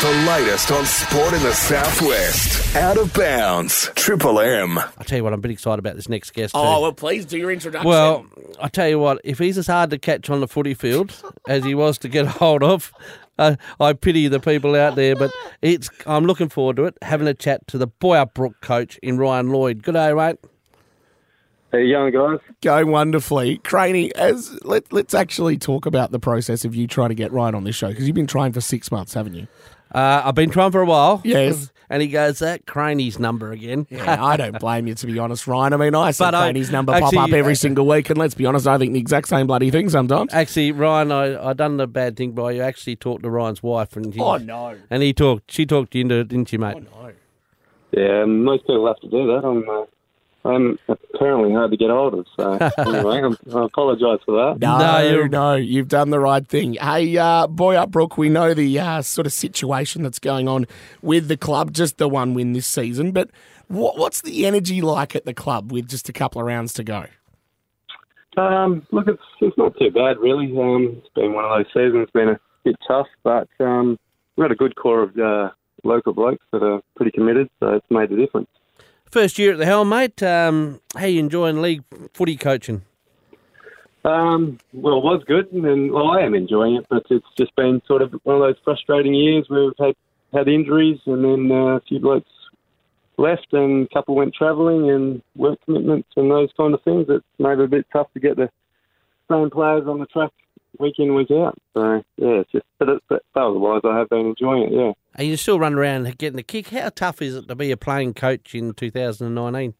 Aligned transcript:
The 0.00 0.24
latest 0.26 0.72
on 0.72 0.86
sport 0.86 1.34
in 1.34 1.42
the 1.42 1.52
southwest. 1.52 2.74
Out 2.74 2.96
of 2.96 3.12
bounds. 3.12 3.90
Triple 3.96 4.40
M. 4.40 4.78
I 4.78 5.04
tell 5.04 5.18
you 5.18 5.24
what, 5.24 5.34
I'm 5.34 5.40
a 5.40 5.42
bit 5.42 5.50
excited 5.50 5.78
about 5.78 5.94
this 5.94 6.08
next 6.08 6.32
guest. 6.32 6.54
Oh, 6.56 6.76
too. 6.76 6.80
well, 6.80 6.92
please 6.94 7.26
do 7.26 7.36
your 7.36 7.50
introduction. 7.50 7.86
Well, 7.86 8.24
I 8.58 8.68
tell 8.68 8.88
you 8.88 8.98
what, 8.98 9.20
if 9.24 9.38
he's 9.38 9.58
as 9.58 9.66
hard 9.66 9.90
to 9.90 9.98
catch 9.98 10.30
on 10.30 10.40
the 10.40 10.48
footy 10.48 10.72
field 10.72 11.14
as 11.48 11.64
he 11.64 11.74
was 11.74 11.98
to 11.98 12.08
get 12.08 12.24
hold 12.26 12.62
of, 12.62 12.94
uh, 13.38 13.56
I 13.78 13.92
pity 13.92 14.26
the 14.28 14.40
people 14.40 14.74
out 14.74 14.94
there. 14.94 15.14
But 15.16 15.32
it's 15.60 15.90
I'm 16.06 16.24
looking 16.24 16.48
forward 16.48 16.76
to 16.76 16.84
it. 16.84 16.96
Having 17.02 17.28
a 17.28 17.34
chat 17.34 17.66
to 17.66 17.76
the 17.76 17.86
Boyup 17.86 18.32
Brook 18.32 18.54
coach 18.62 18.96
in 19.02 19.18
Rhien 19.18 19.50
Lloyd. 19.52 19.82
Good 19.82 19.92
day, 19.92 20.14
mate. 20.14 20.38
How 21.72 21.78
you 21.78 21.92
going, 21.92 22.12
guys? 22.14 22.38
going 22.62 22.90
wonderfully. 22.90 23.58
Craney, 23.58 24.14
as 24.14 24.58
let, 24.64 24.90
let's 24.94 25.12
actually 25.12 25.58
talk 25.58 25.84
about 25.84 26.10
the 26.10 26.18
process 26.18 26.64
of 26.64 26.74
you 26.74 26.86
trying 26.86 27.10
to 27.10 27.14
get 27.14 27.32
Ryan 27.32 27.54
on 27.54 27.64
this 27.64 27.76
show 27.76 27.88
because 27.88 28.06
you've 28.06 28.16
been 28.16 28.26
trying 28.26 28.52
for 28.52 28.62
six 28.62 28.90
months, 28.90 29.12
haven't 29.12 29.34
you? 29.34 29.46
Uh, 29.92 30.22
I've 30.24 30.34
been 30.34 30.50
trying 30.50 30.70
for 30.72 30.80
a 30.82 30.86
while. 30.86 31.20
Yes. 31.24 31.70
And 31.92 32.00
he 32.00 32.06
goes, 32.06 32.38
that 32.38 32.66
Craney's 32.66 33.18
number 33.18 33.50
again. 33.50 33.84
Yeah, 33.90 34.24
I 34.24 34.36
don't 34.36 34.60
blame 34.60 34.86
you, 34.86 34.94
to 34.94 35.06
be 35.08 35.18
honest, 35.18 35.46
Rhien. 35.46 35.72
I 35.72 35.76
mean, 35.76 35.92
I 35.92 36.12
see 36.12 36.22
But 36.22 36.36
I- 36.36 36.52
number 36.52 36.92
actually, 36.92 37.16
pop 37.16 37.28
up 37.30 37.32
every 37.32 37.54
uh, 37.54 37.56
single 37.56 37.84
week, 37.84 38.08
and 38.10 38.16
let's 38.16 38.34
be 38.36 38.46
honest, 38.46 38.68
I 38.68 38.78
think 38.78 38.92
the 38.92 39.00
exact 39.00 39.26
same 39.26 39.48
bloody 39.48 39.72
thing 39.72 39.88
sometimes. 39.88 40.32
Actually, 40.32 40.72
Rhien, 40.72 41.10
I, 41.10 41.48
I 41.50 41.52
done 41.52 41.78
the 41.78 41.88
bad 41.88 42.16
thing 42.16 42.30
by 42.30 42.52
you. 42.52 42.62
Actually 42.62 42.94
talked 42.94 43.24
to 43.24 43.28
Rhien's 43.28 43.60
wife, 43.60 43.96
and 43.96 44.14
he, 44.14 44.20
Oh, 44.20 44.36
no. 44.36 44.76
and 44.88 45.02
he 45.02 45.12
talked. 45.12 45.50
She 45.50 45.66
talked 45.66 45.92
you 45.96 46.02
into 46.02 46.20
it, 46.20 46.28
didn't 46.28 46.52
you, 46.52 46.60
mate? 46.60 46.76
Oh, 46.76 47.06
no. 47.08 47.12
Yeah, 47.90 48.24
most 48.24 48.68
people 48.68 48.86
have 48.86 49.00
to 49.00 49.08
do 49.10 49.26
that. 49.26 49.44
I'm, 49.44 49.68
uh, 49.68 49.86
I'm 50.44 50.78
apparently 50.88 51.52
hard 51.52 51.70
to 51.70 51.76
get 51.76 51.90
hold 51.90 52.14
of. 52.14 52.26
So 52.36 52.52
anyway, 52.78 53.20
I'm, 53.22 53.36
I 53.54 53.64
apologise 53.66 54.20
for 54.24 54.36
that. 54.36 54.58
No, 54.60 54.78
No, 54.78 55.26
no, 55.26 55.54
you're- 55.54 55.66
you've 55.66 55.88
done 55.88 56.10
the 56.10 56.18
right 56.20 56.46
thing. 56.46 56.74
Hey, 56.74 57.16
uh, 57.18 57.46
Boyup 57.46 57.90
Brook, 57.90 58.16
we 58.16 58.28
know 58.30 58.54
the 58.54 58.78
uh, 58.78 59.02
sort 59.02 59.26
of 59.26 59.32
situation 59.32 60.02
that's 60.02 60.18
going 60.18 60.48
on 60.48 60.66
with 61.02 61.28
the 61.28 61.36
club, 61.36 61.72
just 61.72 61.98
the 61.98 62.08
one 62.08 62.32
win 62.34 62.52
this 62.54 62.66
season, 62.66 63.12
but 63.12 63.30
what, 63.68 63.98
what's 63.98 64.22
the 64.22 64.46
energy 64.46 64.80
like 64.80 65.14
at 65.14 65.26
the 65.26 65.34
club 65.34 65.70
with 65.70 65.88
just 65.88 66.08
a 66.08 66.12
couple 66.12 66.40
of 66.40 66.46
rounds 66.46 66.72
to 66.74 66.84
go? 66.84 67.04
Um, 68.36 68.86
look, 68.92 69.08
it's 69.08 69.22
it's 69.40 69.58
not 69.58 69.76
too 69.78 69.90
bad 69.90 70.18
really. 70.18 70.46
Um, 70.56 70.96
it's 70.98 71.08
been 71.14 71.32
one 71.34 71.44
of 71.44 71.50
those 71.50 71.66
seasons. 71.74 72.04
It's 72.04 72.12
been 72.12 72.28
a 72.28 72.40
bit 72.64 72.76
tough, 72.86 73.08
but 73.24 73.48
um, 73.58 73.98
we've 74.36 74.44
got 74.44 74.52
a 74.52 74.56
good 74.56 74.76
core 74.76 75.02
of 75.02 75.18
uh, 75.18 75.50
local 75.84 76.12
blokes 76.12 76.44
that 76.52 76.62
are 76.62 76.80
pretty 76.96 77.10
committed, 77.10 77.50
so 77.58 77.74
it's 77.74 77.86
made 77.90 78.10
a 78.12 78.16
difference. 78.16 78.48
First 79.10 79.40
year 79.40 79.52
at 79.52 79.58
the 79.58 79.66
helm, 79.66 79.88
mate. 79.88 80.22
Um, 80.22 80.80
how 80.96 81.06
you 81.06 81.18
enjoying 81.18 81.60
league 81.60 81.82
footy 82.14 82.36
coaching? 82.36 82.82
Um, 84.04 84.58
well, 84.72 84.98
it 84.98 85.04
was 85.04 85.24
good, 85.26 85.50
and 85.52 85.90
well, 85.90 86.12
I 86.12 86.20
am 86.20 86.34
enjoying 86.34 86.76
it, 86.76 86.86
but 86.88 87.04
it's 87.10 87.26
just 87.36 87.54
been 87.56 87.82
sort 87.86 88.02
of 88.02 88.14
one 88.22 88.36
of 88.36 88.42
those 88.42 88.56
frustrating 88.64 89.12
years 89.12 89.46
where 89.48 89.64
we've 89.64 89.72
had, 89.78 89.94
had 90.32 90.46
injuries, 90.46 91.00
and 91.06 91.24
then 91.24 91.50
uh, 91.50 91.76
a 91.76 91.80
few 91.80 91.98
blokes 91.98 92.30
left, 93.18 93.48
and 93.52 93.86
a 93.86 93.94
couple 93.94 94.14
went 94.14 94.32
travelling, 94.32 94.88
and 94.88 95.22
work 95.34 95.58
commitments, 95.64 96.08
and 96.16 96.30
those 96.30 96.50
kind 96.56 96.72
of 96.72 96.82
things. 96.82 97.06
It's 97.08 97.24
made 97.40 97.58
it 97.58 97.64
a 97.64 97.68
bit 97.68 97.86
tough 97.92 98.12
to 98.14 98.20
get 98.20 98.36
the 98.36 98.48
same 99.28 99.50
players 99.50 99.88
on 99.88 99.98
the 99.98 100.06
track 100.06 100.30
week 100.78 100.94
in, 100.98 101.16
week 101.16 101.32
out. 101.32 101.58
So, 101.74 102.02
yeah, 102.16 102.42
it's 102.42 102.52
just, 102.52 102.64
but, 102.78 102.88
but 103.08 103.22
otherwise, 103.34 103.82
I 103.84 103.98
have 103.98 104.08
been 104.08 104.26
enjoying 104.26 104.62
it, 104.62 104.72
yeah. 104.72 104.92
Are 105.16 105.24
you 105.24 105.36
still 105.36 105.58
running 105.58 105.78
around 105.78 106.18
getting 106.18 106.36
the 106.36 106.42
kick? 106.42 106.68
How 106.68 106.88
tough 106.90 107.20
is 107.20 107.34
it 107.34 107.48
to 107.48 107.54
be 107.54 107.70
a 107.70 107.76
playing 107.76 108.14
coach 108.14 108.54
in 108.54 108.74
2019? 108.74 109.74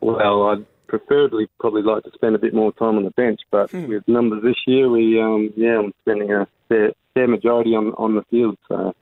Well, 0.00 0.48
I'd 0.48 0.66
preferably 0.88 1.48
probably 1.60 1.82
like 1.82 2.02
to 2.04 2.10
spend 2.14 2.34
a 2.34 2.38
bit 2.38 2.54
more 2.54 2.72
time 2.72 2.96
on 2.96 3.04
the 3.04 3.10
bench, 3.10 3.40
but 3.50 3.72
with 3.72 4.06
numbers 4.08 4.42
this 4.42 4.56
year, 4.66 4.88
we 4.88 5.20
um, 5.20 5.52
yeah, 5.56 5.78
I'm 5.78 5.92
spending 6.02 6.32
a 6.32 6.46
fair, 6.68 6.92
fair 7.14 7.28
majority 7.28 7.70
on 7.70 7.92
on 7.98 8.14
the 8.14 8.22
field, 8.30 8.58
so 8.68 8.94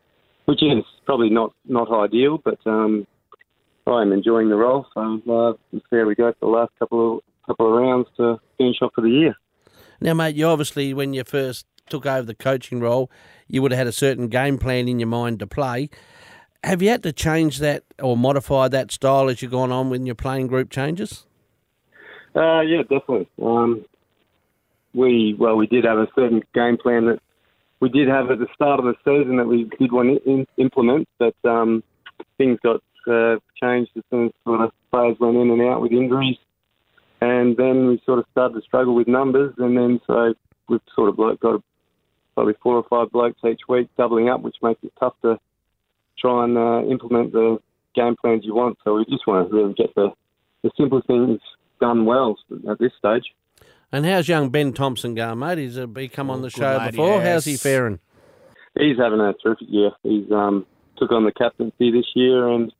which 0.45 0.63
is 0.63 0.85
probably 1.05 1.31
not 1.31 1.53
not 1.65 1.93
ideal, 1.93 2.39
but 2.39 2.59
um, 2.67 3.07
I'm 3.87 4.13
enjoying 4.13 4.49
the 4.49 4.57
role. 4.57 4.87
So 4.95 5.01
uh, 5.01 5.19
we'll 5.27 5.59
see 5.73 5.97
how 5.97 6.07
we 6.07 6.15
go 6.15 6.33
for 6.33 6.47
the 6.47 6.53
last 6.53 6.73
couple 6.79 7.19
of 7.19 7.23
couple 7.47 7.67
of 7.69 7.81
rounds 7.81 8.09
to 8.17 8.41
finish 8.59 8.77
off 8.83 8.93
for 8.95 9.03
the 9.03 9.11
year. 9.11 9.37
Now, 10.01 10.15
mate, 10.15 10.37
you 10.37 10.47
obviously, 10.47 10.93
when 10.93 11.15
you 11.15 11.25
first 11.25 11.67
took 11.89 12.07
over 12.07 12.27
the 12.27 12.35
coaching 12.35 12.81
role, 12.81 13.11
you 13.49 13.63
would 13.63 13.73
have 13.73 13.79
had 13.79 13.87
a 13.87 13.93
certain 13.93 14.29
game 14.29 14.59
plan 14.59 14.89
in 14.89 14.99
your 14.99 15.09
mind 15.09 15.39
to 15.41 15.47
play. 15.47 15.91
Have 16.65 16.83
you 16.83 16.89
had 16.89 17.03
to 17.05 17.13
change 17.13 17.59
that 17.59 17.85
or 18.03 18.17
modify 18.17 18.69
that 18.69 18.91
style 18.91 19.29
as 19.29 19.41
you've 19.41 19.53
gone 19.53 19.71
on 19.71 19.91
when 19.91 20.07
your 20.07 20.15
playing 20.15 20.49
group 20.49 20.71
changes? 20.71 21.27
Uh, 22.35 22.61
yeah, 22.61 22.83
definitely. 22.83 23.29
Um, 23.43 23.85
we 24.93 25.35
well, 25.39 25.57
we 25.57 25.67
did 25.67 25.85
have 25.85 25.99
a 25.99 26.09
certain 26.15 26.43
game 26.55 26.77
plan 26.77 27.07
that 27.07 27.21
we 27.81 27.89
did 27.89 28.09
have 28.09 28.31
at 28.31 28.39
the 28.39 28.49
start 28.55 28.81
of 28.81 28.87
the 28.87 28.95
season 29.05 29.37
that 29.37 29.47
we 29.47 29.71
did 29.79 29.93
want 29.93 30.23
to 30.23 30.31
in, 30.31 30.47
implement, 30.57 31.09
but 31.19 31.35
um, 31.45 31.83
things 32.39 32.59
got 32.63 32.83
uh, 33.07 33.37
changed 33.63 33.91
as 33.97 34.03
soon 34.11 34.27
as 34.27 34.33
sort 34.45 34.63
of 34.63 34.73
players 34.91 35.17
went 35.21 35.37
in 35.37 35.51
and 35.51 35.63
out 35.63 35.81
with 35.81 35.93
injuries, 35.93 36.39
and 37.21 37.57
then 37.57 37.87
we 37.87 38.03
sort 38.05 38.19
of 38.19 38.25
started 38.33 38.55
to 38.55 38.63
struggle 38.63 38.95
with 38.95 39.07
numbers, 39.07 39.55
and 39.59 39.77
then 39.77 40.01
so 40.07 40.35
we've 40.69 40.81
sort 40.95 41.11
of 41.11 41.17
got 41.41 41.63
probably 42.37 42.55
four 42.63 42.77
or 42.77 42.85
five 42.89 43.11
blokes 43.11 43.41
each 43.45 43.63
week 43.69 43.89
doubling 43.97 44.29
up, 44.29 44.43
which 44.43 44.57
makes 44.63 44.85
it 44.85 44.93
tough 45.01 45.15
to 45.23 45.41
try 46.19 46.45
and 46.45 46.57
uh, 46.57 46.83
implement 46.89 47.33
the 47.33 47.59
game 47.95 48.15
plans 48.21 48.45
you 48.45 48.55
want. 48.55 48.79
So 48.85 48.95
we 48.95 49.05
just 49.07 49.27
want 49.27 49.49
to 49.49 49.57
really 49.57 49.75
get 49.75 49.95
the 49.97 50.11
the 50.63 50.71
simple 50.77 51.03
things 51.07 51.41
done 51.81 52.05
well 52.05 52.37
at 52.71 52.79
this 52.79 52.93
stage. 52.99 53.25
And 53.93 54.05
how's 54.05 54.29
young 54.29 54.51
Ben 54.51 54.73
Thompson 54.73 55.15
going, 55.15 55.39
mate? 55.39 55.59
He's 55.59 55.79
uh, 55.79 55.87
he 55.97 56.09
come 56.09 56.31
on 56.31 56.43
the 56.43 56.51
show 56.51 56.77
lad, 56.77 56.93
before. 56.93 57.19
yes. 57.19 57.27
How's 57.27 57.45
he 57.47 57.57
faring? 57.57 57.99
He's 58.79 58.99
having 58.99 59.21
a 59.21 59.33
terrific 59.43 59.69
year. 59.71 59.91
He's 60.03 60.31
um, 60.31 60.67
took 60.99 61.11
on 61.13 61.25
the 61.25 61.33
captaincy 61.33 61.91
this 61.91 62.07
year 62.15 62.49
and 62.49 62.73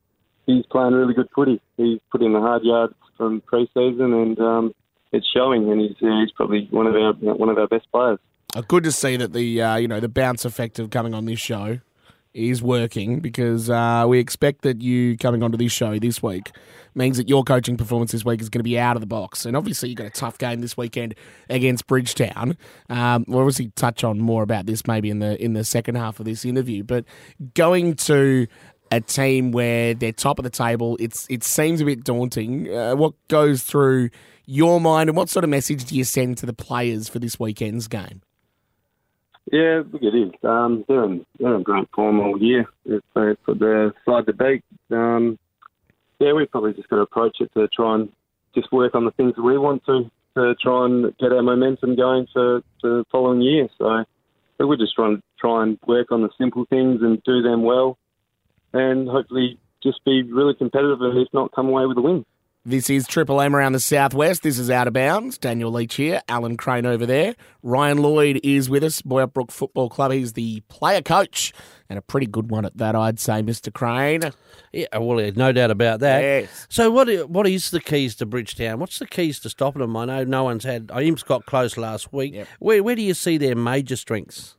he's 0.45 0.67
playing 0.67 0.93
really 0.93 1.15
good 1.15 1.29
footy. 1.35 1.61
He's 1.77 2.01
put 2.13 2.23
in 2.23 2.35
the 2.35 2.41
hard 2.41 2.63
yards 2.65 2.95
from 3.17 3.41
pre-season 3.41 4.13
and 4.13 4.39
um, 4.39 4.75
it's 5.13 5.27
showing. 5.35 5.71
And 5.71 5.81
he's 5.81 5.97
he's 5.99 6.33
probably 6.33 6.69
one 6.71 6.87
of 6.87 6.95
our 6.95 7.13
one 7.15 7.49
of 7.49 7.57
our 7.57 7.69
best 7.69 7.91
players. 7.91 8.19
Uh, 8.57 8.63
good 8.63 8.85
to 8.85 8.91
see 8.91 9.19
that 9.19 9.35
the 9.35 9.61
uh, 9.61 9.77
you 9.77 9.87
know 9.87 10.01
the 10.01 10.09
bounce 10.09 10.47
effect 10.47 10.79
of 10.79 10.89
coming 10.89 11.13
on 11.13 11.27
this 11.27 11.39
show 11.39 11.79
is 12.33 12.63
working 12.63 13.21
because 13.21 13.69
uh, 13.69 14.07
we 14.09 14.19
expect 14.19 14.63
that 14.63 14.81
you 14.81 15.15
coming 15.19 15.43
onto 15.43 15.59
this 15.59 15.73
show 15.73 15.99
this 15.99 16.23
week 16.23 16.53
means 16.95 17.19
that 17.19 17.29
your 17.29 17.45
coaching 17.45 17.77
performance 17.77 18.13
this 18.13 18.25
week 18.25 18.41
is 18.41 18.49
going 18.49 18.61
to 18.61 18.65
be 18.65 18.79
out 18.79 18.97
of 18.97 19.01
the 19.01 19.07
box. 19.07 19.45
And 19.45 19.59
obviously, 19.59 19.91
you've 19.91 19.99
got 19.99 20.07
a 20.07 20.11
tough 20.11 20.39
game 20.39 20.63
this 20.63 20.75
weekend 20.75 21.15
against 21.51 21.87
Bridgetown. 21.87 22.57
Um, 22.89 23.27
we'll 23.29 23.41
obviously 23.41 23.73
touch 23.77 24.03
on 24.03 24.21
more 24.21 24.43
about 24.43 24.65
this 24.65 24.87
maybe 24.87 25.11
in 25.11 25.19
the 25.19 25.39
in 25.43 25.53
the 25.53 25.63
second 25.63 25.97
half 25.97 26.19
of 26.19 26.25
this 26.25 26.43
interview. 26.47 26.83
But 26.83 27.05
going 27.53 27.95
to 27.97 28.47
a 28.91 29.03
team 29.03 29.53
where 29.53 29.93
they're 29.93 30.13
top 30.13 30.39
of 30.39 30.45
the 30.45 30.51
table, 30.51 30.97
it's 30.99 31.27
it 31.29 31.45
seems 31.45 31.83
a 31.83 31.85
bit 31.85 32.05
daunting. 32.05 32.75
Uh, 32.75 32.97
what 32.97 33.13
goes 33.29 33.65
through 33.65 34.09
your 34.47 34.81
mind, 34.81 35.11
and 35.11 35.17
what 35.17 35.29
sort 35.29 35.45
of 35.45 35.51
message 35.51 35.85
do 35.85 35.95
you 35.95 36.05
send 36.05 36.39
to 36.39 36.47
the 36.47 36.55
players 36.55 37.07
for 37.07 37.19
this 37.19 37.39
weekend's 37.39 37.87
game? 37.87 38.23
Yeah, 39.53 39.83
look, 39.93 40.03
it 40.03 40.15
is. 40.15 40.33
Um, 40.43 40.85
they're, 40.89 41.05
in, 41.05 41.27
they're 41.39 41.55
in 41.55 41.63
great 41.63 41.89
form 41.95 42.21
all 42.21 42.41
year. 42.41 42.67
Uh, 42.89 42.97
it's 43.17 43.41
put 43.45 43.59
side 43.59 44.27
to 44.27 44.33
beat. 44.33 44.65
Um, 44.91 45.39
yeah, 46.19 46.33
we've 46.33 46.51
probably 46.51 46.73
just 46.73 46.89
got 46.89 46.97
to 46.97 47.03
approach 47.03 47.37
it 47.41 47.51
to 47.55 47.69
try 47.69 47.95
and 47.95 48.09
just 48.55 48.73
work 48.73 48.95
on 48.95 49.05
the 49.05 49.13
things 49.13 49.35
that 49.37 49.43
we 49.43 49.57
want 49.59 49.85
to, 49.87 50.11
to 50.37 50.55
try 50.61 50.87
and 50.87 51.17
get 51.19 51.33
our 51.33 51.43
momentum 51.43 51.95
going 51.95 52.27
for, 52.33 52.63
for 52.81 52.91
the 52.99 53.05
following 53.13 53.41
year. 53.41 53.69
So 53.79 54.05
we're 54.59 54.77
just 54.77 54.95
trying 54.95 55.17
to 55.17 55.23
try 55.39 55.63
and 55.63 55.79
work 55.87 56.11
on 56.11 56.23
the 56.23 56.31
simple 56.39 56.65
things 56.69 57.01
and 57.03 57.23
do 57.25 57.43
them 57.43 57.63
well 57.63 57.99
and 58.73 59.09
hopefully 59.09 59.59
just 59.83 60.05
be 60.05 60.23
really 60.23 60.55
competitive 60.55 61.01
and 61.01 61.19
if 61.19 61.29
not 61.33 61.53
come 61.55 61.69
away 61.69 61.87
with 61.87 61.99
a 61.99 62.03
win. 62.03 62.25
This 62.69 62.91
is 62.91 63.07
Triple 63.07 63.41
M 63.41 63.55
around 63.55 63.75
the 63.75 63.79
southwest. 63.79 64.43
This 64.43 64.59
is 64.59 64.73
Out 64.73 64.89
of 64.89 64.93
Bounds. 64.93 65.39
Daniel 65.39 65.71
Leach 65.71 65.95
here, 65.95 66.21
Alan 66.29 66.57
Crane 66.57 66.85
over 66.85 67.07
there. 67.07 67.37
Rhien 67.63 68.01
Lloyd 68.01 68.41
is 68.43 68.69
with 68.69 68.83
us, 68.83 69.03
Boyup 69.03 69.35
Brook 69.35 69.53
Football 69.53 69.89
Club. 69.89 70.11
He's 70.11 70.33
the 70.33 70.63
player 70.69 71.01
coach, 71.01 71.53
and 71.89 71.97
a 71.97 72.03
pretty 72.03 72.27
good 72.27 72.51
one 72.51 72.65
at 72.65 72.77
that, 72.79 72.97
I'd 72.97 73.21
say, 73.21 73.35
Mr. 73.35 73.73
Crane. 73.73 74.33
Yeah, 74.73 74.87
well, 74.99 75.21
yeah, 75.21 75.31
no 75.37 75.53
doubt 75.53 75.71
about 75.71 76.01
that. 76.01 76.23
Yes. 76.23 76.67
So, 76.69 76.91
what 76.91 77.31
what 77.31 77.47
is 77.47 77.71
the 77.71 77.79
keys 77.79 78.17
to 78.17 78.27
Bridgetown? 78.27 78.81
What's 78.81 78.99
the 78.99 79.07
keys 79.07 79.39
to 79.41 79.49
stopping 79.49 79.81
them? 79.81 79.97
I 79.97 80.05
know 80.05 80.25
no 80.25 80.43
one's 80.43 80.65
had. 80.65 80.91
Imps 80.91 81.23
got 81.23 81.47
close 81.47 81.77
last 81.77 82.13
week. 82.13 82.35
Yep. 82.35 82.49
Where 82.59 82.83
where 82.83 82.97
do 82.97 83.03
you 83.03 83.15
see 83.15 83.39
their 83.39 83.55
major 83.55 83.95
strengths? 83.95 84.57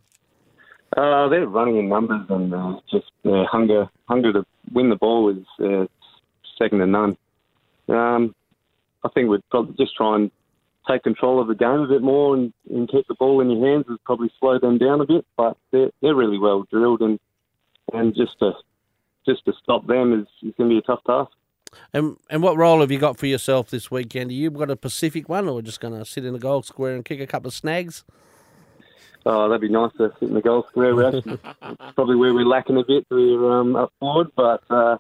Uh, 0.95 1.27
they're 1.27 1.45
running 1.45 1.75
in 1.75 1.89
numbers 1.89 2.25
and 2.29 2.53
uh, 2.53 2.79
just 2.89 3.11
uh, 3.25 3.43
hunger 3.51 3.89
hunger 4.05 4.31
to 4.31 4.45
win 4.71 4.89
the 4.89 4.95
ball 4.95 5.29
is 5.29 5.45
uh, 5.61 5.85
second 6.57 6.79
to 6.79 6.87
none. 6.87 7.17
Um, 7.89 8.35
I 9.03 9.09
think 9.09 9.29
we'd 9.29 9.47
probably 9.49 9.75
just 9.77 9.95
try 9.95 10.15
and 10.15 10.31
take 10.87 11.03
control 11.03 11.41
of 11.41 11.47
the 11.47 11.55
game 11.55 11.81
a 11.81 11.87
bit 11.87 12.01
more 12.01 12.35
and, 12.35 12.53
and 12.69 12.89
keep 12.89 13.07
the 13.07 13.15
ball 13.15 13.41
in 13.41 13.49
your 13.49 13.65
hands 13.67 13.85
would 13.87 14.03
probably 14.03 14.31
slow 14.39 14.57
them 14.59 14.77
down 14.77 15.01
a 15.01 15.05
bit. 15.05 15.25
But 15.35 15.57
they're 15.71 15.91
they're 16.01 16.15
really 16.15 16.39
well 16.39 16.65
drilled 16.71 17.01
and 17.01 17.19
and 17.93 18.15
just 18.15 18.39
to 18.39 18.53
just 19.25 19.45
to 19.45 19.53
stop 19.61 19.85
them 19.87 20.13
is, 20.13 20.27
is 20.47 20.53
going 20.57 20.69
to 20.69 20.75
be 20.75 20.79
a 20.79 20.81
tough 20.81 21.03
task. 21.05 21.31
And 21.93 22.17
and 22.29 22.41
what 22.41 22.57
role 22.57 22.81
have 22.81 22.91
you 22.91 22.99
got 22.99 23.17
for 23.17 23.27
yourself 23.27 23.69
this 23.69 23.91
weekend? 23.91 24.31
Are 24.31 24.33
you 24.33 24.49
got 24.49 24.71
a 24.71 24.75
Pacific 24.75 25.27
one, 25.27 25.47
or 25.47 25.61
just 25.61 25.79
going 25.79 25.97
to 25.97 26.05
sit 26.05 26.25
in 26.25 26.33
the 26.33 26.39
goal 26.39 26.61
square 26.63 26.95
and 26.95 27.03
kick 27.03 27.19
a 27.19 27.27
couple 27.27 27.49
of 27.49 27.53
snags? 27.53 28.03
Oh, 29.25 29.49
that'd 29.49 29.59
be 29.59 29.67
nice 29.67 29.91
to 29.97 30.13
sit 30.19 30.29
in 30.29 30.35
the 30.35 30.41
goal 30.41 30.65
square. 30.69 30.95
We're 30.95 31.17
actually 31.17 31.37
probably 31.95 32.15
where 32.15 32.33
we're 32.33 32.45
lacking 32.45 32.77
a 32.77 32.83
bit. 32.85 33.05
We're 33.09 33.59
um, 33.59 33.75
up 33.75 33.91
forward, 33.99 34.27
but 34.35 34.63
uh, 34.69 34.97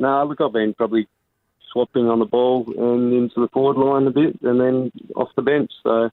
no, 0.00 0.24
look, 0.24 0.40
I've 0.40 0.52
been 0.52 0.74
probably 0.74 1.06
swapping 1.72 2.08
on 2.08 2.18
the 2.18 2.24
ball 2.24 2.64
and 2.66 3.12
into 3.12 3.40
the 3.40 3.48
forward 3.48 3.76
line 3.76 4.06
a 4.06 4.10
bit, 4.10 4.40
and 4.42 4.60
then 4.60 4.92
off 5.16 5.28
the 5.36 5.42
bench. 5.42 5.70
So 5.82 6.10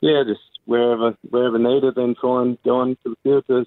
yeah, 0.00 0.22
just 0.26 0.40
wherever 0.66 1.16
wherever 1.30 1.58
needed, 1.58 1.94
then 1.96 2.14
try 2.20 2.42
and 2.42 2.58
go 2.62 2.80
on 2.80 2.96
to 3.02 3.10
the 3.10 3.16
field 3.22 3.44
to 3.48 3.66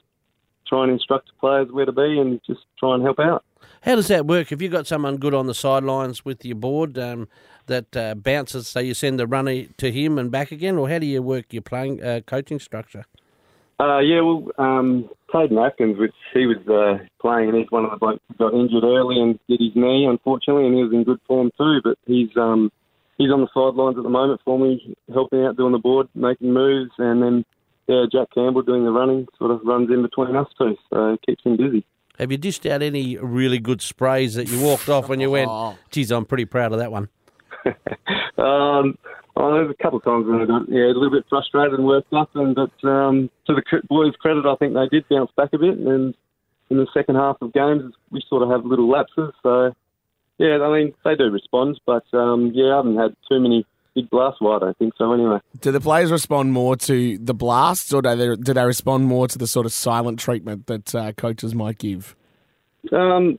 try 0.67 0.83
and 0.83 0.91
instruct 0.91 1.27
the 1.27 1.33
players 1.39 1.67
where 1.71 1.85
to 1.85 1.91
be 1.91 2.19
and 2.19 2.39
just 2.45 2.61
try 2.79 2.95
and 2.95 3.03
help 3.03 3.19
out. 3.19 3.43
How 3.81 3.95
does 3.95 4.07
that 4.07 4.25
work? 4.25 4.49
Have 4.49 4.61
you 4.61 4.69
got 4.69 4.87
someone 4.87 5.17
good 5.17 5.33
on 5.33 5.47
the 5.47 5.53
sidelines 5.53 6.23
with 6.23 6.45
your 6.45 6.55
board 6.55 6.97
um, 6.97 7.27
that 7.65 7.95
uh, 7.95 8.15
bounces, 8.15 8.67
so 8.67 8.79
you 8.79 8.93
send 8.93 9.19
the 9.19 9.27
runner 9.27 9.63
to 9.77 9.91
him 9.91 10.17
and 10.17 10.31
back 10.31 10.51
again, 10.51 10.77
or 10.77 10.89
how 10.89 10.99
do 10.99 11.05
you 11.05 11.21
work 11.21 11.51
your 11.51 11.61
playing 11.61 12.03
uh, 12.03 12.21
coaching 12.25 12.59
structure? 12.59 13.05
Uh, 13.81 13.97
yeah, 13.97 14.21
well, 14.21 14.45
um, 14.59 15.09
Caden 15.33 15.65
Atkins, 15.65 15.97
which 15.97 16.13
he 16.35 16.45
was 16.45 16.61
uh, 16.69 17.03
playing, 17.19 17.49
and 17.49 17.57
he's 17.57 17.71
one 17.71 17.83
of 17.83 17.89
the 17.89 17.97
blokes 17.97 18.21
who 18.27 18.35
got 18.35 18.53
injured 18.53 18.83
early 18.83 19.19
and 19.19 19.39
did 19.49 19.59
his 19.59 19.75
knee, 19.75 20.05
unfortunately, 20.07 20.67
and 20.67 20.75
he 20.75 20.83
was 20.83 20.93
in 20.93 21.03
good 21.03 21.19
form 21.27 21.49
too. 21.57 21.79
But 21.83 21.97
he's 22.05 22.29
um, 22.35 22.71
he's 23.17 23.31
on 23.31 23.41
the 23.41 23.47
sidelines 23.51 23.97
at 23.97 24.03
the 24.03 24.09
moment 24.09 24.39
for 24.45 24.59
me, 24.59 24.95
helping 25.11 25.43
out 25.43 25.57
doing 25.57 25.71
the 25.71 25.79
board, 25.79 26.07
making 26.13 26.53
moves, 26.53 26.91
and 26.99 27.23
then 27.23 27.45
yeah, 27.87 28.05
Jack 28.11 28.27
Campbell 28.35 28.61
doing 28.61 28.85
the 28.85 28.91
running, 28.91 29.27
sort 29.39 29.49
of 29.49 29.61
runs 29.63 29.89
in 29.89 30.03
between 30.03 30.35
us 30.35 30.47
two, 30.59 30.77
so 30.91 31.13
it 31.13 31.21
keeps 31.25 31.43
him 31.43 31.57
busy. 31.57 31.83
Have 32.19 32.31
you 32.31 32.37
dished 32.37 32.67
out 32.67 32.83
any 32.83 33.17
really 33.17 33.57
good 33.57 33.81
sprays 33.81 34.35
that 34.35 34.47
you 34.47 34.61
walked 34.61 34.89
off 34.89 35.09
when 35.09 35.19
you 35.19 35.31
went, 35.31 35.49
geez, 35.89 36.11
I'm 36.11 36.25
pretty 36.25 36.45
proud 36.45 36.71
of 36.71 36.77
that 36.77 36.91
one? 36.91 37.09
Um, 38.37 38.97
oh, 39.35 39.53
there's 39.53 39.71
a 39.71 39.83
couple 39.83 39.99
of 39.99 40.03
times 40.03 40.25
when 40.27 40.41
I 40.41 40.45
got 40.45 40.69
yeah 40.69 40.85
a 40.85 40.93
little 40.93 41.11
bit 41.11 41.25
frustrated 41.29 41.73
and 41.73 41.85
worked 41.85 42.13
up, 42.13 42.29
and 42.35 42.55
but 42.55 42.87
um, 42.87 43.29
to 43.47 43.53
the 43.53 43.81
boys' 43.89 44.15
credit, 44.19 44.45
I 44.45 44.55
think 44.55 44.73
they 44.73 44.87
did 44.89 45.05
bounce 45.09 45.31
back 45.35 45.49
a 45.53 45.57
bit, 45.57 45.77
and 45.77 46.15
in 46.69 46.77
the 46.77 46.87
second 46.93 47.15
half 47.15 47.37
of 47.41 47.53
games, 47.53 47.93
we 48.11 48.23
sort 48.29 48.43
of 48.43 48.49
have 48.49 48.65
little 48.65 48.89
lapses. 48.89 49.33
So 49.43 49.73
yeah, 50.37 50.59
I 50.61 50.71
mean 50.73 50.93
they 51.03 51.15
do 51.15 51.29
respond, 51.29 51.79
but 51.85 52.05
um, 52.13 52.51
yeah, 52.53 52.73
I 52.73 52.77
haven't 52.77 52.97
had 52.97 53.15
too 53.29 53.39
many 53.39 53.65
big 53.93 54.09
blasts. 54.09 54.41
Well, 54.41 54.53
I 54.53 54.59
don't 54.59 54.77
think 54.77 54.93
so 54.97 55.13
anyway. 55.13 55.39
Do 55.59 55.71
the 55.71 55.81
players 55.81 56.11
respond 56.11 56.53
more 56.53 56.75
to 56.77 57.17
the 57.17 57.33
blasts, 57.33 57.93
or 57.93 58.01
do 58.01 58.15
they, 58.15 58.35
do 58.35 58.53
they 58.53 58.65
respond 58.65 59.05
more 59.05 59.27
to 59.27 59.37
the 59.37 59.47
sort 59.47 59.65
of 59.65 59.73
silent 59.73 60.19
treatment 60.19 60.67
that 60.67 60.95
uh, 60.95 61.11
coaches 61.13 61.53
might 61.53 61.77
give? 61.77 62.15
Um, 62.91 63.37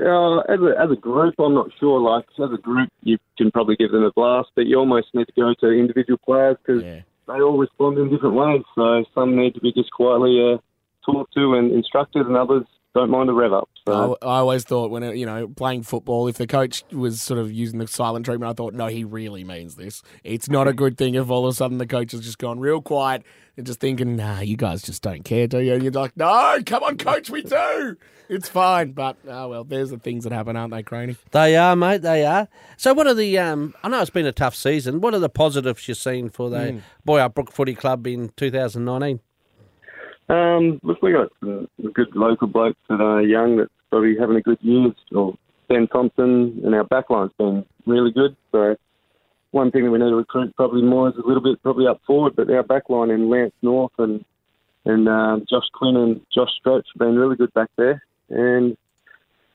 uh, 0.00 0.38
as 0.40 0.60
a 0.60 0.74
as 0.80 0.90
a 0.90 0.96
group, 0.96 1.34
I'm 1.38 1.54
not 1.54 1.70
sure. 1.78 2.00
Like 2.00 2.24
as 2.38 2.52
a 2.52 2.60
group, 2.60 2.90
you 3.02 3.18
can 3.38 3.50
probably 3.50 3.76
give 3.76 3.92
them 3.92 4.02
a 4.02 4.12
blast, 4.12 4.50
but 4.54 4.66
you 4.66 4.78
almost 4.78 5.08
need 5.14 5.26
to 5.26 5.32
go 5.40 5.54
to 5.60 5.70
individual 5.70 6.18
players 6.24 6.56
because 6.64 6.82
Yeah. 6.82 7.00
they 7.26 7.40
all 7.40 7.58
respond 7.58 7.98
in 7.98 8.10
different 8.10 8.34
ways. 8.34 8.62
So 8.74 9.04
some 9.14 9.36
need 9.36 9.54
to 9.54 9.60
be 9.60 9.72
just 9.72 9.90
quietly 9.92 10.54
uh, 10.54 10.58
talked 11.04 11.34
to 11.34 11.54
and 11.54 11.72
instructed, 11.72 12.26
and 12.26 12.36
others 12.36 12.64
don't 12.94 13.10
mind 13.10 13.30
a 13.30 13.32
rev 13.32 13.52
up. 13.52 13.68
So 13.86 14.16
I, 14.22 14.26
I 14.26 14.38
always 14.38 14.64
thought 14.64 14.90
when 14.90 15.02
it, 15.02 15.16
you 15.16 15.26
know 15.26 15.46
playing 15.48 15.82
football, 15.82 16.26
if 16.26 16.36
the 16.36 16.46
coach 16.46 16.84
was 16.90 17.20
sort 17.20 17.38
of 17.38 17.52
using 17.52 17.78
the 17.78 17.86
silent 17.86 18.24
treatment, 18.24 18.50
I 18.50 18.54
thought 18.54 18.72
no, 18.74 18.86
he 18.86 19.04
really 19.04 19.44
means 19.44 19.74
this. 19.74 20.02
It's 20.22 20.48
not 20.48 20.66
a 20.66 20.72
good 20.72 20.96
thing 20.96 21.14
if 21.14 21.28
all 21.28 21.46
of 21.46 21.52
a 21.52 21.54
sudden 21.54 21.78
the 21.78 21.86
coach 21.86 22.12
has 22.12 22.22
just 22.22 22.38
gone 22.38 22.60
real 22.60 22.80
quiet 22.80 23.24
and 23.56 23.66
just 23.66 23.80
thinking, 23.80 24.16
nah, 24.16 24.40
you 24.40 24.56
guys 24.56 24.82
just 24.82 25.02
don't 25.02 25.22
care, 25.22 25.46
do 25.46 25.60
you? 25.60 25.74
And 25.74 25.82
you're 25.82 25.92
like, 25.92 26.16
no, 26.16 26.58
come 26.64 26.82
on, 26.82 26.96
coach, 26.96 27.28
we 27.30 27.42
do. 27.42 27.96
It's 28.28 28.48
fine, 28.48 28.92
but 28.92 29.18
oh 29.28 29.48
well, 29.48 29.64
there's 29.64 29.90
the 29.90 29.98
things 29.98 30.24
that 30.24 30.32
happen, 30.32 30.56
aren't 30.56 30.72
they, 30.72 30.82
Craney? 30.82 31.16
They 31.32 31.56
are, 31.56 31.76
mate. 31.76 32.00
They 32.00 32.24
are. 32.24 32.48
So, 32.78 32.94
what 32.94 33.06
are 33.06 33.12
the? 33.14 33.38
Um, 33.38 33.74
I 33.82 33.88
know 33.88 34.00
it's 34.00 34.08
been 34.08 34.24
a 34.24 34.32
tough 34.32 34.54
season. 34.54 35.02
What 35.02 35.12
are 35.12 35.18
the 35.18 35.28
positives 35.28 35.86
you've 35.86 35.98
seen 35.98 36.30
for 36.30 36.48
the 36.48 36.80
Boyup 37.06 37.34
Brook 37.34 37.52
Footy 37.52 37.74
Club 37.74 38.06
in 38.06 38.30
2019? 38.36 39.20
Um, 40.28 40.80
look, 40.82 41.02
we 41.02 41.12
got 41.12 41.30
some 41.40 41.68
good 41.92 42.14
local 42.14 42.46
blokes 42.46 42.78
that 42.88 43.00
are 43.00 43.22
young 43.22 43.56
that's 43.56 43.70
probably 43.90 44.16
having 44.18 44.36
a 44.36 44.40
good 44.40 44.58
year. 44.60 44.92
Or 45.14 45.34
Ben 45.68 45.86
Thompson 45.88 46.60
and 46.64 46.74
our 46.74 46.84
backline's 46.84 47.32
been 47.38 47.64
really 47.86 48.12
good. 48.12 48.36
So 48.52 48.76
one 49.50 49.70
thing 49.70 49.84
that 49.84 49.90
we 49.90 49.98
need 49.98 50.10
to 50.10 50.16
recruit 50.16 50.54
probably 50.56 50.82
more 50.82 51.08
is 51.08 51.14
a 51.16 51.26
little 51.26 51.42
bit 51.42 51.62
probably 51.62 51.86
up 51.86 52.00
forward, 52.06 52.34
but 52.36 52.50
our 52.50 52.62
backline 52.62 53.14
in 53.14 53.30
Lance 53.30 53.54
North 53.62 53.92
and 53.98 54.24
and 54.86 55.08
um, 55.08 55.46
Josh 55.48 55.64
Quinn 55.72 55.96
and 55.96 56.20
Josh 56.34 56.50
Stroach 56.60 56.86
have 56.92 56.98
been 56.98 57.16
really 57.16 57.36
good 57.36 57.52
back 57.54 57.70
there. 57.76 58.02
And 58.28 58.76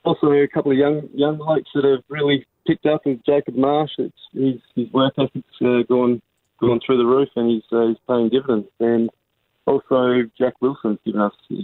also 0.04 0.32
a 0.32 0.48
couple 0.48 0.72
of 0.72 0.78
young 0.78 1.08
young 1.14 1.36
blokes 1.36 1.70
that 1.74 1.84
have 1.84 2.02
really 2.08 2.46
picked 2.66 2.86
up 2.86 3.02
is 3.06 3.18
Jacob 3.26 3.54
Marsh. 3.56 3.90
It's 3.98 4.14
his 4.32 4.60
his 4.74 4.92
work 4.92 5.14
ethic's 5.18 5.46
uh, 5.62 5.82
gone 5.88 6.22
gone 6.60 6.80
through 6.84 6.98
the 6.98 7.06
roof, 7.06 7.28
and 7.36 7.50
he's 7.50 7.62
uh, 7.72 7.88
he's 7.88 7.96
paying 8.08 8.28
dividends. 8.28 8.68
And 8.80 9.10
also 9.70 10.28
Jack 10.38 10.54
Wilson's 10.60 10.98
given 11.04 11.20
us 11.20 11.32
a 11.50 11.54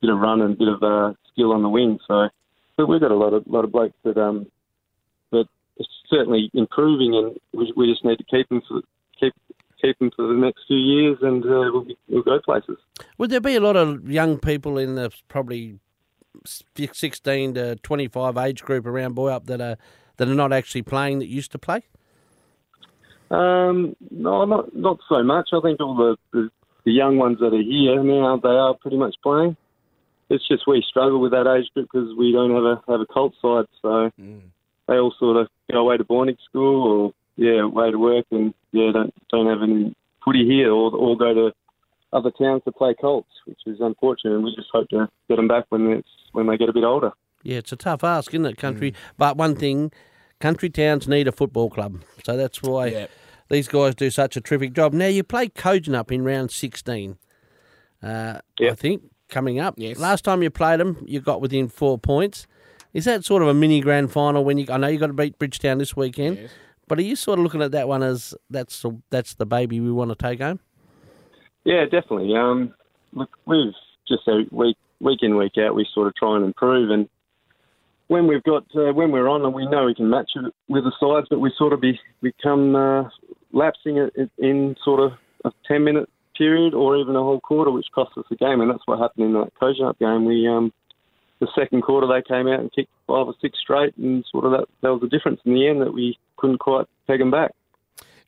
bit 0.00 0.10
of 0.10 0.18
run 0.18 0.42
and 0.42 0.54
a 0.54 0.56
bit 0.56 0.68
of 0.68 0.82
uh, 0.82 1.14
skill 1.32 1.52
on 1.52 1.62
the 1.62 1.68
wing. 1.68 1.98
So, 2.06 2.28
but 2.76 2.86
we've 2.86 3.00
got 3.00 3.10
a 3.10 3.16
lot 3.16 3.32
of 3.32 3.46
lot 3.46 3.64
of 3.64 3.72
blokes 3.72 3.96
that 4.04 4.16
um 4.16 4.46
that 5.32 5.46
are 5.80 5.86
certainly 6.08 6.50
improving, 6.54 7.14
and 7.14 7.38
we, 7.52 7.72
we 7.76 7.90
just 7.90 8.04
need 8.04 8.18
to 8.18 8.24
keep 8.24 8.48
them 8.48 8.62
for 8.68 8.82
keep 9.18 9.34
keep 9.80 9.98
them 9.98 10.10
for 10.14 10.26
the 10.26 10.34
next 10.34 10.60
few 10.66 10.76
years, 10.76 11.18
and 11.22 11.44
uh, 11.44 11.70
we'll, 11.72 11.84
be, 11.84 11.96
we'll 12.08 12.22
go 12.22 12.38
places. 12.40 12.78
Would 13.18 13.30
there 13.30 13.40
be 13.40 13.56
a 13.56 13.60
lot 13.60 13.76
of 13.76 14.10
young 14.10 14.38
people 14.38 14.78
in 14.78 14.94
the 14.94 15.10
probably 15.28 15.78
16 16.44 17.54
to 17.54 17.76
25 17.76 18.36
age 18.36 18.62
group 18.62 18.86
around 18.86 19.16
Boyup 19.16 19.46
that 19.46 19.60
are 19.60 19.76
that 20.16 20.28
are 20.28 20.34
not 20.34 20.52
actually 20.52 20.82
playing 20.82 21.18
that 21.18 21.28
used 21.28 21.52
to 21.52 21.58
play? 21.58 21.82
Um, 23.30 23.96
no, 24.10 24.44
not 24.44 24.74
not 24.76 24.98
so 25.08 25.22
much. 25.22 25.50
I 25.52 25.60
think 25.60 25.80
all 25.80 25.96
the, 25.96 26.16
the 26.32 26.50
the 26.84 26.92
young 26.92 27.16
ones 27.16 27.38
that 27.40 27.54
are 27.54 27.62
here 27.62 28.02
now 28.02 28.38
they 28.42 28.48
are 28.48 28.74
pretty 28.74 28.96
much 28.96 29.14
playing. 29.22 29.56
It's 30.30 30.46
just 30.48 30.66
we 30.66 30.84
struggle 30.88 31.20
with 31.20 31.32
that 31.32 31.46
age 31.46 31.68
group 31.74 31.88
because 31.92 32.08
we 32.16 32.32
don't 32.32 32.54
have 32.54 32.64
a 32.64 32.82
have 32.88 33.00
a 33.00 33.06
cult 33.12 33.34
side, 33.42 33.66
so 33.82 34.10
mm. 34.20 34.40
they 34.88 34.94
all 34.94 35.14
sort 35.18 35.36
of 35.36 35.48
go 35.70 35.78
away 35.78 35.96
to 35.96 36.04
boarding 36.04 36.36
school 36.48 36.82
or 36.86 37.12
yeah, 37.36 37.62
away 37.62 37.90
to 37.90 37.98
work, 37.98 38.26
and 38.30 38.54
yeah, 38.72 38.90
don't 38.92 39.14
don't 39.30 39.46
have 39.46 39.62
any 39.62 39.94
footy 40.24 40.46
here 40.46 40.70
or 40.70 40.94
or 40.94 41.16
go 41.16 41.34
to 41.34 41.52
other 42.12 42.30
towns 42.30 42.62
to 42.64 42.72
play 42.72 42.94
Colts, 42.98 43.28
which 43.44 43.60
is 43.66 43.78
unfortunate. 43.80 44.34
And 44.34 44.44
we 44.44 44.54
just 44.54 44.68
hope 44.72 44.88
to 44.90 45.08
get 45.28 45.36
them 45.36 45.48
back 45.48 45.64
when 45.68 45.90
it's 45.90 46.08
when 46.32 46.46
they 46.46 46.56
get 46.56 46.68
a 46.68 46.72
bit 46.72 46.84
older. 46.84 47.12
Yeah, 47.42 47.58
it's 47.58 47.72
a 47.72 47.76
tough 47.76 48.02
ask, 48.02 48.32
isn't 48.32 48.46
it, 48.46 48.56
country? 48.56 48.92
Mm. 48.92 48.96
But 49.18 49.36
one 49.36 49.56
thing, 49.56 49.92
country 50.40 50.70
towns 50.70 51.06
need 51.06 51.28
a 51.28 51.32
football 51.32 51.68
club, 51.68 52.02
so 52.24 52.36
that's 52.36 52.62
why 52.62 52.86
Yeah. 52.86 53.06
These 53.48 53.68
guys 53.68 53.94
do 53.94 54.10
such 54.10 54.36
a 54.36 54.40
terrific 54.40 54.72
job. 54.72 54.92
Now 54.92 55.06
you 55.06 55.22
play 55.22 55.50
up 55.92 56.10
in 56.12 56.24
round 56.24 56.50
16, 56.50 57.16
uh, 58.02 58.38
I 58.60 58.74
think, 58.74 59.02
coming 59.28 59.58
up. 59.60 59.74
Yes. 59.76 59.98
Last 59.98 60.24
time 60.24 60.42
you 60.42 60.50
played 60.50 60.80
them, 60.80 61.04
you 61.06 61.20
got 61.20 61.40
within 61.40 61.68
four 61.68 61.98
points. 61.98 62.46
Is 62.92 63.04
that 63.06 63.24
sort 63.24 63.42
of 63.42 63.48
a 63.48 63.54
mini 63.54 63.80
grand 63.80 64.12
final 64.12 64.44
when 64.44 64.56
you? 64.58 64.66
I 64.70 64.76
know 64.76 64.86
you 64.86 64.98
got 64.98 65.08
to 65.08 65.12
beat 65.12 65.38
Bridgetown 65.38 65.78
this 65.78 65.96
weekend, 65.96 66.38
Yes. 66.38 66.50
but 66.86 66.98
are 66.98 67.02
you 67.02 67.16
sort 67.16 67.38
of 67.40 67.42
looking 67.42 67.60
at 67.62 67.72
that 67.72 67.88
one 67.88 68.02
as 68.04 68.34
that's 68.50 68.80
the, 68.82 68.96
that's 69.10 69.34
the 69.34 69.46
baby 69.46 69.80
we 69.80 69.90
want 69.90 70.10
to 70.10 70.14
take 70.16 70.40
home? 70.40 70.60
Yeah, 71.64 71.84
definitely. 71.84 72.36
Um, 72.36 72.72
look, 73.12 73.30
we've 73.46 73.72
just 74.06 74.28
uh, 74.28 74.38
week 74.52 74.76
week 75.00 75.18
in 75.22 75.36
week 75.36 75.58
out, 75.58 75.74
we 75.74 75.86
sort 75.92 76.06
of 76.06 76.14
try 76.14 76.36
and 76.36 76.44
improve. 76.44 76.90
And 76.90 77.08
when 78.06 78.28
we've 78.28 78.42
got 78.44 78.64
uh, 78.76 78.92
when 78.92 79.10
we're 79.10 79.28
on, 79.28 79.44
and 79.44 79.52
we 79.54 79.66
know 79.66 79.86
we 79.86 79.94
can 79.94 80.08
match 80.08 80.30
it 80.36 80.52
with 80.68 80.84
the 80.84 80.92
sides, 81.00 81.26
but 81.28 81.40
we 81.40 81.52
sort 81.58 81.72
of 81.72 81.80
be 81.80 81.98
become 82.22 82.76
uh, 82.76 83.08
lapsing 83.54 83.96
in, 83.96 84.30
in 84.38 84.76
sort 84.84 85.00
of 85.00 85.12
a 85.44 85.52
ten 85.66 85.84
minute 85.84 86.08
period 86.36 86.74
or 86.74 86.96
even 86.96 87.16
a 87.16 87.22
whole 87.22 87.40
quarter, 87.40 87.70
which 87.70 87.86
costs 87.94 88.18
us 88.18 88.24
a 88.30 88.34
game. 88.34 88.60
And 88.60 88.70
that's 88.70 88.82
what 88.86 88.98
happened 88.98 89.26
in 89.26 89.32
that 89.34 89.52
Kojonup 89.60 89.98
game. 89.98 90.24
We 90.24 90.46
um, 90.48 90.72
the 91.40 91.48
second 91.54 91.82
quarter 91.82 92.06
they 92.06 92.22
came 92.22 92.48
out 92.48 92.60
and 92.60 92.72
kicked 92.72 92.90
five 93.06 93.26
or 93.26 93.34
six 93.40 93.58
straight, 93.58 93.96
and 93.96 94.24
sort 94.30 94.44
of 94.44 94.52
that 94.52 94.66
that 94.82 94.90
was 94.90 95.00
the 95.00 95.08
difference 95.08 95.40
in 95.44 95.54
the 95.54 95.68
end 95.68 95.80
that 95.80 95.94
we 95.94 96.18
couldn't 96.36 96.58
quite 96.58 96.86
peg 97.06 97.20
them 97.20 97.30
back. 97.30 97.52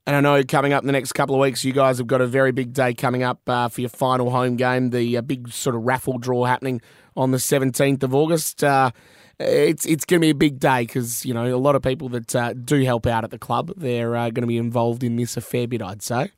And 0.06 0.14
I 0.14 0.21
know 0.21 0.45
coming 0.45 0.73
up 0.73 0.85
in 0.85 0.87
the 0.87 0.92
next 0.92 1.14
couple 1.14 1.35
of 1.35 1.40
weeks, 1.40 1.64
you 1.64 1.73
guys 1.73 1.99
have 1.99 2.06
got 2.06 2.21
a 2.21 2.28
very 2.28 2.52
big 2.52 2.73
day 2.73 2.95
coming 2.95 3.25
up 3.25 3.40
uh, 3.49 3.68
for 3.68 3.80
your 3.80 3.90
final 3.90 4.30
home 4.30 4.54
game. 4.54 4.90
The 4.90 5.16
uh, 5.16 5.21
big 5.21 5.49
sort 5.49 5.75
of 5.75 5.83
raffle 5.83 6.18
draw 6.18 6.45
happening 6.45 6.80
on 7.16 7.33
the 7.33 7.40
seventeenth 7.40 8.04
of 8.04 8.14
August. 8.14 8.62
Uh, 8.62 8.92
it's 9.38 9.85
it's 9.87 10.05
going 10.05 10.21
to 10.21 10.25
be 10.25 10.31
a 10.31 10.35
big 10.35 10.59
day 10.59 10.83
because 10.83 11.25
you 11.26 11.35
know 11.35 11.55
a 11.55 11.59
lot 11.59 11.75
of 11.75 11.83
people 11.83 12.09
that 12.11 12.35
uh, 12.35 12.52
do 12.52 12.83
help 12.85 13.07
out 13.07 13.25
at 13.25 13.31
the 13.31 13.38
club. 13.38 13.73
They're 13.76 14.16
uh, 14.16 14.31
going 14.31 14.43
to 14.43 14.47
be 14.47 14.59
involved 14.59 15.02
in 15.05 15.16
this 15.16 15.37
a 15.37 15.40
fair 15.40 15.66
bit, 15.66 15.83
I'd 15.83 16.02
say. 16.02 16.31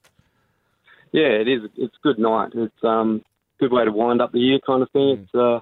Yeah, 1.13 1.29
it 1.29 1.49
is. 1.49 1.63
It's 1.77 1.95
a 1.95 2.03
good 2.03 2.19
night. 2.19 2.53
It's 2.55 2.85
um 2.85 3.23
good 3.61 3.73
way 3.73 3.85
to 3.85 3.93
wind 3.93 4.21
up 4.21 4.33
the 4.33 4.41
year, 4.41 4.59
kind 4.67 4.83
of 4.83 4.91
thing. 4.91 5.25
It's 5.25 5.35
uh 5.35 5.61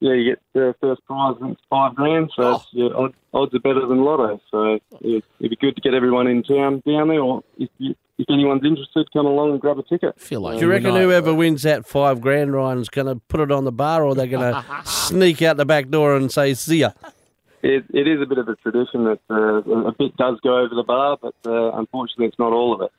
yeah, 0.00 0.12
you 0.12 0.24
get 0.30 0.40
the 0.52 0.74
first 0.80 1.04
prize 1.06 1.36
and 1.40 1.52
it's 1.52 1.60
five 1.68 1.94
grand, 1.94 2.30
so 2.36 2.56
it's, 2.56 2.66
yeah, 2.72 2.88
odds, 2.94 3.14
odds 3.34 3.54
are 3.54 3.58
better 3.60 3.86
than 3.86 4.04
lotto. 4.04 4.40
So 4.50 4.78
yeah, 5.00 5.20
it'd 5.40 5.50
be 5.50 5.56
good 5.56 5.74
to 5.76 5.82
get 5.82 5.94
everyone 5.94 6.26
in 6.26 6.42
town 6.42 6.82
down 6.86 7.08
there, 7.08 7.20
or 7.20 7.42
if 7.58 7.68
you, 7.78 7.94
if 8.18 8.26
anyone's 8.30 8.64
interested, 8.64 9.12
come 9.12 9.26
along 9.26 9.52
and 9.52 9.60
grab 9.60 9.78
a 9.78 9.82
ticket. 9.82 10.14
I 10.16 10.20
feel 10.20 10.40
like 10.40 10.58
Do 10.58 10.66
you 10.66 10.70
reckon 10.70 10.94
whoever 10.94 11.34
wins 11.34 11.62
that 11.62 11.86
five 11.86 12.20
grand, 12.20 12.52
Rhien's 12.52 12.88
going 12.88 13.06
to 13.06 13.16
put 13.28 13.40
it 13.40 13.50
on 13.50 13.64
the 13.64 13.72
bar, 13.72 14.04
or 14.04 14.14
they're 14.14 14.26
going 14.26 14.54
to 14.54 14.64
sneak 14.84 15.42
out 15.42 15.56
the 15.56 15.66
back 15.66 15.88
door 15.88 16.16
and 16.16 16.30
say 16.30 16.54
"see 16.54 16.78
ya"? 16.78 16.90
It, 17.60 17.84
it 17.92 18.06
is 18.06 18.20
a 18.22 18.26
bit 18.26 18.38
of 18.38 18.48
a 18.48 18.54
tradition 18.56 19.04
that 19.04 19.18
uh, 19.28 19.88
a 19.88 19.92
bit 19.92 20.16
does 20.16 20.38
go 20.44 20.58
over 20.58 20.74
the 20.76 20.84
bar, 20.84 21.18
but 21.20 21.34
uh, 21.44 21.72
unfortunately, 21.72 22.26
it's 22.26 22.38
not 22.38 22.52
all 22.52 22.72
of 22.72 22.82
it. 22.82 22.92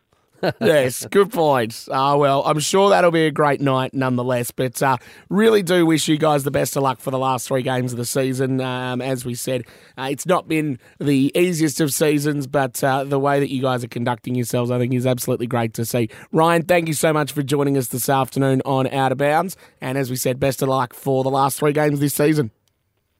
Yes, 0.61 1.05
good 1.07 1.31
point. 1.31 1.87
Uh, 1.89 2.15
well, 2.17 2.43
I'm 2.45 2.59
sure 2.59 2.89
that'll 2.89 3.11
be 3.11 3.25
a 3.25 3.31
great 3.31 3.61
night 3.61 3.93
nonetheless. 3.93 4.51
But 4.51 4.81
uh, 4.81 4.97
really 5.29 5.63
do 5.63 5.85
wish 5.85 6.07
you 6.07 6.17
guys 6.17 6.43
the 6.43 6.51
best 6.51 6.75
of 6.75 6.83
luck 6.83 6.99
for 6.99 7.11
the 7.11 7.19
last 7.19 7.47
three 7.47 7.61
games 7.61 7.91
of 7.91 7.97
the 7.97 8.05
season. 8.05 8.61
Um, 8.61 9.01
as 9.01 9.25
we 9.25 9.35
said, 9.35 9.63
uh, 9.97 10.07
it's 10.11 10.25
not 10.25 10.47
been 10.47 10.79
the 10.99 11.31
easiest 11.35 11.81
of 11.81 11.93
seasons, 11.93 12.47
but 12.47 12.83
uh, 12.83 13.03
the 13.03 13.19
way 13.19 13.39
that 13.39 13.49
you 13.49 13.61
guys 13.61 13.83
are 13.83 13.89
conducting 13.89 14.35
yourselves, 14.35 14.71
I 14.71 14.77
think, 14.77 14.93
is 14.93 15.05
absolutely 15.05 15.47
great 15.47 15.73
to 15.75 15.85
see. 15.85 16.09
Rhien, 16.33 16.67
thank 16.67 16.87
you 16.87 16.93
so 16.93 17.13
much 17.13 17.31
for 17.31 17.43
joining 17.43 17.77
us 17.77 17.87
this 17.87 18.09
afternoon 18.09 18.61
on 18.65 18.87
Out 18.87 19.11
of 19.11 19.17
Bounds. 19.17 19.57
And 19.81 19.97
as 19.97 20.09
we 20.09 20.15
said, 20.15 20.39
best 20.39 20.61
of 20.61 20.69
luck 20.69 20.93
for 20.93 21.23
the 21.23 21.31
last 21.31 21.59
three 21.59 21.73
games 21.73 21.99
this 21.99 22.13
season. 22.13 22.51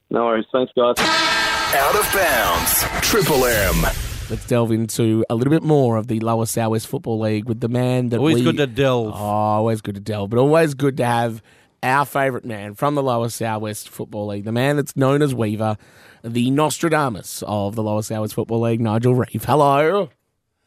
No 0.09 0.25
worries. 0.25 0.45
Thanks, 0.51 0.71
guys. 0.75 0.95
Out 0.97 1.95
of 1.95 2.13
bounds. 2.13 3.07
Triple 3.07 3.45
M. 3.45 4.08
Let's 4.29 4.45
delve 4.45 4.71
into 4.71 5.25
a 5.27 5.33
little 5.33 5.49
bit 5.49 5.63
more 5.63 5.97
of 5.97 6.05
the 6.05 6.19
Lower 6.19 6.45
Southwest 6.45 6.85
Football 6.85 7.19
League 7.19 7.45
with 7.45 7.61
the 7.61 7.67
man 7.67 8.09
that 8.09 8.19
Always 8.19 8.35
we, 8.35 8.43
good 8.43 8.57
to 8.57 8.67
delve. 8.67 9.07
Oh, 9.07 9.17
always 9.17 9.81
good 9.81 9.95
to 9.95 10.01
delve, 10.01 10.29
but 10.29 10.37
always 10.37 10.75
good 10.75 10.97
to 10.97 11.05
have 11.05 11.41
our 11.81 12.05
favourite 12.05 12.45
man 12.45 12.75
from 12.75 12.93
the 12.93 13.01
Lower 13.01 13.29
Southwest 13.29 13.89
Football 13.89 14.27
League, 14.27 14.43
the 14.43 14.51
man 14.51 14.75
that's 14.75 14.95
known 14.95 15.23
as 15.23 15.33
Weaver, 15.33 15.77
the 16.23 16.51
Nostradamus 16.51 17.43
of 17.47 17.73
the 17.75 17.81
Lower 17.81 18.03
Southwest 18.03 18.35
Football 18.35 18.61
League, 18.61 18.81
Nigel 18.81 19.15
Reeve. 19.15 19.45
Hello. 19.45 20.09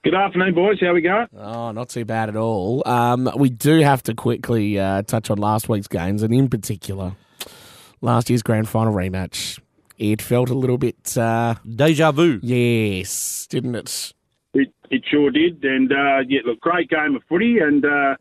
Good 0.02 0.14
afternoon, 0.14 0.54
boys. 0.54 0.80
How 0.80 0.92
we 0.92 1.00
going? 1.00 1.28
Oh, 1.36 1.70
not 1.70 1.88
too 1.88 2.04
bad 2.04 2.28
at 2.30 2.34
all. 2.34 2.82
Um, 2.84 3.30
we 3.36 3.48
do 3.48 3.78
have 3.78 4.02
to 4.04 4.14
quickly 4.14 4.76
uh, 4.76 5.02
touch 5.02 5.30
on 5.30 5.38
last 5.38 5.68
week's 5.68 5.86
games, 5.86 6.24
and 6.24 6.34
in 6.34 6.48
particular, 6.48 7.14
last 8.00 8.28
year's 8.28 8.42
grand 8.42 8.68
final 8.68 8.92
rematch. 8.92 9.60
It 10.02 10.20
felt 10.20 10.50
a 10.50 10.54
little 10.54 10.78
bit, 10.78 11.16
uh, 11.16 11.54
Deja 11.64 12.10
vu. 12.10 12.40
yes, 12.42 13.46
didn't 13.48 13.76
it? 13.76 14.12
It, 14.52 14.74
it 14.90 15.02
sure 15.08 15.30
did, 15.30 15.62
and 15.64 15.92
uh, 15.92 16.18
yeah, 16.28 16.40
look, 16.44 16.60
great 16.60 16.90
game 16.90 17.14
of 17.14 17.22
footy, 17.28 17.58
and 17.60 17.84
uh, 17.84 18.16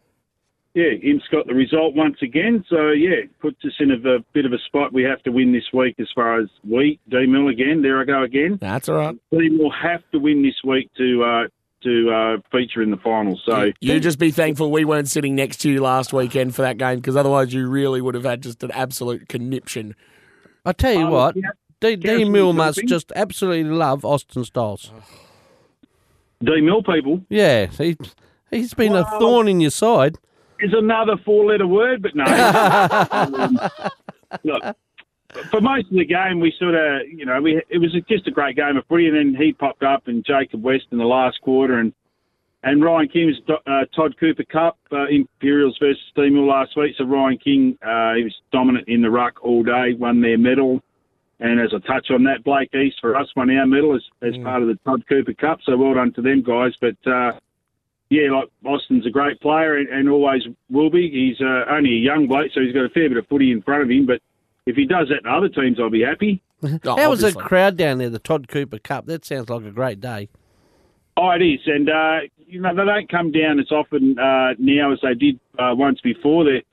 yeah, 0.76 0.92
Imps 1.02 1.26
got 1.32 1.48
the 1.48 1.56
result 1.56 1.96
once 1.96 2.18
again. 2.22 2.64
So 2.70 2.92
yeah, 2.92 3.22
puts 3.40 3.66
us 3.66 3.74
in 3.80 3.90
a, 3.90 3.96
a 3.96 4.20
bit 4.32 4.46
of 4.46 4.54
a 4.54 4.60
spot. 4.68 4.94
We 4.94 5.02
have 5.04 5.24
to 5.24 5.32
win 5.32 5.54
this 5.54 5.66
week 5.74 5.96
as 6.00 6.08
far 6.14 6.40
as 6.40 6.50
we 6.64 7.00
D 7.10 7.26
Mill 7.26 7.48
again. 7.48 7.82
There 7.82 8.00
I 8.00 8.06
go 8.06 8.22
again. 8.22 8.60
That's 8.62 8.88
all 8.88 8.98
right. 8.98 9.16
D 9.32 9.50
will 9.58 9.72
have 9.72 10.04
to 10.12 10.20
win 10.20 10.44
this 10.44 10.62
week 10.64 10.92
to 10.98 11.24
uh, 11.24 11.48
to 11.84 12.12
uh, 12.12 12.38
feature 12.52 12.84
in 12.84 12.92
the 12.92 12.98
final. 12.98 13.42
So 13.44 13.72
You 13.82 14.00
just 14.00 14.20
be 14.20 14.30
thankful 14.30 14.70
we 14.72 14.86
weren't 14.86 15.10
sitting 15.10 15.34
next 15.34 15.58
to 15.62 15.70
you 15.72 15.82
last 15.82 16.14
weekend 16.14 16.54
for 16.54 16.62
that 16.62 16.78
game 16.78 16.98
because 16.98 17.16
otherwise 17.16 17.52
you 17.56 17.68
really 17.68 18.02
would 18.02 18.14
have 18.14 18.24
had 18.24 18.44
just 18.44 18.62
an 18.62 18.70
absolute 18.70 19.28
conniption. 19.28 19.96
I 20.64 20.74
tell 20.74 20.94
you 20.94 21.08
Oh, 21.08 21.12
what, 21.12 21.36
yeah. 21.36 21.50
D, 21.82 22.26
Mill 22.26 22.54
must 22.54 22.80
just 22.88 23.12
absolutely 23.16 23.72
love 23.72 24.06
Austin 24.06 24.46
Styles. 24.46 24.92
D 26.44 26.62
Mill 26.62 26.84
people 26.84 27.24
Yeah, 27.30 27.66
he, 27.66 27.98
he's 28.50 28.74
been 28.74 28.96
a 28.96 29.04
thorn 29.20 29.48
in 29.48 29.60
your 29.60 29.72
side. 29.72 30.18
is 30.60 30.74
another 30.74 31.18
four-letter 31.26 31.68
word, 31.68 32.02
but 32.02 32.16
no. 32.16 32.26
Um, 33.12 33.60
look, 34.44 34.64
for 35.50 35.60
most 35.60 35.88
of 35.88 35.98
the 35.98 36.06
game, 36.06 36.40
we 36.40 36.54
sort 36.58 36.76
of, 36.76 37.08
you 37.08 37.26
know, 37.26 37.42
we 37.42 37.62
it 37.70 37.80
was 37.80 37.96
just 38.08 38.28
a 38.28 38.32
great 38.32 38.56
game 38.56 38.78
of 38.78 38.86
footy, 38.88 39.08
and 39.08 39.16
then 39.16 39.36
he 39.36 39.52
popped 39.52 39.84
up 39.84 40.08
and 40.08 40.26
Jacob 40.26 40.64
West 40.64 40.86
in 40.92 40.98
the 40.98 41.06
last 41.06 41.42
quarter, 41.42 41.80
and 41.80 41.94
and 42.64 42.84
Ryan 42.84 43.08
King's 43.08 43.36
uh, 43.50 43.86
Todd 43.96 44.16
Cooper 44.20 44.44
Cup 44.44 44.78
uh, 44.92 45.08
Imperials 45.08 45.78
versus 45.80 46.02
Deanmill 46.16 46.48
last 46.48 46.78
week. 46.78 46.94
So 46.98 47.06
Ryan 47.06 47.38
King, 47.40 47.78
uh, 47.82 48.14
he 48.14 48.24
was 48.24 48.36
dominant 48.52 48.88
in 48.88 49.02
the 49.02 49.10
ruck 49.10 49.44
all 49.44 49.64
day, 49.64 49.94
won 49.98 50.22
their 50.22 50.38
medal. 50.38 50.82
And 51.42 51.60
as 51.60 51.74
I 51.74 51.80
touch 51.80 52.12
on 52.12 52.24
that, 52.26 52.44
Blake 52.44 52.74
East 52.76 52.98
for 53.02 53.16
us 53.18 53.28
won 53.36 53.50
our 53.50 53.66
medal 53.66 53.96
as, 53.96 54.04
as 54.22 54.38
part 54.44 54.62
of 54.62 54.68
the 54.68 54.76
Todd 54.86 55.04
Cooper 55.10 55.34
Cup. 55.34 55.60
So 55.66 55.76
well 55.76 55.96
done 55.96 56.14
to 56.14 56.22
them 56.22 56.44
guys. 56.44 56.74
But 56.80 56.96
uh, 57.12 57.32
yeah, 58.10 58.32
like 58.32 58.50
Austin's 58.64 59.08
a 59.08 59.10
great 59.10 59.42
player 59.42 59.78
and, 59.78 59.90
and 59.90 60.08
always 60.08 60.44
will 60.70 60.92
be. 60.92 61.10
He's 61.10 61.42
uh, 61.42 61.66
only 61.68 61.94
a 61.94 62.00
young 62.00 62.28
bloke, 62.28 62.52
so 62.54 62.62
he's 62.62 62.74
got 62.74 62.86
a 62.86 62.90
fair 62.90 63.10
bit 63.10 63.18
of 63.18 63.28
footy 63.28 63.52
in 63.52 63.64
front 63.64 63.82
of 63.82 63.90
him. 63.90 64.06
But 64.06 64.22
if 64.68 64.76
he 64.76 64.86
does 64.86 65.08
that 65.10 65.28
to 65.28 65.36
other 65.36 65.50
teams, 65.50 65.80
I'll 65.80 65.90
be 65.90 66.04
happy. 66.04 66.42
Oh, 66.86 66.96
How 66.96 67.10
was 67.10 67.22
the 67.22 67.32
crowd 67.32 67.76
down 67.76 67.98
there, 67.98 68.12
the 68.12 68.20
Todd 68.20 68.48
Cooper 68.48 68.78
Cup? 68.78 69.08
That 69.08 69.26
sounds 69.26 69.50
like 69.50 69.64
a 69.64 69.72
great 69.72 70.00
day. 70.00 70.30
Oh, 71.18 71.32
it 71.32 71.42
is, 71.42 71.60
and 71.66 71.90
uh, 71.90 72.20
you 72.38 72.62
know 72.62 72.76
they 72.76 72.86
don't 72.86 73.10
come 73.10 73.32
down 73.32 73.60
as 73.60 73.72
often 73.72 74.18
uh, 74.20 74.54
now 74.60 74.94
as 74.94 75.00
they 75.02 75.16
did 75.16 75.40
uh, 75.58 75.74
once 75.74 76.00
before. 76.02 76.44
They, 76.44 76.64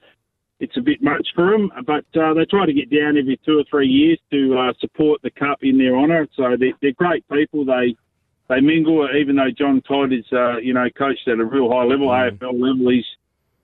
it's 0.61 0.77
a 0.77 0.81
bit 0.81 1.03
much 1.03 1.27
for 1.35 1.53
them, 1.53 1.71
but 1.87 2.05
uh, 2.21 2.35
they 2.35 2.45
try 2.45 2.67
to 2.67 2.73
get 2.73 2.91
down 2.91 3.17
every 3.17 3.39
two 3.45 3.59
or 3.59 3.65
three 3.71 3.87
years 3.87 4.19
to 4.33 4.59
uh, 4.59 4.73
support 4.81 5.23
the 5.23 5.31
cup 5.31 5.59
in 5.63 5.79
their 5.79 5.97
honour. 5.97 6.27
So 6.37 6.57
they're, 6.59 6.73
they're 6.83 6.93
great 6.93 7.25
people. 7.29 7.65
They 7.65 7.97
they 8.49 8.61
mingle, 8.61 9.09
even 9.15 9.37
though 9.37 9.51
John 9.57 9.83
Todd 9.83 10.13
is 10.13 10.25
uh, 10.33 10.59
you 10.59 10.75
know 10.75 10.89
coached 10.97 11.29
at 11.29 11.39
a 11.39 11.45
real 11.45 11.71
high 11.71 11.85
level, 11.85 12.09
AFL 12.09 12.53
level. 12.53 12.91
He's 12.91 13.05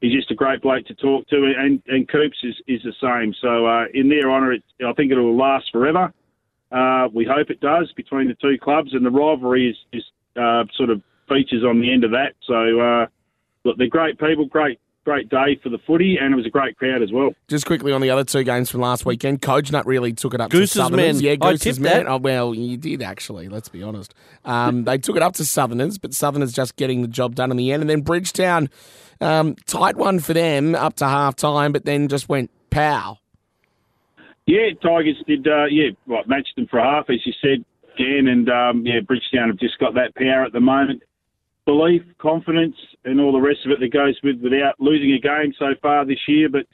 he's 0.01 0.13
just 0.13 0.31
a 0.31 0.35
great 0.35 0.63
bloke 0.63 0.87
to 0.87 0.95
talk 0.95 1.27
to, 1.29 1.53
and 1.59 1.83
and 1.89 2.09
Coops 2.09 2.39
is, 2.45 2.55
is 2.69 2.83
the 2.83 2.95
same. 3.01 3.35
So 3.41 3.67
uh, 3.67 3.87
in 3.93 4.09
their 4.09 4.31
honour, 4.31 4.55
I 4.87 4.93
think 4.93 5.11
it 5.11 5.17
will 5.17 5.37
last 5.37 5.67
forever. 5.73 6.13
Uh, 6.71 7.09
we 7.13 7.25
hope 7.25 7.51
it 7.51 7.61
does 7.61 7.93
between 7.97 8.29
the 8.29 8.35
two 8.35 8.57
clubs, 8.61 8.95
and 8.95 9.05
the 9.05 9.11
rivalry 9.11 9.71
is, 9.71 9.77
is 9.93 10.05
uh, 10.41 10.65
sort 10.77 10.91
of 10.91 11.01
features 11.29 11.63
on 11.65 11.81
the 11.81 11.93
end 11.93 12.05
of 12.05 12.11
that. 12.11 12.35
So, 12.47 12.81
uh, 12.81 13.07
look, 13.65 13.79
they're 13.79 13.87
great 13.87 14.19
people, 14.19 14.47
great 14.47 14.81
great 15.05 15.29
day 15.29 15.59
for 15.63 15.69
the 15.69 15.79
footy, 15.87 16.17
and 16.21 16.33
it 16.33 16.37
was 16.37 16.47
a 16.47 16.51
great 16.51 16.77
crowd 16.77 17.03
as 17.03 17.13
well. 17.13 17.31
Just 17.49 17.67
quickly 17.67 17.93
on 17.93 18.01
the 18.01 18.11
other 18.11 18.25
two 18.25 18.43
games 18.43 18.71
from 18.71 18.81
last 18.81 19.07
weekend, 19.07 19.43
coach 19.43 19.71
Kojonup 19.71 19.87
really 19.87 20.13
took 20.13 20.35
it 20.35 20.41
up 20.41 20.51
Goose's 20.51 20.73
to 20.73 20.79
Southerners. 20.79 21.23
men. 21.23 21.25
Yeah, 21.25 21.47
I 21.47 21.53
Goose's 21.53 21.61
tipped 21.61 21.81
men. 21.81 22.05
that. 22.05 22.11
Oh, 22.11 22.17
well, 22.19 22.55
you 22.55 22.77
did 22.77 23.03
actually, 23.03 23.49
let's 23.49 23.69
be 23.69 23.83
honest. 23.83 24.15
Um, 24.45 24.85
they 24.85 24.99
took 24.99 25.17
it 25.17 25.23
up 25.23 25.35
to 25.35 25.45
Southerners, 25.45 25.99
but 25.99 26.15
Southerners 26.15 26.53
just 26.53 26.77
getting 26.77 27.03
the 27.03 27.09
job 27.09 27.35
done 27.35 27.51
in 27.51 27.57
the 27.57 27.73
end. 27.73 27.83
And 27.83 27.91
then 27.91 28.01
Bridgetown, 28.01 28.69
um, 29.21 29.55
tight 29.67 29.97
one 29.97 30.19
for 30.19 30.33
them 30.33 30.75
up 30.75 30.95
to 30.97 31.07
half 31.07 31.37
time, 31.37 31.73
but 31.73 31.85
then 31.85 32.09
just 32.09 32.29
went 32.29 32.51
pow. 32.71 33.19
Yeah, 34.47 34.71
Tigers 34.83 35.17
did. 35.27 35.47
Uh, 35.47 35.67
yeah, 35.67 35.91
what 36.07 36.29
matched 36.29 36.57
them 36.57 36.67
for 36.67 36.79
a 36.79 36.85
half, 36.85 37.09
as 37.09 37.21
you 37.25 37.33
said, 37.41 37.65
Dan, 37.97 38.29
and 38.29 38.49
um, 38.51 38.87
yeah, 38.87 39.01
Bridgetown 39.01 39.49
have 39.49 39.59
just 39.59 39.79
got 39.79 39.95
that 39.95 40.15
power 40.15 40.45
at 40.45 40.53
the 40.53 40.61
moment. 40.61 41.03
Belief, 41.67 42.03
confidence, 42.19 42.77
and 43.05 43.21
all 43.21 43.33
the 43.33 43.41
rest 43.41 43.61
of 43.65 43.73
it 43.73 43.81
that 43.81 43.93
goes 43.93 44.19
with 44.23 44.41
without 44.41 44.75
losing 44.79 45.13
a 45.13 45.19
game 45.19 45.55
so 45.59 45.75
far 45.83 46.05
this 46.05 46.21
year, 46.29 46.49
but. 46.49 46.67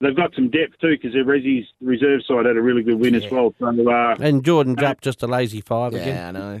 They've 0.00 0.14
got 0.14 0.34
some 0.34 0.50
depth 0.50 0.80
too 0.80 0.90
because 0.90 1.14
their 1.14 1.24
Resi's 1.24 1.66
reserve 1.80 2.20
side 2.26 2.44
had 2.44 2.56
a 2.56 2.60
really 2.60 2.82
good 2.82 2.98
win 2.98 3.14
as 3.14 3.30
well. 3.30 3.54
So 3.58 3.90
uh, 3.90 4.16
And 4.18 4.44
Jordan 4.44 4.74
dropped 4.74 5.04
just 5.04 5.22
a 5.22 5.26
lazy 5.26 5.62
five 5.62 5.94
Yeah, 5.94 5.98
again. 6.00 6.36
I 6.36 6.38
know. 6.38 6.60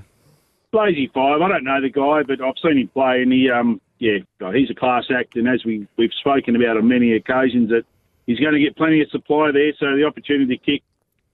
Blazy 0.74 1.08
Five. 1.14 1.40
I 1.40 1.48
don't 1.48 1.62
know 1.62 1.80
the 1.80 1.88
guy, 1.88 2.22
but 2.26 2.44
I've 2.44 2.58
seen 2.60 2.78
him 2.78 2.88
play, 2.88 3.22
and 3.22 3.32
he, 3.32 3.48
um, 3.48 3.80
yeah, 4.00 4.18
he's 4.52 4.70
a 4.70 4.74
class 4.74 5.04
act. 5.08 5.36
And 5.36 5.48
as 5.48 5.64
we 5.64 5.86
we've 5.96 6.12
spoken 6.18 6.56
about 6.56 6.76
on 6.76 6.88
many 6.88 7.14
occasions, 7.14 7.70
that 7.70 7.84
he's 8.26 8.40
going 8.40 8.54
to 8.54 8.60
get 8.60 8.76
plenty 8.76 9.00
of 9.00 9.08
supply 9.10 9.52
there. 9.52 9.72
So 9.78 9.94
the 9.94 10.04
opportunity 10.04 10.56
to 10.56 10.64
kick 10.64 10.82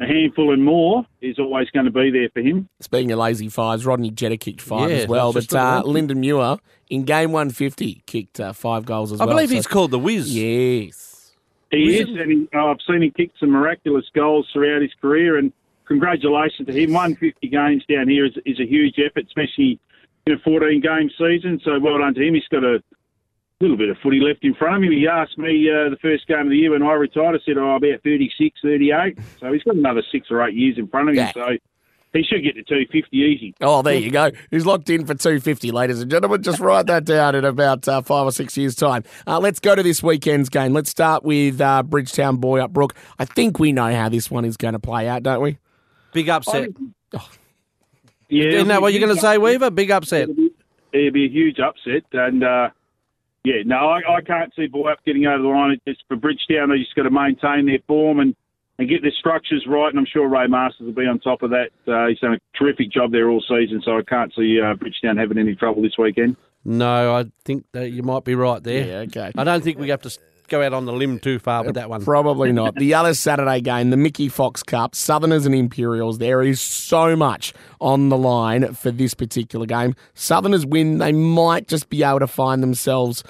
a 0.00 0.06
handful 0.06 0.52
and 0.52 0.64
more 0.64 1.04
is 1.20 1.38
always 1.38 1.68
going 1.70 1.84
to 1.84 1.90
be 1.90 2.10
there 2.10 2.28
for 2.32 2.40
him. 2.40 2.68
Speaking 2.80 3.12
of 3.12 3.18
lazy 3.18 3.48
fives, 3.48 3.84
Rodney 3.84 4.10
Jetta 4.10 4.36
kicked 4.36 4.60
five 4.62 4.90
Yeah, 4.90 4.96
as 4.96 5.08
well. 5.08 5.32
But 5.32 5.40
just 5.40 5.54
uh. 5.54 5.82
Lyndon 5.84 6.20
Muir 6.20 6.56
in 6.88 7.04
game 7.04 7.32
150 7.32 8.02
kicked 8.06 8.40
uh, 8.40 8.52
five 8.52 8.84
goals 8.86 9.12
as 9.12 9.20
I 9.20 9.24
well. 9.24 9.34
I 9.34 9.36
believe 9.36 9.50
So- 9.50 9.54
he's 9.56 9.66
called 9.66 9.90
the 9.90 9.98
Wiz. 9.98 10.34
Yes. 10.34 11.32
He 11.70 11.98
is, 11.98 12.08
and 12.08 12.32
he, 12.32 12.48
uh, 12.52 12.66
I've 12.66 12.78
seen 12.84 13.02
him 13.04 13.12
kick 13.12 13.30
some 13.38 13.50
miraculous 13.50 14.04
goals 14.12 14.48
throughout 14.52 14.82
his 14.82 14.90
career. 15.00 15.36
And 15.38 15.52
congratulations 15.86 16.66
to 16.66 16.72
him. 16.72 16.92
150 16.92 17.46
games 17.48 17.84
down 17.88 18.08
here 18.08 18.24
is, 18.26 18.32
is 18.44 18.58
a 18.58 18.66
huge 18.66 18.96
effort, 18.98 19.26
especially 19.26 19.78
in 20.26 20.32
a 20.32 20.38
14 20.40 20.80
game 20.80 21.10
season. 21.16 21.60
So 21.64 21.78
well 21.78 21.98
done 21.98 22.14
to 22.14 22.26
him. 22.26 22.34
He's 22.34 22.48
got 22.50 22.64
a 22.64 22.82
little 23.60 23.76
bit 23.76 23.90
of 23.90 23.98
footy 24.02 24.20
left 24.20 24.42
in 24.42 24.54
front 24.54 24.76
of 24.76 24.82
him. 24.82 24.92
He 24.92 25.06
asked 25.06 25.36
me 25.36 25.68
uh, 25.70 25.90
the 25.90 25.98
first 26.00 26.26
game 26.26 26.40
of 26.40 26.48
the 26.48 26.56
year 26.56 26.70
when 26.70 26.82
I 26.82 26.92
retired. 26.92 27.36
I 27.36 27.44
said, 27.44 27.58
"Oh, 27.58 27.76
about 27.76 28.02
36, 28.02 28.58
38." 28.62 29.18
So 29.38 29.52
he's 29.52 29.62
got 29.62 29.76
another 29.76 30.02
six 30.10 30.28
or 30.30 30.46
eight 30.46 30.54
years 30.54 30.78
in 30.78 30.88
front 30.88 31.10
of 31.10 31.14
him. 31.14 31.18
Yeah. 31.18 31.32
So 31.32 31.56
he 32.12 32.22
should 32.22 32.42
get 32.42 32.54
to 32.54 32.64
250 32.64 33.16
easy. 33.16 33.54
Oh, 33.60 33.82
there 33.82 33.94
you 33.94 34.10
go. 34.10 34.30
He's 34.50 34.66
locked 34.66 34.90
in 34.90 35.02
for 35.06 35.14
250, 35.14 35.70
ladies 35.70 36.00
and 36.00 36.10
gentlemen. 36.10 36.42
Just 36.42 36.58
write 36.58 36.86
that 36.86 37.04
down 37.04 37.34
in 37.34 37.44
about 37.44 37.86
uh, 37.86 38.00
five 38.00 38.26
or 38.26 38.32
six 38.32 38.56
years' 38.56 38.74
time. 38.74 39.04
Uh, 39.26 39.38
let's 39.38 39.60
go 39.60 39.74
to 39.74 39.82
this 39.82 40.02
weekend's 40.02 40.48
game. 40.48 40.72
Let's 40.72 40.90
start 40.90 41.22
with 41.22 41.60
uh, 41.60 41.82
Bridgetown 41.82 42.38
Boyup 42.38 42.70
Brook. 42.70 42.94
I 43.18 43.26
think 43.26 43.58
we 43.58 43.72
know 43.72 43.94
how 43.94 44.08
this 44.08 44.30
one 44.30 44.44
is 44.44 44.56
going 44.56 44.72
to 44.72 44.80
play 44.80 45.06
out, 45.06 45.22
don't 45.22 45.40
we? 45.40 45.58
Big 46.12 46.28
upset. 46.28 46.70
Yeah, 48.28 48.46
Isn't 48.46 48.68
that 48.68 48.80
what 48.80 48.92
you're 48.92 49.04
going 49.04 49.14
to 49.14 49.20
say, 49.20 49.38
Weaver? 49.38 49.70
Big 49.70 49.90
upset. 49.90 50.22
It'll 50.22 50.34
be, 50.34 50.50
it'll 50.92 51.12
be 51.12 51.26
a 51.26 51.28
huge 51.28 51.58
upset, 51.60 52.04
and 52.12 52.42
uh, 52.42 52.70
yeah, 53.44 53.62
no, 53.64 53.76
I, 53.88 54.00
I 54.16 54.20
can't 54.20 54.52
see 54.54 54.68
Boyup 54.68 54.96
getting 55.06 55.26
over 55.26 55.42
the 55.42 55.48
line. 55.48 55.72
It's 55.72 55.84
just 55.84 56.04
for 56.08 56.16
Bridgetown, 56.16 56.70
they 56.70 56.78
just 56.78 56.94
got 56.94 57.04
to 57.04 57.10
maintain 57.10 57.66
their 57.66 57.78
form 57.86 58.20
and, 58.20 58.34
and 58.78 58.88
get 58.88 59.02
their 59.02 59.12
structures 59.18 59.64
right. 59.66 59.88
And 59.90 59.98
I'm 59.98 60.06
sure 60.06 60.28
Ray 60.28 60.46
Masters 60.46 60.86
will 60.86 60.92
be 60.94 61.06
on 61.06 61.18
top 61.20 61.42
of 61.42 61.50
that. 61.50 61.70
Uh, 61.86 62.08
he's 62.08 62.18
done 62.18 62.34
a 62.34 62.58
terrific 62.58 62.90
job 62.90 63.12
there 63.12 63.30
all 63.30 63.40
season, 63.48 63.80
so 63.84 63.98
I 63.98 64.02
can't 64.02 64.32
see 64.36 64.60
uh, 64.60 64.74
Bridgetown 64.74 65.16
having 65.16 65.38
any 65.38 65.54
trouble 65.54 65.82
this 65.82 65.96
weekend. 65.98 66.36
No, 66.64 67.14
I 67.16 67.24
think 67.44 67.64
that 67.72 67.90
you 67.90 68.02
might 68.02 68.24
be 68.24 68.34
right 68.34 68.62
there. 68.62 68.86
Yeah, 68.86 68.94
okay. 69.20 69.32
I 69.36 69.44
don't 69.44 69.64
think 69.64 69.78
we 69.78 69.88
have 69.88 70.02
to 70.02 70.08
s- 70.08 70.18
go 70.50 70.62
out 70.62 70.74
on 70.74 70.84
the 70.84 70.92
limb 70.92 71.18
too 71.18 71.38
far 71.38 71.64
with 71.64 71.76
that 71.76 71.88
one. 71.88 72.04
Probably 72.04 72.52
not. 72.60 72.74
The 72.74 72.92
other 72.92 73.14
Saturday 73.14 73.60
game, 73.60 73.90
the 73.90 73.96
Mickey 73.96 74.28
Fox 74.28 74.62
Cup, 74.62 74.94
Southerners 74.94 75.46
and 75.46 75.54
Imperials. 75.54 76.18
There 76.18 76.42
is 76.42 76.60
so 76.60 77.16
much 77.16 77.54
on 77.80 78.10
the 78.10 78.18
line 78.18 78.74
for 78.74 78.90
this 78.90 79.14
particular 79.14 79.64
game. 79.64 79.94
Southerners 80.14 80.66
win, 80.66 80.98
they 80.98 81.12
might 81.12 81.68
just 81.68 81.88
be 81.88 82.02
able 82.02 82.18
to 82.18 82.26
find 82.26 82.62
themselves 82.62 83.24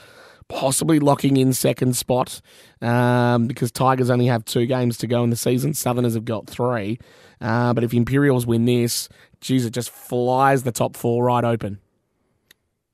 possibly 0.49 0.99
locking 0.99 1.37
in 1.37 1.53
second 1.53 1.95
spot 1.95 2.41
um, 2.83 3.47
because 3.47 3.71
Tigers 3.71 4.11
only 4.11 4.27
have 4.27 4.45
two 4.45 4.67
games 4.67 4.99
to 4.99 5.07
go 5.07 5.23
in 5.23 5.31
the 5.31 5.37
season. 5.37 5.75
Southerners 5.75 6.15
have 6.15 6.25
got 6.25 6.49
three. 6.49 6.99
Uh, 7.41 7.73
but 7.73 7.85
if 7.85 7.95
Imperials 7.95 8.47
win 8.47 8.65
this, 8.65 9.09
geez, 9.41 9.65
it 9.65 9.71
just 9.71 9.91
flies 9.91 10.65
the 10.65 10.73
top 10.73 10.97
four 10.97 11.25
right 11.25 11.45
open. 11.45 11.79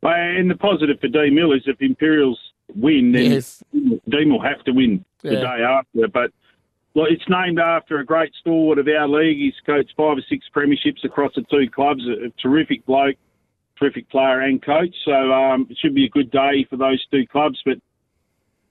Well, 0.03 0.13
And 0.15 0.51
the 0.51 0.55
positive 0.55 1.01
for 1.01 1.09
D 1.09 1.31
Mill 1.31 1.53
is 1.53 1.63
if 1.67 1.81
Imperials 1.81 2.39
win, 2.75 3.13
then 3.13 3.33
Yes. 3.33 3.63
Deanmill 4.09 4.45
have 4.45 4.63
to 4.65 4.73
win 4.73 5.05
the 5.23 5.31
day 5.37 5.63
after. 5.63 6.09
But 6.09 6.31
well, 6.95 7.07
it's 7.09 7.25
named 7.29 7.59
after 7.59 7.99
a 7.99 8.05
great 8.05 8.33
stalwart 8.41 8.79
of 8.79 8.89
our 8.89 9.09
league. 9.09 9.39
He's 9.39 9.55
coached 9.65 9.93
five 9.97 10.19
or 10.19 10.23
six 10.29 10.47
premierships 10.55 11.05
across 11.05 11.33
the 11.35 11.43
two 11.51 11.69
clubs. 11.71 12.03
A, 12.07 12.31
terrific 12.41 12.85
bloke, 12.87 13.17
terrific 13.79 14.09
player 14.09 14.41
and 14.41 14.65
coach. 14.65 14.95
So 15.05 15.13
um, 15.13 15.67
it 15.71 15.77
should 15.81 15.95
be 15.95 16.07
a 16.07 16.09
good 16.09 16.31
day 16.31 16.67
for 16.69 16.77
those 16.77 17.05
two 17.11 17.27
clubs. 17.31 17.61
But 17.65 17.79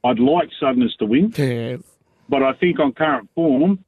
I'd 0.04 0.20
like 0.20 0.50
Southerners 0.60 0.96
to 1.00 1.06
win. 1.06 1.32
But 2.28 2.42
I 2.42 2.54
think 2.54 2.80
on 2.80 2.94
current 2.94 3.30
form, 3.36 3.84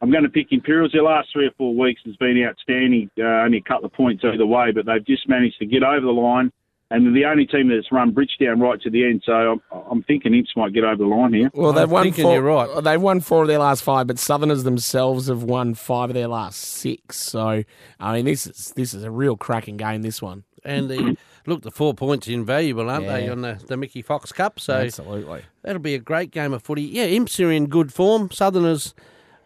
I'm 0.00 0.10
going 0.10 0.22
to 0.22 0.30
pick 0.30 0.52
Imperials. 0.52 0.92
Their 0.92 1.02
last 1.02 1.28
three 1.32 1.46
or 1.46 1.50
four 1.58 1.74
weeks 1.74 2.00
has 2.06 2.16
been 2.16 2.42
outstanding. 2.46 3.10
Uh, 3.18 3.24
only 3.44 3.58
a 3.58 3.62
couple 3.62 3.86
of 3.86 3.92
points 3.92 4.24
either 4.24 4.46
way, 4.46 4.70
but 4.72 4.86
they've 4.86 5.04
just 5.04 5.28
managed 5.28 5.58
to 5.58 5.66
get 5.66 5.82
over 5.82 6.00
the 6.00 6.12
line. 6.12 6.52
And 6.92 7.06
they're 7.06 7.12
the 7.12 7.24
only 7.24 7.46
team 7.46 7.68
that's 7.68 7.92
run 7.92 8.10
Bridgetown 8.10 8.58
right 8.58 8.80
to 8.82 8.90
the 8.90 9.04
end. 9.04 9.22
So 9.24 9.32
I'm, 9.32 9.60
I'm 9.90 10.02
thinking 10.02 10.34
Imps 10.34 10.50
might 10.56 10.72
get 10.72 10.82
over 10.82 10.96
the 10.96 11.04
line 11.04 11.32
here. 11.32 11.48
Well, 11.54 11.72
they've 11.72 11.84
I'm 11.84 11.90
won 11.90 12.12
four. 12.12 12.32
you're 12.34 12.42
right. 12.42 12.82
They've 12.82 13.00
won 13.00 13.20
four 13.20 13.42
of 13.42 13.48
their 13.48 13.60
last 13.60 13.84
five, 13.84 14.08
but 14.08 14.18
Southerners 14.18 14.64
themselves 14.64 15.28
have 15.28 15.44
won 15.44 15.74
five 15.74 16.10
of 16.10 16.14
their 16.14 16.26
last 16.26 16.58
six. 16.60 17.16
So, 17.16 17.62
I 18.00 18.12
mean, 18.12 18.24
this 18.24 18.46
is 18.46 18.72
this 18.74 18.92
is 18.92 19.04
a 19.04 19.10
real 19.10 19.36
cracking 19.36 19.76
game. 19.76 20.02
This 20.02 20.20
one, 20.20 20.42
And 20.64 20.90
the 20.90 21.16
look, 21.46 21.62
the 21.62 21.70
four 21.70 21.94
points 21.94 22.26
are 22.26 22.32
invaluable, 22.32 22.90
aren't 22.90 23.06
they, 23.06 23.28
on 23.28 23.42
the, 23.42 23.62
the 23.68 23.76
Mickey 23.76 24.02
Fox 24.02 24.32
Cup? 24.32 24.58
So 24.58 24.74
absolutely. 24.74 25.42
that'll 25.62 25.80
be 25.80 25.94
a 25.94 26.00
great 26.00 26.32
game 26.32 26.52
of 26.52 26.62
footy. 26.64 26.82
Yeah, 26.82 27.04
Imps 27.04 27.38
are 27.38 27.52
in 27.52 27.66
good 27.66 27.92
form. 27.92 28.32
Southerners, 28.32 28.94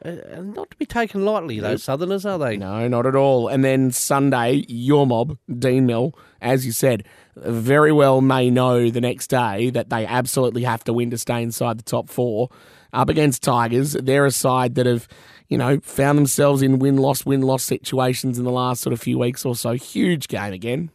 uh, 0.05 0.41
not 0.41 0.71
to 0.71 0.77
be 0.77 0.87
taken 0.87 1.25
lightly, 1.25 1.61
those 1.61 1.83
Southerners, 1.83 2.27
are 2.27 2.39
they? 2.39 2.57
No, 2.57 2.87
not 2.89 3.07
at 3.07 3.17
all. 3.17 3.49
And 3.49 3.65
then 3.65 3.91
Sunday, 3.91 4.65
your 4.69 5.07
mob, 5.07 5.39
Dean 5.59 5.87
Mill, 5.87 6.15
as 6.41 6.67
you 6.67 6.73
said, 6.73 7.05
very 7.37 7.91
well 7.93 8.21
may 8.21 8.51
know 8.51 8.91
the 8.91 9.01
next 9.01 9.29
day 9.29 9.71
that 9.71 9.91
they 9.91 10.07
absolutely 10.07 10.65
have 10.65 10.85
to 10.85 10.93
win 10.93 11.11
to 11.11 11.19
stay 11.19 11.43
inside 11.43 11.79
the 11.79 11.83
top 11.83 12.09
four. 12.09 12.51
Up 12.93 13.09
against 13.09 13.43
Tigers, 13.43 13.95
they're 13.95 14.27
a 14.27 14.31
side 14.31 14.77
that 14.77 14.87
have, 14.87 15.09
you 15.49 15.59
know, 15.59 15.81
found 15.81 16.17
themselves 16.17 16.63
in 16.63 16.79
win 16.79 16.97
loss 16.97 17.27
win 17.27 17.43
loss 17.43 17.65
situations 17.65 18.39
in 18.39 18.45
the 18.45 18.53
last 18.53 18.83
sort 18.83 18.93
of 18.93 19.01
few 19.01 19.19
weeks 19.19 19.45
or 19.45 19.57
so. 19.57 19.73
Huge 19.73 20.29
game 20.29 20.53
again. 20.53 20.91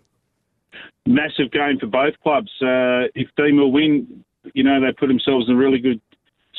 massive 1.06 1.52
game 1.52 1.78
for 1.80 1.88
both 1.88 2.14
clubs. 2.22 2.52
Uh, 2.62 3.10
if 3.16 3.28
Deanmill 3.38 3.72
win, 3.72 4.24
you 4.54 4.64
know, 4.64 4.80
they 4.80 4.94
put 4.98 5.08
themselves 5.08 5.48
in 5.50 5.56
a 5.56 5.58
really 5.58 5.80
good 5.80 6.00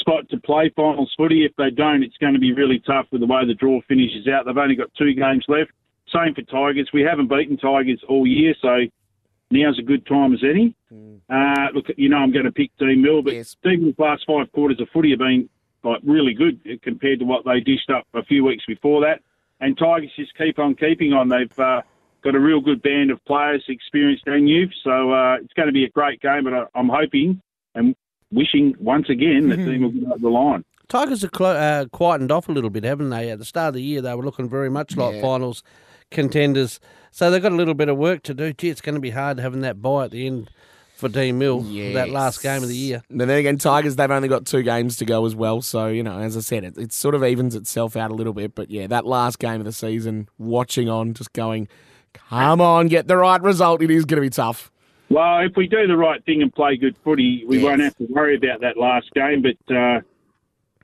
spot 0.00 0.28
to 0.30 0.38
play 0.40 0.70
finals 0.74 1.12
footy. 1.16 1.44
If 1.44 1.52
they 1.56 1.70
don't, 1.70 2.02
it's 2.02 2.16
going 2.16 2.34
to 2.34 2.40
be 2.40 2.52
really 2.52 2.80
tough 2.80 3.06
with 3.12 3.20
the 3.20 3.26
way 3.26 3.46
the 3.46 3.54
draw 3.54 3.80
finishes 3.88 4.26
out. 4.28 4.46
They've 4.46 4.56
only 4.56 4.74
got 4.76 4.92
two 4.98 5.14
games 5.14 5.44
left. 5.48 5.70
Same 6.12 6.34
for 6.34 6.42
Tigers. 6.42 6.90
We 6.92 7.02
haven't 7.02 7.28
beaten 7.28 7.56
Tigers 7.56 8.02
all 8.08 8.26
year, 8.26 8.54
so 8.60 8.80
now's 9.50 9.78
a 9.78 9.82
good 9.82 10.06
time 10.06 10.32
as 10.32 10.40
any. 10.42 10.74
Uh, 11.28 11.68
look, 11.74 11.86
you 11.96 12.08
know, 12.08 12.16
I'm 12.16 12.32
going 12.32 12.46
to 12.46 12.52
pick 12.52 12.70
Dean 12.78 13.02
Mill, 13.02 13.22
but 13.22 13.34
Yes. 13.34 13.56
Mill's 13.64 13.94
last 13.98 14.24
five 14.26 14.50
quarters 14.52 14.80
of 14.80 14.88
footy 14.92 15.10
have 15.10 15.20
been 15.20 15.48
like 15.84 16.00
really 16.04 16.34
good 16.34 16.60
compared 16.82 17.20
to 17.20 17.24
what 17.24 17.44
they 17.44 17.60
dished 17.60 17.90
up 17.90 18.06
a 18.14 18.24
few 18.24 18.44
weeks 18.44 18.64
before 18.66 19.00
that. 19.02 19.20
And 19.60 19.78
Tigers 19.78 20.10
just 20.16 20.36
keep 20.36 20.58
on 20.58 20.74
keeping 20.74 21.12
on. 21.12 21.28
They've 21.28 21.58
uh, 21.58 21.82
got 22.24 22.34
a 22.34 22.40
real 22.40 22.60
good 22.60 22.82
band 22.82 23.10
of 23.10 23.24
players, 23.24 23.62
experienced 23.68 24.26
and 24.26 24.48
youth. 24.48 24.72
So 24.82 25.12
uh, 25.12 25.36
it's 25.36 25.52
going 25.52 25.68
to 25.68 25.72
be 25.72 25.84
a 25.84 25.90
great 25.90 26.20
game. 26.20 26.44
But 26.44 26.54
I, 26.54 26.64
I'm 26.74 26.88
hoping 26.88 27.40
and 27.74 27.94
wishing 28.32 28.74
once 28.78 29.08
again 29.08 29.48
that 29.48 29.58
Deanmill 29.58 29.92
get 29.94 30.04
over 30.08 30.18
the 30.18 30.28
line. 30.28 30.64
Tigers 30.88 31.22
have 31.22 31.32
clo- 31.32 31.56
uh, 31.56 31.84
quietened 31.86 32.32
off 32.32 32.48
a 32.48 32.52
little 32.52 32.70
bit, 32.70 32.82
haven't 32.84 33.10
they? 33.10 33.30
At 33.30 33.38
the 33.38 33.44
start 33.44 33.68
of 33.68 33.74
the 33.74 33.82
year, 33.82 34.00
they 34.02 34.14
were 34.14 34.24
looking 34.24 34.48
very 34.48 34.68
much 34.70 34.96
like 34.96 35.14
Yeah. 35.16 35.20
finals 35.22 35.62
contenders. 36.10 36.80
So 37.12 37.30
they've 37.30 37.42
got 37.42 37.52
a 37.52 37.56
little 37.56 37.74
bit 37.74 37.88
of 37.88 37.96
work 37.96 38.22
to 38.24 38.34
do. 38.34 38.52
Gee, 38.52 38.68
it's 38.70 38.80
going 38.80 38.94
to 38.96 39.00
be 39.00 39.10
hard 39.10 39.38
having 39.38 39.60
that 39.60 39.80
bye 39.80 40.04
at 40.06 40.10
the 40.10 40.26
end 40.26 40.50
for 40.96 41.08
Dean 41.08 41.38
Mill, 41.38 41.60
that 41.94 42.10
last 42.10 42.42
game 42.42 42.62
of 42.62 42.68
the 42.68 42.76
year. 42.76 43.02
And 43.08 43.20
then 43.20 43.30
again, 43.30 43.56
Tigers, 43.56 43.96
they've 43.96 44.10
only 44.10 44.28
got 44.28 44.44
two 44.46 44.62
games 44.62 44.96
to 44.98 45.04
go 45.04 45.24
as 45.24 45.34
well. 45.34 45.62
So, 45.62 45.86
you 45.86 46.02
know, 46.02 46.18
as 46.18 46.36
I 46.36 46.40
said, 46.40 46.62
it, 46.64 46.76
it 46.76 46.92
sort 46.92 47.14
of 47.14 47.24
evens 47.24 47.54
itself 47.54 47.96
out 47.96 48.10
a 48.10 48.14
little 48.14 48.34
bit. 48.34 48.54
But 48.54 48.70
yeah, 48.70 48.86
that 48.88 49.06
last 49.06 49.38
game 49.38 49.60
of 49.60 49.64
the 49.64 49.72
season, 49.72 50.28
watching 50.38 50.88
on, 50.88 51.14
just 51.14 51.32
going, 51.32 51.68
come 52.12 52.60
on, 52.60 52.88
get 52.88 53.08
the 53.08 53.16
right 53.16 53.40
result. 53.40 53.80
It 53.82 53.90
is 53.90 54.04
going 54.04 54.16
to 54.16 54.26
be 54.26 54.30
tough. 54.30 54.70
Well, 55.10 55.40
if 55.40 55.56
we 55.56 55.66
do 55.66 55.86
the 55.88 55.96
right 55.96 56.24
thing 56.24 56.40
and 56.40 56.54
play 56.54 56.76
good 56.76 56.96
footy, 57.04 57.44
we 57.46 57.56
Yes. 57.56 57.64
won't 57.64 57.80
have 57.80 57.96
to 57.96 58.04
worry 58.04 58.36
about 58.36 58.60
that 58.60 58.76
last 58.76 59.10
game. 59.12 59.42
But 59.42 59.74
uh, 59.74 60.00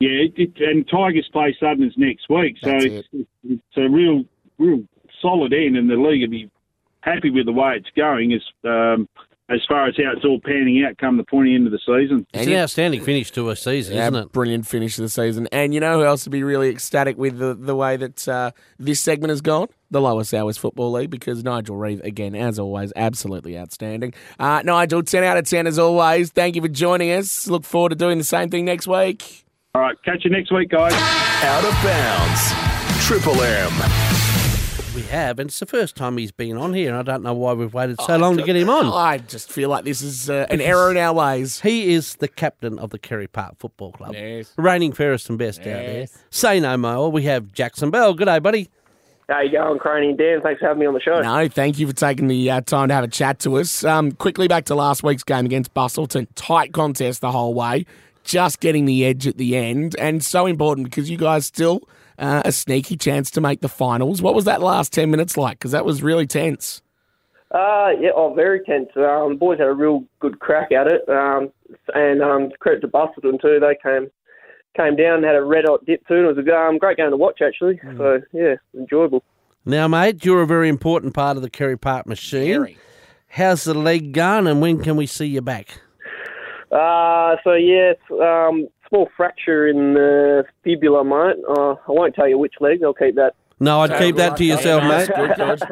yeah, 0.01 0.11
it, 0.11 0.33
it, 0.37 0.61
and 0.61 0.87
Tigers 0.89 1.29
play 1.33 1.57
Southerners 1.59 1.95
next 1.97 2.29
week, 2.29 2.57
so 2.61 2.71
it's, 2.73 3.09
it's 3.45 3.77
a 3.77 3.89
real, 3.89 4.25
real 4.59 4.83
solid 5.23 5.55
end, 5.55 5.77
and 5.77 5.89
the 5.89 5.95
league 5.97 6.23
will 6.23 6.31
be 6.31 6.51
happy 7.03 7.31
with 7.31 7.47
the 7.47 7.53
way 7.53 7.77
it's 7.77 7.89
going 7.97 8.33
as 8.33 8.43
um, 8.65 9.09
as 9.49 9.61
far 9.69 9.87
as 9.87 9.95
how 9.97 10.13
it's 10.15 10.25
all 10.25 10.41
panning 10.41 10.85
out 10.85 10.99
come 10.99 11.17
the 11.17 11.25
pointy 11.25 11.55
end 11.55 11.67
of 11.67 11.73
the 11.73 11.79
season. 11.79 12.27
It's 12.35 12.47
an 12.47 12.55
outstanding 12.55 13.01
finish 13.03 13.31
to 13.33 13.49
a 13.51 13.57
season, 13.57 13.97
Yeah, 13.97 14.09
isn't 14.09 14.17
it? 14.17 14.33
brilliant 14.33 14.67
finish 14.67 14.99
of 14.99 15.03
the 15.03 15.09
season. 15.09 15.49
And 15.53 15.73
you 15.73 15.81
know 15.81 15.99
who 16.01 16.05
else 16.05 16.25
would 16.25 16.33
be 16.33 16.43
really 16.43 16.69
ecstatic 16.69 17.17
with 17.17 17.39
the, 17.39 17.55
the 17.55 17.77
way 17.77 17.97
that 17.97 18.27
uh, 18.27 18.51
this 18.79 19.01
segment 19.01 19.31
has 19.31 19.41
gone? 19.41 19.69
The 19.93 20.01
Lower 20.01 20.25
Southwest 20.25 20.59
Football 20.59 20.91
League, 20.93 21.11
because 21.11 21.45
Nigel 21.45 21.77
Reeve, 21.77 22.01
again, 22.01 22.35
as 22.35 22.59
always, 22.59 22.93
absolutely 22.97 23.57
outstanding. 23.57 24.15
Uh, 24.41 24.63
Nigel, 24.65 25.03
10 25.05 25.23
out 25.23 25.37
of 25.37 25.45
10 25.49 25.69
as 25.69 25.79
always. 25.79 26.31
Thank 26.33 26.57
you 26.57 26.63
for 26.63 26.69
joining 26.69 27.13
us. 27.13 27.47
Look 27.47 27.65
forward 27.65 27.91
to 27.91 27.95
doing 27.95 28.19
the 28.19 28.25
same 28.25 28.49
thing 28.51 28.65
next 28.65 28.89
week. 28.89 29.45
All 29.77 29.83
right, 29.83 29.97
catch 30.05 30.25
you 30.25 30.31
next 30.31 30.51
week, 30.53 30.71
guys. 30.71 30.93
Out 30.95 31.65
of 31.65 31.73
bounds. 31.85 33.07
Triple 33.07 33.41
M. 33.41 34.06
We 35.07 35.13
have, 35.13 35.39
and 35.39 35.49
it's 35.49 35.61
the 35.61 35.67
first 35.67 35.95
time 35.95 36.19
he's 36.19 36.33
been 36.33 36.57
on 36.57 36.75
here, 36.75 36.89
and 36.89 36.99
I 36.99 37.03
don't 37.03 37.23
know 37.23 37.33
why 37.33 37.53
we've 37.53 37.73
waited 37.73 38.01
so 38.01 38.17
long 38.17 38.37
to 38.39 38.43
get 38.43 38.57
him 38.57 38.69
on. 38.69 38.87
I 38.87 39.19
just 39.19 39.53
feel 39.53 39.69
like 39.69 39.85
this 39.85 40.03
is 40.03 40.29
uh, 40.29 40.49
an 40.51 40.61
error 40.61 40.91
in 40.91 40.97
our 40.97 41.13
ways. 41.13 41.61
He 41.61 41.95
is 41.95 42.17
the 42.17 42.27
captain 42.27 42.77
of 42.81 42.91
the 42.91 42.99
Carey 42.99 43.29
Park 43.29 43.55
Football 43.61 43.93
Club. 43.93 44.15
Yes. 44.15 44.53
Reigning 44.59 44.93
fairest 44.93 45.29
and 45.29 45.39
best 45.39 45.61
out 45.61 45.65
there. 45.67 46.09
Say 46.31 46.59
no 46.59 46.77
more. 46.77 47.13
We 47.13 47.23
have 47.23 47.53
Jaxon 47.53 47.93
Bell. 47.93 48.15
Good 48.15 48.25
day, 48.25 48.41
buddy. 48.41 48.69
How 49.29 49.43
you 49.43 49.53
going, 49.53 49.79
Craney 49.79 50.09
and 50.09 50.19
Dan? 50.19 50.41
Thanks 50.43 50.59
for 50.59 50.67
having 50.67 50.81
me 50.81 50.87
on 50.87 50.95
the 50.95 51.01
show. 51.01 51.21
No, 51.21 51.49
thank 51.49 51.79
you 51.79 51.87
for 51.87 51.95
taking 51.95 52.27
the 52.27 52.51
uh, 52.51 52.63
time 52.63 52.89
to 52.89 52.95
have 52.95 53.05
a 53.05 53.09
chat 53.09 53.39
to 53.41 53.59
us. 53.59 53.85
Um, 53.85 54.11
quickly 54.11 54.49
back 54.49 54.65
to 54.65 54.75
last 54.75 55.05
week's 55.05 55.23
game 55.23 55.47
against 55.47 55.73
Busselton. 55.73 56.27
Tight 56.35 56.73
contest 56.73 57.21
the 57.21 57.31
whole 57.31 57.55
way, 57.55 57.87
just 58.25 58.59
getting 58.59 58.87
the 58.87 59.05
edge 59.05 59.29
at 59.29 59.37
the 59.37 59.57
end, 59.57 59.95
and 60.01 60.25
so 60.25 60.47
important 60.47 60.91
because 60.91 61.09
you 61.09 61.17
guys 61.17 61.47
still 61.47 61.89
uh, 62.19 62.43
a 62.45 62.53
sneaky 62.53 62.97
chance 62.97 63.31
to 63.33 63.41
make 63.41 63.61
the 63.61 63.69
finals. 63.69 64.23
What 64.23 64.35
was 64.35 64.45
that 64.45 64.61
last 64.61 64.93
ten 64.93 65.11
minutes 65.11 65.37
like? 65.37 65.59
Because 65.59 65.73
that 65.73 65.85
was 65.85 66.03
really 66.03 66.27
tense. 66.27 66.83
Uh, 67.53 67.91
yeah, 68.01 68.11
oh, 68.15 68.35
very 68.35 68.61
tense. 68.65 68.89
Um, 68.97 69.37
boys 69.37 69.59
had 69.59 69.69
a 69.69 69.73
real 69.73 70.05
good 70.19 70.41
crack 70.41 70.73
at 70.73 70.89
it, 70.89 71.09
um, 71.09 71.51
and 71.95 72.21
um, 72.21 72.51
credit 72.59 72.81
to 72.81 72.89
Busselton 72.89 73.41
too. 73.41 73.61
They 73.61 73.77
came 73.83 74.09
came 74.77 74.97
down, 74.97 75.17
and 75.17 75.25
had 75.25 75.37
a 75.37 75.43
red 75.43 75.65
hot 75.67 75.85
dip 75.87 76.07
too. 76.07 76.15
And 76.15 76.25
it 76.25 76.37
was 76.37 76.47
a 76.47 76.55
um, 76.55 76.79
great 76.79 76.97
game 76.97 77.11
to 77.11 77.17
watch 77.17 77.41
actually. 77.41 77.81
So 77.97 78.21
yeah, 78.33 78.57
enjoyable. 78.75 79.23
Now, 79.65 79.89
mate, 79.89 80.25
you're 80.25 80.43
a 80.43 80.47
very 80.47 80.69
important 80.69 81.15
part 81.15 81.37
of 81.37 81.43
the 81.43 81.51
Carey 81.51 81.77
Park 81.77 82.07
machine. 82.07 82.53
Carey. 82.53 82.79
How's 83.29 83.65
the 83.65 83.75
leg 83.75 84.13
going, 84.13 84.47
and 84.47 84.61
when 84.61 84.83
can 84.83 84.97
we 84.97 85.07
see 85.07 85.27
you 85.27 85.41
back? 85.41 85.81
Uh, 86.71 87.37
so 87.45 87.55
yes, 87.55 87.97
um, 88.11 88.69
small 88.89 89.09
fracture 89.17 89.67
in 89.67 89.95
the 89.95 90.45
fibula, 90.65 91.05
mate. 91.05 91.37
Uh, 91.49 91.73
I 91.73 91.93
won't 91.93 92.15
tell 92.15 92.29
you 92.29 92.39
which 92.39 92.55
leg. 92.61 92.83
I'll 92.83 92.95
keep 92.95 93.15
that. 93.17 93.35
No, 93.59 93.81
I'd 93.81 93.99
keep 93.99 94.17
that 94.17 94.37
to 94.37 94.45
yourself, 94.45 94.83
mate. 94.85 95.11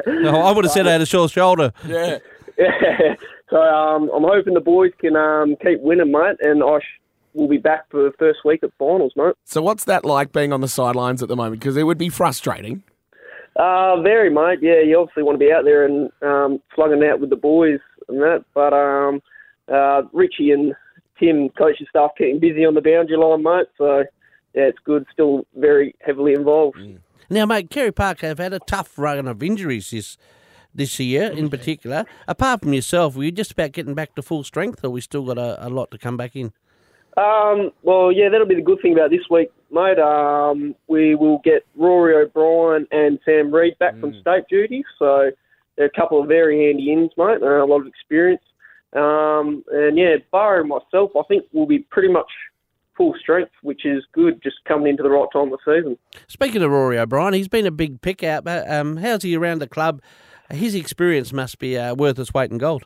No, 0.07 0.41
I 0.41 0.51
would 0.51 0.65
have 0.65 0.71
said 0.71 0.87
I 0.87 0.93
had 0.93 1.01
a 1.01 1.05
short 1.05 1.31
shoulder. 1.31 1.71
Yeah. 1.85 2.17
so 3.49 3.57
um, 3.57 4.09
I'm 4.15 4.23
hoping 4.23 4.53
the 4.53 4.61
boys 4.61 4.91
can 4.99 5.15
um, 5.15 5.55
keep 5.61 5.81
winning, 5.81 6.11
mate, 6.11 6.37
and 6.41 6.63
I 6.63 6.79
sh- 6.79 7.01
will 7.33 7.47
be 7.47 7.57
back 7.57 7.89
for 7.91 8.03
the 8.03 8.11
first 8.17 8.39
week 8.43 8.63
at 8.63 8.71
finals, 8.79 9.13
mate. 9.15 9.35
So 9.43 9.61
what's 9.61 9.83
that 9.85 10.03
like 10.03 10.31
being 10.31 10.51
on 10.51 10.61
the 10.61 10.67
sidelines 10.67 11.21
at 11.21 11.29
the 11.29 11.35
moment? 11.35 11.59
Because 11.59 11.77
it 11.77 11.83
would 11.83 11.97
be 11.97 12.09
frustrating. 12.09 12.83
Uh, 13.55 14.01
very, 14.01 14.29
mate. 14.29 14.59
Yeah, 14.61 14.81
you 14.81 14.97
obviously 14.99 15.23
want 15.23 15.39
to 15.39 15.45
be 15.45 15.51
out 15.51 15.63
there 15.63 15.85
and 15.85 16.09
um, 16.21 16.61
slugging 16.75 17.03
out 17.03 17.19
with 17.19 17.29
the 17.29 17.35
boys 17.35 17.79
and 18.09 18.19
that. 18.21 18.43
But 18.53 18.73
um, 18.73 19.21
uh, 19.71 20.03
Richie 20.11 20.51
and 20.51 20.73
Tim, 21.19 21.49
coach, 21.49 21.57
coaching 21.57 21.87
staff, 21.89 22.11
keeping 22.17 22.39
busy 22.39 22.65
on 22.65 22.73
the 22.73 22.81
boundary 22.81 23.17
line, 23.17 23.43
mate. 23.43 23.67
So 23.77 24.03
yeah, 24.53 24.63
it's 24.63 24.79
good. 24.85 25.05
Still 25.11 25.45
very 25.55 25.95
heavily 25.99 26.33
involved. 26.33 26.77
Now, 27.29 27.45
mate, 27.45 27.69
Carey 27.69 27.91
Park 27.91 28.21
have 28.21 28.37
had 28.37 28.53
a 28.53 28.59
tough 28.59 28.97
run 28.97 29.27
of 29.27 29.41
injuries 29.41 29.91
this 29.91 30.17
this 30.73 30.99
year, 30.99 31.31
in 31.31 31.49
particular. 31.49 32.05
Apart 32.27 32.61
from 32.61 32.73
yourself, 32.73 33.15
were 33.15 33.23
you 33.23 33.31
just 33.31 33.53
about 33.53 33.71
getting 33.71 33.93
back 33.93 34.13
to 34.15 34.21
full 34.21 34.43
strength, 34.43 34.83
or 34.83 34.89
we 34.89 35.01
still 35.01 35.23
got 35.23 35.37
a, 35.37 35.65
a 35.65 35.69
lot 35.69 35.89
to 35.91 35.97
come 35.97 36.17
back 36.17 36.35
in? 36.35 36.51
Um, 37.17 37.71
well, 37.81 38.11
yeah, 38.11 38.27
that'll 38.29 38.45
be 38.45 38.55
the 38.55 38.61
good 38.61 38.81
thing 38.81 38.91
about 38.91 39.09
this 39.09 39.21
week, 39.29 39.49
mate. 39.71 39.99
Um, 39.99 40.75
we 40.87 41.15
will 41.15 41.39
get 41.45 41.65
Rory 41.75 42.13
O'Brien 42.13 42.85
and 42.91 43.19
Sam 43.23 43.53
Reed 43.53 43.77
back 43.79 43.97
from 43.99 44.13
state 44.19 44.43
duty, 44.49 44.83
so 44.99 45.31
they're 45.77 45.85
a 45.85 45.89
couple 45.89 46.21
of 46.21 46.27
very 46.27 46.67
handy 46.67 46.91
ins, 46.91 47.11
mate. 47.17 47.41
A 47.41 47.63
lot 47.63 47.79
of 47.81 47.87
experience. 47.87 48.41
Um, 48.95 49.63
and 49.71 49.97
yeah, 49.97 50.15
Barrow 50.31 50.61
and 50.61 50.69
myself, 50.69 51.11
I 51.15 51.23
think 51.27 51.45
we'll 51.51 51.65
be 51.65 51.79
pretty 51.79 52.07
much 52.07 52.29
full 52.95 53.13
strength, 53.19 53.51
which 53.61 53.85
is 53.85 54.03
good, 54.13 54.41
just 54.41 54.55
coming 54.65 54.87
into 54.87 55.03
the 55.03 55.09
right 55.09 55.27
time 55.33 55.51
of 55.51 55.59
the 55.65 55.75
season. 55.77 55.97
Speaking 56.27 56.63
of 56.63 56.71
Rory 56.71 56.97
O'Brien, 56.97 57.33
he's 57.33 57.49
been 57.49 57.65
a 57.65 57.71
big 57.71 58.01
pick 58.01 58.23
out. 58.23 58.43
But 58.43 58.69
um, 58.71 58.97
how's 58.97 59.23
he 59.23 59.35
around 59.35 59.59
the 59.59 59.67
club? 59.67 60.01
His 60.49 60.75
experience 60.75 61.33
must 61.33 61.59
be 61.59 61.77
uh, 61.77 61.95
worth 61.95 62.17
its 62.19 62.33
weight 62.33 62.51
in 62.51 62.57
gold. 62.57 62.83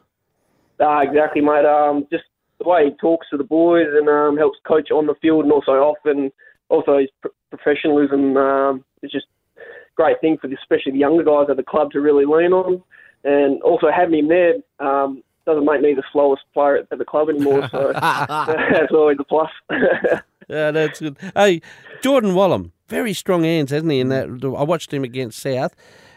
Ah, 0.80 1.02
exactly, 1.02 1.42
mate. 1.42 1.66
Um, 1.66 2.08
just 2.12 2.24
the 2.58 2.68
way 2.68 2.86
he 2.86 2.92
talks 3.00 3.28
to 3.30 3.38
the 3.38 3.44
boys 3.44 3.88
and 3.92 4.08
um, 4.10 4.38
helps 4.38 4.58
coach 4.66 4.92
on 4.92 5.08
the 5.08 5.16
field 5.22 5.44
and 5.44 5.52
also 5.52 5.74
off, 5.74 5.98
and 6.06 6.32
also 6.70 6.98
his 6.98 7.10
pr- 7.22 7.28
professionalism 7.50 8.38
um, 8.38 8.86
is 9.04 9.12
just 9.12 9.26
a 9.58 9.62
great 9.96 10.20
thing 10.22 10.38
for 10.42 10.48
the, 10.48 10.56
especially 10.56 10.94
the 10.94 11.00
younger 11.00 11.24
guys 11.24 11.48
at 11.50 11.58
the 11.58 11.64
club 11.64 11.92
to 11.92 12.00
really 12.00 12.26
lean 12.26 12.54
on. 12.54 12.82
And 13.26 13.62
also 13.62 13.88
having 13.94 14.20
him 14.20 14.28
there 14.30 14.54
um, 14.80 15.22
doesn't 15.50 15.66
make 15.66 15.82
me 15.82 15.94
the 15.94 16.04
slowest 16.12 16.44
player 16.54 16.78
at, 16.78 16.88
at 16.92 16.98
the 16.98 17.06
club 17.06 17.30
anymore, 17.30 17.68
so 17.70 17.92
that's 18.02 18.92
always 18.92 19.18
a 19.20 19.24
plus. 19.24 19.50
Yeah, 20.50 20.72
that's 20.72 21.00
good. 21.00 21.16
Hey, 21.36 21.62
Jordan 22.02 22.32
Wallum, 22.34 22.72
very 22.88 23.14
strong 23.14 23.44
hands, 23.44 23.70
hasn't 23.70 23.92
he? 23.92 24.00
In 24.00 24.10
that, 24.10 24.28
I 24.44 24.64
watched 24.64 24.92
him 24.92 25.04
against 25.04 25.38
South. 25.38 25.76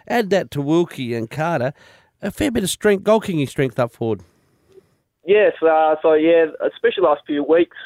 Add 0.08 0.30
that 0.30 0.50
to 0.52 0.62
Wilkie 0.62 1.14
and 1.14 1.28
Carter, 1.28 1.74
a 2.22 2.30
fair 2.30 2.50
bit 2.50 2.64
of 2.64 2.70
strength, 2.70 3.04
goal 3.04 3.20
kicking 3.20 3.46
strength 3.46 3.78
up 3.78 3.92
forward. 3.92 4.22
Yes, 5.26 5.52
uh, 5.62 5.96
so 6.00 6.14
yeah, 6.14 6.46
especially 6.64 7.02
last 7.02 7.20
few 7.26 7.44
weeks, 7.44 7.76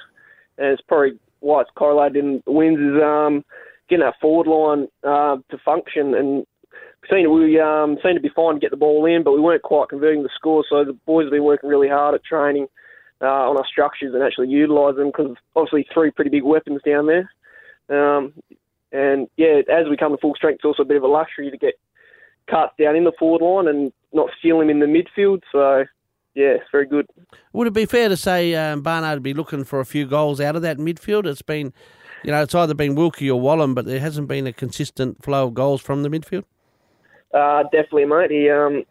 and 0.56 0.68
it's 0.68 0.82
probably 0.82 1.18
why 1.40 1.62
it's 1.62 1.70
correlated 1.74 2.24
in 2.24 2.42
the 2.46 2.52
wins 2.52 2.78
is 2.78 3.02
um, 3.02 3.44
getting 3.88 4.04
that 4.04 4.14
forward 4.20 4.46
line 4.46 4.86
uh, 5.02 5.38
to 5.50 5.58
function. 5.64 6.14
And 6.14 6.46
we 7.10 7.60
um, 7.60 7.98
seemed 8.02 8.16
to 8.16 8.20
be 8.20 8.30
fine 8.34 8.54
to 8.54 8.60
get 8.60 8.70
the 8.70 8.76
ball 8.76 9.06
in, 9.06 9.22
but 9.22 9.32
we 9.32 9.40
weren't 9.40 9.62
quite 9.62 9.88
converting 9.88 10.22
the 10.22 10.30
score. 10.34 10.64
So 10.68 10.84
the 10.84 10.92
boys 10.92 11.24
have 11.24 11.32
been 11.32 11.44
working 11.44 11.68
really 11.68 11.88
hard 11.88 12.14
at 12.14 12.24
training 12.24 12.66
uh, 13.20 13.26
on 13.26 13.56
our 13.56 13.66
structures 13.66 14.14
and 14.14 14.22
actually 14.22 14.48
utilise 14.48 14.96
them 14.96 15.08
because 15.08 15.36
obviously 15.54 15.86
three 15.92 16.10
pretty 16.10 16.30
big 16.30 16.44
weapons 16.44 16.80
down 16.84 17.06
there. 17.06 17.30
Um, 17.88 18.34
and 18.92 19.28
yeah, 19.36 19.60
as 19.70 19.88
we 19.88 19.96
come 19.96 20.12
to 20.12 20.18
full 20.18 20.34
strength, 20.34 20.56
it's 20.56 20.64
also 20.64 20.82
a 20.82 20.86
bit 20.86 20.96
of 20.96 21.02
a 21.02 21.08
luxury 21.08 21.50
to 21.50 21.56
get 21.56 21.74
cuts 22.50 22.74
down 22.78 22.96
in 22.96 23.04
the 23.04 23.12
forward 23.18 23.42
line 23.42 23.68
and 23.68 23.92
not 24.12 24.30
steal 24.38 24.58
them 24.58 24.70
in 24.70 24.80
the 24.80 24.86
midfield. 24.86 25.42
So 25.52 25.84
yeah, 26.34 26.54
it's 26.54 26.70
very 26.70 26.86
good. 26.86 27.06
Would 27.52 27.68
it 27.68 27.72
be 27.72 27.86
fair 27.86 28.08
to 28.08 28.16
say 28.16 28.54
um, 28.54 28.82
Barnard 28.82 29.16
would 29.16 29.22
be 29.22 29.34
looking 29.34 29.64
for 29.64 29.80
a 29.80 29.86
few 29.86 30.06
goals 30.06 30.40
out 30.40 30.56
of 30.56 30.62
that 30.62 30.78
midfield? 30.78 31.26
It's 31.26 31.42
been, 31.42 31.72
you 32.22 32.30
know, 32.30 32.42
it's 32.42 32.54
either 32.54 32.74
been 32.74 32.94
Wilkie 32.94 33.30
or 33.30 33.40
Wallum, 33.40 33.74
but 33.74 33.86
there 33.86 34.00
hasn't 34.00 34.28
been 34.28 34.46
a 34.46 34.52
consistent 34.52 35.22
flow 35.22 35.48
of 35.48 35.54
goals 35.54 35.80
from 35.80 36.02
the 36.02 36.08
midfield. 36.08 36.44
Uh, 37.34 37.64
definitely, 37.64 38.06
mate. 38.06 38.30
He, 38.30 38.48
um, 38.50 38.84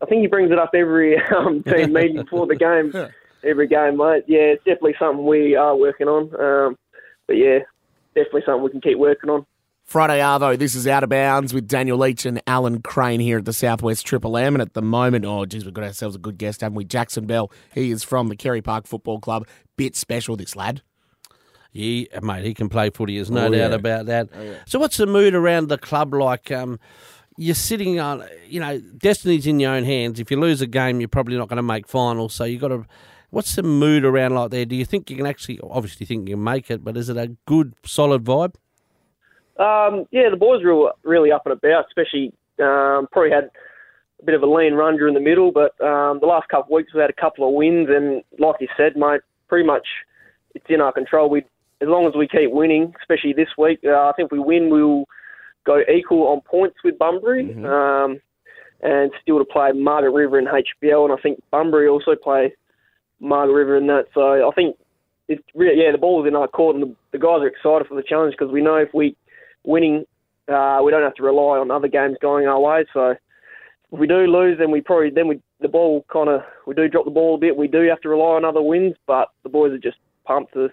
I 0.00 0.06
think 0.06 0.20
he 0.22 0.26
brings 0.28 0.50
it 0.52 0.58
up 0.58 0.70
every 0.74 1.16
um, 1.36 1.62
team 1.62 1.92
meeting 1.92 2.16
before 2.22 2.46
the 2.46 2.56
game. 2.56 2.92
Every 3.44 3.68
game, 3.68 3.96
mate. 3.98 4.24
Yeah, 4.26 4.40
it's 4.40 4.64
definitely 4.64 4.96
something 4.98 5.24
we 5.24 5.54
are 5.54 5.76
working 5.76 6.08
on. 6.08 6.22
Um, 6.40 6.76
but 7.28 7.34
yeah, 7.36 7.60
definitely 8.16 8.42
something 8.44 8.64
we 8.64 8.70
can 8.70 8.80
keep 8.80 8.98
working 8.98 9.30
on. 9.30 9.46
Friday 9.84 10.18
Arvo, 10.18 10.58
this 10.58 10.74
is 10.74 10.88
Out 10.88 11.04
of 11.04 11.08
Bounds 11.08 11.54
with 11.54 11.68
Daniel 11.68 11.96
Leach 11.96 12.26
and 12.26 12.42
Alan 12.48 12.82
Crane 12.82 13.20
here 13.20 13.38
at 13.38 13.44
the 13.44 13.52
Southwest 13.52 14.04
Triple 14.04 14.36
M. 14.36 14.56
And 14.56 14.60
at 14.60 14.74
the 14.74 14.82
moment, 14.82 15.24
oh, 15.24 15.46
geez, 15.46 15.64
we've 15.64 15.72
got 15.72 15.84
ourselves 15.84 16.16
a 16.16 16.18
good 16.18 16.36
guest, 16.36 16.62
haven't 16.62 16.74
we? 16.74 16.84
Jaxon 16.84 17.28
Bell. 17.28 17.52
He 17.72 17.92
is 17.92 18.02
from 18.02 18.26
the 18.28 18.34
Carey 18.34 18.60
Park 18.60 18.88
Football 18.88 19.20
Club. 19.20 19.46
Bit 19.76 19.94
special, 19.94 20.34
this 20.36 20.56
lad. 20.56 20.82
Yeah, 21.70 22.06
mate, 22.20 22.44
he 22.44 22.54
can 22.54 22.68
play 22.68 22.90
footy. 22.90 23.14
There's 23.16 23.30
no 23.30 23.46
Oh, 23.46 23.50
doubt 23.50 23.70
yeah. 23.70 23.76
about 23.76 24.06
that. 24.06 24.28
So, 24.66 24.80
what's 24.80 24.96
the 24.96 25.06
mood 25.06 25.34
around 25.34 25.68
the 25.68 25.78
club 25.78 26.12
like? 26.12 26.50
Um, 26.50 26.80
you're 27.38 27.54
sitting 27.54 27.98
on, 28.00 28.24
you 28.46 28.60
know, 28.60 28.78
destiny's 28.78 29.46
in 29.46 29.60
your 29.60 29.72
own 29.72 29.84
hands. 29.84 30.20
If 30.20 30.30
you 30.30 30.38
lose 30.38 30.60
a 30.60 30.66
game, 30.66 31.00
you're 31.00 31.08
probably 31.08 31.36
not 31.36 31.48
going 31.48 31.56
to 31.56 31.62
make 31.62 31.86
finals. 31.88 32.34
So, 32.34 32.44
you've 32.44 32.60
got 32.60 32.68
to. 32.68 32.84
What's 33.30 33.56
the 33.56 33.62
mood 33.62 34.04
around 34.04 34.34
like 34.34 34.50
there? 34.50 34.64
Do 34.64 34.74
you 34.74 34.86
think 34.86 35.10
you 35.10 35.16
can 35.16 35.26
actually, 35.26 35.60
obviously, 35.62 36.06
think 36.06 36.28
you 36.28 36.34
can 36.34 36.44
make 36.44 36.70
it, 36.70 36.82
but 36.82 36.96
is 36.96 37.08
it 37.10 37.16
a 37.16 37.36
good, 37.46 37.74
solid 37.84 38.24
vibe? 38.24 38.54
Um, 39.58 40.06
yeah, 40.10 40.30
the 40.30 40.36
boys 40.38 40.62
are 40.62 40.72
all 40.72 40.92
really 41.04 41.30
up 41.30 41.42
and 41.44 41.52
about, 41.52 41.86
especially 41.88 42.32
um, 42.58 43.06
probably 43.12 43.30
had 43.30 43.50
a 44.20 44.24
bit 44.24 44.34
of 44.34 44.42
a 44.42 44.46
lean 44.46 44.74
run 44.74 44.96
during 44.96 45.14
the 45.14 45.20
middle, 45.20 45.52
but 45.52 45.78
um, 45.84 46.20
the 46.20 46.26
last 46.26 46.48
couple 46.48 46.74
of 46.74 46.76
weeks 46.76 46.94
we've 46.94 47.00
had 47.02 47.10
a 47.10 47.20
couple 47.20 47.46
of 47.46 47.54
wins, 47.54 47.88
and 47.90 48.22
like 48.38 48.56
you 48.60 48.68
said, 48.76 48.96
mate, 48.96 49.20
pretty 49.48 49.66
much 49.66 49.86
it's 50.54 50.64
in 50.68 50.80
our 50.80 50.92
control. 50.92 51.28
We, 51.28 51.40
as 51.80 51.88
long 51.88 52.06
as 52.06 52.14
we 52.16 52.26
keep 52.26 52.50
winning, 52.50 52.94
especially 53.00 53.32
this 53.32 53.48
week, 53.58 53.80
uh, 53.84 54.08
I 54.08 54.12
think 54.16 54.26
if 54.26 54.32
we 54.32 54.38
win, 54.38 54.70
we'll 54.70 55.04
go 55.68 55.80
equal 55.92 56.28
on 56.28 56.40
points 56.40 56.76
with 56.82 56.98
Bunbury, 56.98 57.54
um, 57.64 58.20
and 58.80 59.10
still 59.22 59.38
to 59.38 59.44
play 59.44 59.72
Margaret 59.72 60.12
River 60.12 60.38
and 60.38 60.48
HBL, 60.48 61.04
and 61.04 61.12
I 61.12 61.20
think 61.22 61.42
Bunbury 61.50 61.88
also 61.88 62.14
play 62.14 62.54
Margaret 63.20 63.54
River 63.54 63.76
in 63.76 63.86
that. 63.88 64.06
So 64.14 64.48
I 64.48 64.50
think 64.54 64.76
it's 65.28 65.42
really, 65.54 65.82
yeah, 65.82 65.92
the 65.92 65.98
ball's 65.98 66.26
in 66.26 66.34
our 66.34 66.48
court, 66.48 66.76
and 66.76 66.82
the, 66.84 66.96
the 67.12 67.18
guys 67.18 67.42
are 67.42 67.48
excited 67.48 67.86
for 67.86 67.94
the 67.94 68.02
challenge 68.02 68.34
because 68.38 68.52
we 68.52 68.62
know 68.62 68.76
if 68.76 68.88
we 68.94 69.14
winning, 69.64 70.04
uh, 70.48 70.80
we 70.82 70.90
don't 70.90 71.02
have 71.02 71.14
to 71.16 71.22
rely 71.22 71.58
on 71.58 71.70
other 71.70 71.88
games 71.88 72.16
going 72.22 72.46
our 72.46 72.60
way. 72.60 72.86
So 72.94 73.10
if 73.10 73.98
we 73.98 74.06
do 74.06 74.26
lose, 74.26 74.58
then 74.58 74.70
we 74.70 74.80
probably 74.80 75.10
then 75.10 75.28
we 75.28 75.40
the 75.60 75.68
ball 75.68 76.04
kind 76.10 76.30
of 76.30 76.40
we 76.66 76.74
do 76.74 76.88
drop 76.88 77.04
the 77.04 77.10
ball 77.10 77.34
a 77.34 77.38
bit. 77.38 77.56
We 77.56 77.68
do 77.68 77.82
have 77.88 78.00
to 78.02 78.08
rely 78.08 78.36
on 78.36 78.44
other 78.44 78.62
wins, 78.62 78.94
but 79.06 79.28
the 79.42 79.48
boys 79.50 79.72
are 79.72 79.78
just 79.78 79.98
pumped 80.24 80.54
to 80.54 80.70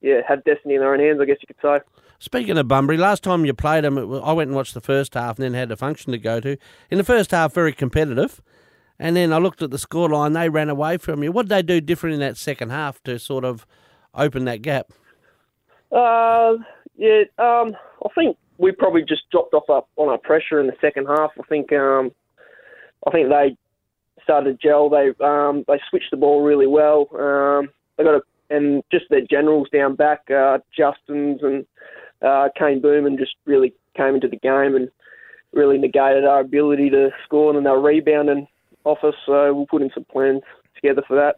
yeah 0.00 0.20
have 0.26 0.44
destiny 0.44 0.74
in 0.74 0.80
their 0.80 0.92
own 0.92 1.00
hands. 1.00 1.20
I 1.20 1.24
guess 1.24 1.38
you 1.40 1.46
could 1.46 1.62
say. 1.62 1.80
Speaking 2.20 2.58
of 2.58 2.66
Bunbury, 2.66 2.96
last 2.96 3.22
time 3.22 3.44
you 3.44 3.54
played 3.54 3.84
them, 3.84 3.96
I 3.96 4.32
went 4.32 4.48
and 4.48 4.56
watched 4.56 4.74
the 4.74 4.80
first 4.80 5.14
half 5.14 5.38
and 5.38 5.44
then 5.44 5.54
had 5.54 5.70
a 5.70 5.76
function 5.76 6.10
to 6.10 6.18
go 6.18 6.40
to. 6.40 6.56
In 6.90 6.98
the 6.98 7.04
first 7.04 7.30
half, 7.30 7.54
very 7.54 7.72
competitive. 7.72 8.42
And 8.98 9.14
then 9.14 9.32
I 9.32 9.38
looked 9.38 9.62
at 9.62 9.70
the 9.70 9.76
scoreline, 9.76 10.34
they 10.34 10.48
ran 10.48 10.68
away 10.68 10.96
from 10.96 11.22
you. 11.22 11.30
What 11.30 11.44
did 11.44 11.50
they 11.50 11.62
do 11.62 11.80
different 11.80 12.14
in 12.14 12.20
that 12.20 12.36
second 12.36 12.70
half 12.70 13.00
to 13.04 13.20
sort 13.20 13.44
of 13.44 13.64
open 14.14 14.46
that 14.46 14.62
gap? 14.62 14.90
Uh, 15.92 16.54
yeah, 16.96 17.22
um, 17.38 17.76
I 18.04 18.08
think 18.16 18.36
we 18.58 18.72
probably 18.72 19.02
just 19.02 19.30
dropped 19.30 19.54
off 19.54 19.70
up 19.70 19.88
on 19.96 20.08
our 20.08 20.18
pressure 20.18 20.60
in 20.60 20.66
the 20.66 20.76
second 20.80 21.06
half. 21.06 21.30
I 21.38 21.42
think, 21.48 21.72
um, 21.72 22.10
I 23.06 23.12
think 23.12 23.28
they 23.28 23.56
started 24.24 24.60
to 24.60 24.68
gel. 24.68 24.90
They 24.90 25.12
um, 25.24 25.64
they 25.68 25.80
switched 25.88 26.10
the 26.10 26.16
ball 26.16 26.42
really 26.42 26.66
well. 26.66 27.08
Um, 27.14 27.68
they 27.96 28.04
got 28.04 28.16
a, 28.16 28.22
and 28.50 28.82
just 28.90 29.06
their 29.10 29.22
generals 29.28 29.68
down 29.70 29.94
back, 29.94 30.30
uh, 30.30 30.58
Justin's 30.76 31.40
and 31.42 31.66
uh, 32.22 32.48
Kane 32.58 32.80
Booman 32.80 33.18
just 33.18 33.34
really 33.44 33.74
came 33.96 34.14
into 34.14 34.28
the 34.28 34.36
game 34.36 34.74
and 34.74 34.88
really 35.52 35.78
negated 35.78 36.24
our 36.24 36.40
ability 36.40 36.90
to 36.90 37.10
score. 37.24 37.50
And 37.50 37.56
then 37.56 37.64
they 37.64 37.70
were 37.70 37.80
rebounding 37.80 38.46
off 38.84 38.98
us, 39.02 39.14
so 39.26 39.54
we'll 39.54 39.66
put 39.66 39.82
in 39.82 39.90
some 39.92 40.04
plans 40.04 40.42
together 40.74 41.02
for 41.06 41.16
that 41.16 41.36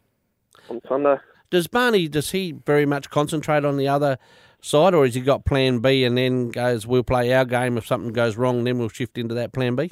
on 0.68 0.80
Sunday. 0.88 1.16
Does 1.50 1.66
Barney, 1.66 2.06
does 2.06 2.30
he 2.30 2.52
very 2.52 2.86
much 2.86 3.10
concentrate 3.10 3.64
on 3.64 3.76
the 3.76 3.88
other 3.88 4.18
side 4.62 4.94
or 4.94 5.04
has 5.04 5.14
he 5.14 5.20
got 5.20 5.44
plan 5.44 5.80
B 5.80 6.04
and 6.04 6.16
then 6.16 6.50
goes, 6.50 6.86
we'll 6.86 7.02
play 7.02 7.32
our 7.32 7.44
game. 7.44 7.76
If 7.76 7.86
something 7.86 8.12
goes 8.12 8.36
wrong, 8.36 8.64
then 8.64 8.78
we'll 8.78 8.88
shift 8.88 9.18
into 9.18 9.34
that 9.34 9.52
plan 9.52 9.76
B? 9.76 9.90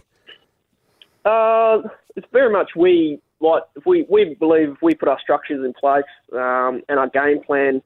Uh, 1.25 1.83
it's 2.17 2.27
very 2.33 2.53
much 2.53 2.71
we 2.77 3.21
like 3.41 3.63
if 3.77 3.87
we 3.87 4.07
we 4.09 4.35
believe 4.35 4.71
if 4.71 4.83
we 4.83 4.95
put 4.95 5.09
our 5.09 5.21
structures 5.21 5.65
in 5.65 5.73
place 5.75 6.05
um, 6.33 6.83
and 6.89 6.99
our 6.99 7.09
game 7.09 7.43
plan, 7.43 7.83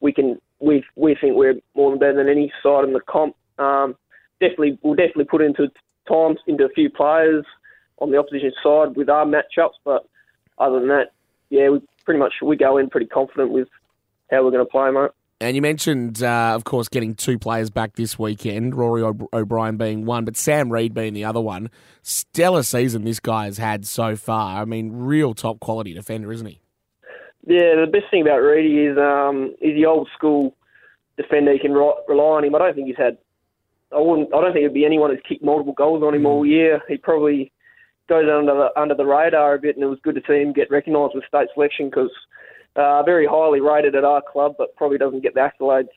we 0.00 0.12
can 0.12 0.40
we 0.60 0.84
we 0.96 1.16
think 1.20 1.36
we're 1.36 1.54
more 1.74 1.90
than 1.90 1.98
better 1.98 2.16
than 2.16 2.28
any 2.28 2.52
side 2.62 2.84
in 2.84 2.92
the 2.92 3.00
comp. 3.00 3.34
Um, 3.58 3.96
definitely, 4.40 4.78
we'll 4.82 4.94
definitely 4.94 5.24
put 5.24 5.42
into 5.42 5.70
times 6.08 6.38
into 6.46 6.64
a 6.64 6.70
few 6.70 6.90
players 6.90 7.44
on 7.98 8.10
the 8.10 8.18
opposition 8.18 8.52
side 8.62 8.96
with 8.96 9.08
our 9.08 9.24
matchups, 9.24 9.74
but 9.84 10.06
other 10.58 10.80
than 10.80 10.88
that, 10.88 11.12
yeah, 11.50 11.68
we 11.68 11.80
pretty 12.04 12.18
much 12.18 12.34
we 12.42 12.56
go 12.56 12.78
in 12.78 12.88
pretty 12.88 13.06
confident 13.06 13.50
with 13.50 13.68
how 14.30 14.44
we're 14.44 14.50
going 14.50 14.64
to 14.64 14.70
play, 14.70 14.90
mate. 14.90 15.10
And 15.40 15.56
you 15.56 15.62
mentioned, 15.62 16.22
uh, 16.22 16.52
of 16.54 16.64
course, 16.64 16.88
getting 16.88 17.14
two 17.14 17.38
players 17.38 17.70
back 17.70 17.96
this 17.96 18.18
weekend, 18.18 18.74
Rory 18.74 19.02
o- 19.02 19.28
O'Brien 19.32 19.78
being 19.78 20.04
one, 20.04 20.26
but 20.26 20.36
Sam 20.36 20.70
Reed 20.70 20.92
being 20.92 21.14
the 21.14 21.24
other 21.24 21.40
one. 21.40 21.70
Stellar 22.02 22.62
season 22.62 23.04
this 23.04 23.20
guy 23.20 23.46
has 23.46 23.56
had 23.56 23.86
so 23.86 24.16
far. 24.16 24.60
I 24.60 24.66
mean, 24.66 24.92
real 24.92 25.32
top 25.32 25.58
quality 25.58 25.94
defender, 25.94 26.30
isn't 26.30 26.46
he? 26.46 26.60
Yeah, 27.46 27.74
the 27.76 27.88
best 27.90 28.04
thing 28.10 28.20
about 28.20 28.40
Reedy 28.40 28.84
is 28.84 28.98
um, 28.98 29.54
he's 29.60 29.74
the 29.74 29.86
old 29.86 30.08
school 30.14 30.54
defender. 31.16 31.54
You 31.54 31.60
can 31.60 31.72
rely 31.72 32.36
on 32.36 32.44
him. 32.44 32.54
I 32.54 32.58
don't 32.58 32.74
think 32.74 32.88
he's 32.88 32.98
had. 32.98 33.16
I 33.96 33.98
wouldn't. 33.98 34.34
I 34.34 34.42
don't 34.42 34.52
think 34.52 34.64
it'd 34.64 34.74
be 34.74 34.84
anyone 34.84 35.10
who's 35.10 35.22
kicked 35.26 35.42
multiple 35.42 35.72
goals 35.72 36.02
on 36.02 36.14
him 36.14 36.26
all 36.26 36.44
year. 36.44 36.82
He 36.86 36.98
probably 36.98 37.50
goes 38.10 38.26
under 38.30 38.52
the 38.52 38.80
under 38.80 38.94
the 38.94 39.06
radar 39.06 39.54
a 39.54 39.58
bit, 39.58 39.76
and 39.76 39.82
it 39.82 39.88
was 39.88 39.98
good 40.02 40.16
to 40.16 40.22
see 40.28 40.42
him 40.42 40.52
get 40.52 40.70
recognised 40.70 41.14
with 41.14 41.24
state 41.26 41.48
selection 41.54 41.88
because 41.88 42.10
uh, 42.76 43.02
very 43.02 43.26
highly 43.26 43.60
rated 43.60 43.94
at 43.94 44.04
our 44.04 44.22
club, 44.22 44.54
but 44.58 44.74
probably 44.76 44.98
doesn't 44.98 45.20
get 45.20 45.34
the 45.34 45.40
accolades 45.40 45.88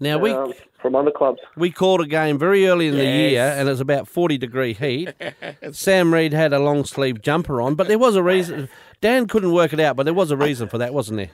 Now, 0.00 0.18
we, 0.18 0.30
um, 0.32 0.52
from 0.80 0.94
other 0.96 1.10
clubs. 1.10 1.40
we 1.56 1.70
called 1.70 2.00
a 2.00 2.06
game 2.06 2.38
very 2.38 2.66
early 2.66 2.88
in 2.88 2.96
the 2.96 3.04
year 3.04 3.54
and 3.56 3.68
it 3.68 3.70
was 3.70 3.80
about 3.80 4.08
40 4.08 4.38
degree 4.38 4.72
heat. 4.72 5.12
Sam 5.72 6.12
Reed 6.14 6.32
had 6.32 6.52
a 6.52 6.58
long 6.58 6.84
sleeve 6.84 7.20
jumper 7.20 7.60
on, 7.60 7.74
but 7.74 7.88
there 7.88 7.98
was 7.98 8.16
a 8.16 8.22
reason. 8.22 8.68
Dan 9.00 9.26
couldn't 9.28 9.52
work 9.52 9.72
it 9.72 9.80
out, 9.80 9.96
but 9.96 10.04
there 10.04 10.14
was 10.14 10.30
a 10.30 10.36
reason 10.36 10.68
for 10.68 10.78
that, 10.78 10.92
wasn't 10.94 11.18
there? 11.18 11.30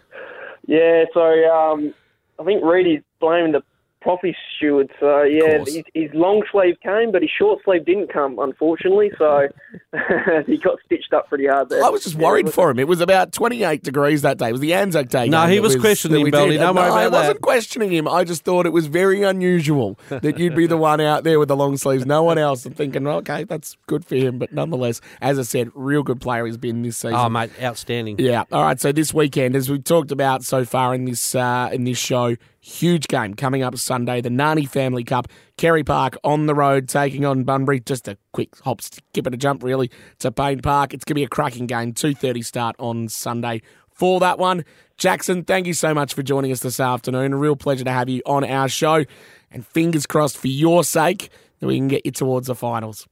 Yeah, 0.66 1.04
so 1.12 1.22
um, 1.50 1.94
I 2.38 2.44
think 2.44 2.62
Reedy's 2.64 3.02
blaming 3.20 3.52
the 3.52 3.62
Proffy 4.04 4.34
steward. 4.56 4.90
So 5.00 5.22
yeah, 5.22 5.58
his, 5.64 5.82
his 5.94 6.10
long 6.12 6.42
sleeve 6.52 6.76
came, 6.82 7.10
but 7.10 7.22
his 7.22 7.30
short 7.30 7.60
sleeve 7.64 7.86
didn't 7.86 8.12
come, 8.12 8.38
unfortunately. 8.38 9.10
So 9.16 9.48
he 10.46 10.58
got 10.58 10.78
stitched 10.84 11.12
up 11.12 11.28
pretty 11.28 11.46
hard 11.46 11.70
there. 11.70 11.82
I 11.82 11.88
was 11.88 12.04
just 12.04 12.16
worried 12.16 12.52
for 12.52 12.70
him. 12.70 12.78
It 12.78 12.86
was 12.86 13.00
about 13.00 13.32
28 13.32 13.82
degrees 13.82 14.22
that 14.22 14.38
day. 14.38 14.50
It 14.50 14.52
was 14.52 14.60
the 14.60 14.74
Anzac 14.74 15.08
Day. 15.08 15.28
No, 15.28 15.46
he 15.46 15.56
that 15.56 15.62
was 15.62 15.76
questioning 15.76 16.18
that 16.18 16.24
we 16.24 16.30
Belly. 16.30 16.58
Don't 16.58 16.76
worry 16.76 16.84
no, 16.84 16.90
about 16.90 16.98
I 16.98 17.02
that. 17.04 17.12
wasn't 17.12 17.40
questioning 17.40 17.92
him. 17.92 18.06
I 18.06 18.24
just 18.24 18.44
thought 18.44 18.66
it 18.66 18.72
was 18.72 18.86
very 18.86 19.22
unusual 19.22 19.98
that 20.08 20.38
you'd 20.38 20.56
be 20.56 20.66
the 20.66 20.76
one 20.76 21.00
out 21.00 21.24
there 21.24 21.38
with 21.38 21.48
the 21.48 21.56
long 21.56 21.76
sleeves. 21.76 22.04
No 22.04 22.22
one 22.22 22.36
else. 22.36 22.66
I'm 22.66 22.74
thinking, 22.74 23.06
okay, 23.06 23.44
that's 23.44 23.76
good 23.86 24.04
for 24.04 24.16
him. 24.16 24.38
But 24.38 24.52
nonetheless, 24.52 25.00
as 25.22 25.38
I 25.38 25.42
said, 25.42 25.70
real 25.74 26.02
good 26.02 26.20
player 26.20 26.44
he's 26.44 26.58
been 26.58 26.82
this 26.82 26.98
season. 26.98 27.14
Oh, 27.14 27.28
mate, 27.28 27.50
outstanding. 27.62 28.18
Yeah. 28.18 28.44
All 28.52 28.62
right. 28.62 28.78
So 28.78 28.92
this 28.92 29.14
weekend, 29.14 29.56
as 29.56 29.70
we've 29.70 29.82
talked 29.82 30.12
about 30.12 30.44
so 30.44 30.64
far 30.64 30.94
in 30.94 31.06
this 31.06 31.34
uh, 31.34 31.70
in 31.72 31.84
this 31.84 31.98
show, 31.98 32.36
huge 32.64 33.09
game 33.09 33.35
coming 33.35 33.62
up 33.62 33.77
Sunday, 33.77 34.20
the 34.20 34.31
Nani 34.31 34.64
Family 34.64 35.05
Cup, 35.05 35.29
Carey 35.57 35.85
Park 35.85 36.16
on 36.24 36.46
the 36.46 36.55
road 36.55 36.88
taking 36.88 37.24
on 37.24 37.44
Bunbury. 37.44 37.81
Just 37.81 38.09
a 38.09 38.16
quick 38.33 38.57
hop, 38.61 38.81
skip 38.81 39.27
and 39.27 39.35
a 39.35 39.38
jump, 39.38 39.62
really, 39.62 39.90
to 40.20 40.33
Payne 40.33 40.61
Park. 40.61 40.94
It's 40.94 41.05
going 41.05 41.14
to 41.14 41.20
be 41.20 41.24
a 41.24 41.29
cracking 41.29 41.66
game. 41.66 41.92
Two 41.92 42.14
thirty 42.14 42.42
start 42.42 42.74
on 42.79 43.09
Sunday 43.09 43.62
for 43.90 44.18
that 44.20 44.38
one. 44.38 44.64
Jaxon, 44.98 45.46
thank 45.46 45.66
you 45.66 45.74
so 45.74 45.92
much 45.92 46.14
for 46.14 46.22
joining 46.22 46.53
us 46.53 46.61
this 46.61 46.81
afternoon. 46.81 47.33
A 47.33 47.37
real 47.37 47.57
pleasure 47.57 47.85
to 47.85 47.90
have 47.90 48.09
you 48.09 48.22
on 48.27 48.44
our 48.44 48.68
show, 48.68 49.05
and 49.50 49.66
fingers 49.66 50.07
crossed 50.07 50.38
for 50.38 50.48
your 50.48 50.85
sake 50.85 51.31
that 51.61 51.66
we 51.66 51.77
can 51.77 51.88
get 51.88 52.07
you 52.07 52.12
towards 52.12 52.46
the 52.46 52.55
finals. 52.55 53.07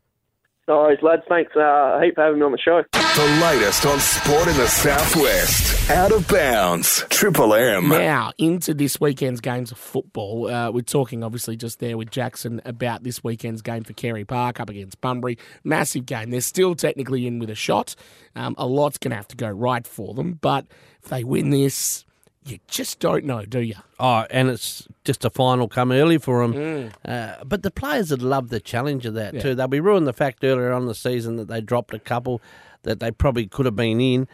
No 0.73 0.79
worries, 0.79 1.03
lads. 1.03 1.21
Thanks 1.29 1.53
uh, 1.55 1.61
a 1.61 2.01
heap 2.03 2.15
for 2.15 2.25
having 2.25 2.39
me 2.39 2.47
on 2.47 2.53
the 2.53 2.57
show. 2.57 2.83
The 2.93 3.41
latest 3.43 3.85
on 3.85 4.01
sport 4.01 4.49
in 4.49 4.57
the 4.57 4.67
Southwest. 4.67 5.91
Out 5.91 6.13
of 6.13 6.27
bounds. 6.27 7.05
Triple 7.11 7.53
M. 7.53 7.91
Now, 7.91 8.33
into 8.39 8.73
this 8.73 8.99
weekend's 8.99 9.43
games 9.43 9.71
of 9.71 9.77
football. 9.77 10.49
Uh, 10.49 10.71
we're 10.71 10.81
talking, 10.81 11.23
obviously, 11.23 11.57
just 11.59 11.79
there 11.79 11.99
with 11.99 12.09
Jaxon 12.11 12.63
about 12.65 13.03
this 13.03 13.23
weekend's 13.23 13.61
game 13.61 13.85
for 13.85 13.93
Carey 13.93 14.25
Park 14.25 14.61
up 14.61 14.71
against 14.71 14.99
Bunbury. 15.03 15.37
Massive 15.63 16.07
game. 16.07 16.31
They're 16.31 16.41
still 16.41 16.75
technically 16.75 17.27
in 17.27 17.39
with 17.39 17.51
a 17.51 17.55
shot. 17.55 17.95
Um, 18.35 18.55
a 18.57 18.67
lot's 18.67 18.97
going 18.97 19.11
to 19.11 19.17
have 19.17 19.29
to 19.29 19.37
go 19.37 19.51
right 19.51 19.87
for 19.87 20.15
them. 20.15 20.39
But 20.41 20.65
if 21.03 21.11
they 21.11 21.23
win 21.23 21.51
this, 21.51 22.07
you 22.45 22.59
just 22.67 22.99
don't 22.99 23.25
know, 23.25 23.45
do 23.45 23.61
you? 23.61 23.75
Oh, 23.99 24.27
and 24.31 24.49
it's 24.49 24.89
just 25.05 25.25
a 25.25 25.31
final 25.31 25.69
come 25.69 25.93
early 25.93 26.19
for 26.19 26.47
them. 26.47 26.91
Uh, 27.05 27.45
but 27.45 27.63
the 27.63 27.71
players 27.71 28.11
would 28.11 28.23
love 28.23 28.49
the 28.49 28.61
challenge 28.61 29.07
of 29.07 29.15
that 29.15 29.41
too. 29.41 29.55
They'll 29.55 29.69
be 29.69 29.81
ruined 29.81 30.07
the 30.07 30.13
fact 30.13 30.43
earlier 30.43 30.73
on 30.73 30.87
the 30.87 30.95
season 30.95 31.37
that 31.37 31.49
they 31.49 31.61
dropped 31.61 31.95
a 31.95 31.99
couple 31.99 32.41
that 32.83 33.01
they 33.01 33.11
probably 33.11 33.47
could 33.47 33.67
have 33.67 33.77
been 33.77 34.01
in, 34.01 34.27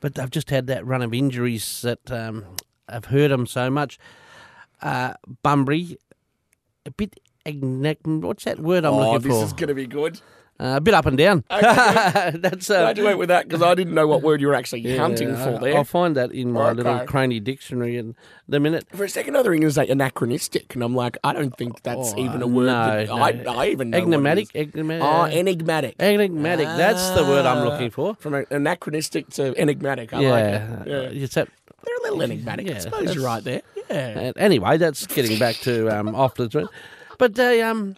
but 0.00 0.14
they've 0.14 0.30
just 0.30 0.50
had 0.50 0.68
that 0.68 0.86
run 0.86 1.02
of 1.02 1.12
injuries 1.12 1.82
that 1.82 2.10
um, 2.10 2.44
have 2.88 3.06
hurt 3.06 3.28
them 3.28 3.46
so 3.46 3.68
much. 3.68 3.98
Uh, 4.80 5.14
Bunbury, 5.42 5.98
a 6.84 6.90
bit. 6.90 7.18
What's 7.44 8.44
that 8.44 8.58
word 8.58 8.84
I'm 8.84 8.94
oh, 8.94 9.12
looking 9.12 9.30
this 9.30 9.42
is 9.42 9.52
going 9.52 9.68
to 9.68 9.74
be 9.74 9.86
good. 9.86 10.20
Uh, 10.58 10.74
a 10.76 10.80
bit 10.80 10.94
up 10.94 11.04
and 11.04 11.18
down. 11.18 11.44
That's 11.50 12.70
uh, 12.70 12.80
Glad 12.80 12.96
you 12.98 13.04
went 13.04 13.18
with 13.18 13.28
that 13.28 13.46
because 13.46 13.60
I 13.60 13.74
didn't 13.74 13.92
know 13.94 14.06
what 14.06 14.22
word 14.22 14.40
you 14.40 14.46
were 14.46 14.54
actually 14.54 14.80
yeah, 14.80 14.96
hunting 14.96 15.36
for 15.36 15.58
there. 15.60 15.76
I'll 15.76 15.84
find 15.84 16.16
that 16.16 16.32
in 16.32 16.52
my 16.52 16.70
Okay. 16.70 16.76
little 16.82 17.00
Craney 17.00 17.40
dictionary 17.40 17.98
in 17.98 18.14
the 18.48 18.58
minute. 18.58 18.86
for 18.94 19.04
a 19.04 19.08
second, 19.08 19.36
I 19.36 19.40
were 19.40 19.44
going 19.50 19.60
to 19.60 19.70
say 19.72 19.86
anachronistic, 19.86 20.74
and 20.74 20.82
I'm 20.82 20.94
like, 20.94 21.18
I 21.22 21.34
don't 21.34 21.54
think 21.58 21.82
that's 21.82 22.14
Oh, 22.14 22.18
even 22.18 22.40
a 22.40 22.46
word. 22.46 22.66
no, 22.66 23.04
no. 23.04 23.16
I, 23.22 23.44
I 23.46 23.66
even 23.68 23.90
know 23.90 23.98
it 23.98 24.04
Enigmatic? 24.04 24.48
Enigmatic? 24.54 25.02
Oh, 25.04 25.24
enigmatic. 25.26 25.96
Enigmatic. 26.00 26.66
That's 26.66 27.10
the 27.10 27.24
word 27.24 27.44
I'm 27.44 27.58
Ah. 27.58 27.64
looking 27.70 27.90
for. 27.90 28.14
From 28.14 28.46
anachronistic 28.50 29.28
to 29.30 29.54
enigmatic. 29.60 30.14
I 30.14 30.20
yeah. 30.20 30.30
like 30.30 30.44
it. 30.44 31.14
Yeah. 31.16 31.26
That, 31.26 31.48
They're 31.84 31.96
a 31.96 32.02
little 32.02 32.22
enigmatic. 32.22 32.70
I 32.70 32.78
suppose 32.78 33.14
you're 33.14 33.24
right 33.24 33.44
there. 33.44 33.60
Yeah. 33.90 34.32
anyway, 34.36 34.78
that's 34.78 35.06
getting 35.06 35.38
back 35.38 35.56
to 35.56 35.88
um, 35.94 36.14
after 36.14 36.48
the 36.48 36.68
But 37.18 37.34
they, 37.34 37.62
um, 37.62 37.96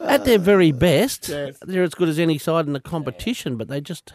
at 0.00 0.24
their 0.24 0.38
very 0.38 0.72
best, 0.72 1.28
Yes. 1.28 1.58
they're 1.62 1.82
as 1.82 1.94
good 1.94 2.08
as 2.08 2.18
any 2.18 2.38
side 2.38 2.66
in 2.66 2.72
the 2.72 2.80
competition, 2.80 3.56
but 3.56 3.68
they 3.68 3.80
just 3.80 4.12